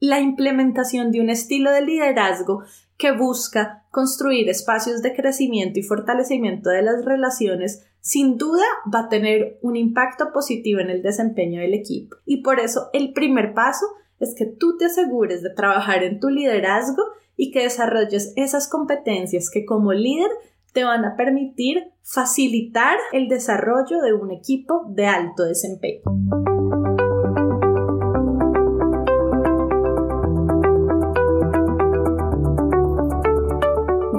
la 0.00 0.18
implementación 0.18 1.12
de 1.12 1.20
un 1.20 1.30
estilo 1.30 1.70
de 1.70 1.82
liderazgo 1.82 2.64
que 2.96 3.12
busca 3.12 3.84
construir 3.90 4.48
espacios 4.48 5.02
de 5.02 5.14
crecimiento 5.14 5.78
y 5.78 5.82
fortalecimiento 5.82 6.70
de 6.70 6.82
las 6.82 7.04
relaciones 7.04 7.86
sin 8.00 8.38
duda 8.38 8.64
va 8.92 9.00
a 9.00 9.08
tener 9.10 9.58
un 9.60 9.76
impacto 9.76 10.32
positivo 10.32 10.80
en 10.80 10.88
el 10.88 11.02
desempeño 11.02 11.60
del 11.60 11.74
equipo. 11.74 12.16
Y 12.24 12.42
por 12.42 12.60
eso 12.60 12.88
el 12.94 13.12
primer 13.12 13.52
paso 13.52 13.86
es 14.18 14.34
que 14.34 14.46
tú 14.46 14.76
te 14.78 14.86
asegures 14.86 15.42
de 15.42 15.50
trabajar 15.50 16.02
en 16.02 16.18
tu 16.18 16.30
liderazgo 16.30 17.02
y 17.36 17.50
que 17.50 17.62
desarrolles 17.62 18.32
esas 18.36 18.68
competencias 18.68 19.50
que 19.50 19.64
como 19.64 19.92
líder 19.92 20.30
te 20.72 20.84
van 20.84 21.04
a 21.04 21.16
permitir 21.16 21.92
facilitar 22.02 22.96
el 23.12 23.28
desarrollo 23.28 24.00
de 24.00 24.14
un 24.14 24.30
equipo 24.30 24.86
de 24.88 25.06
alto 25.06 25.44
desempeño. 25.44 26.02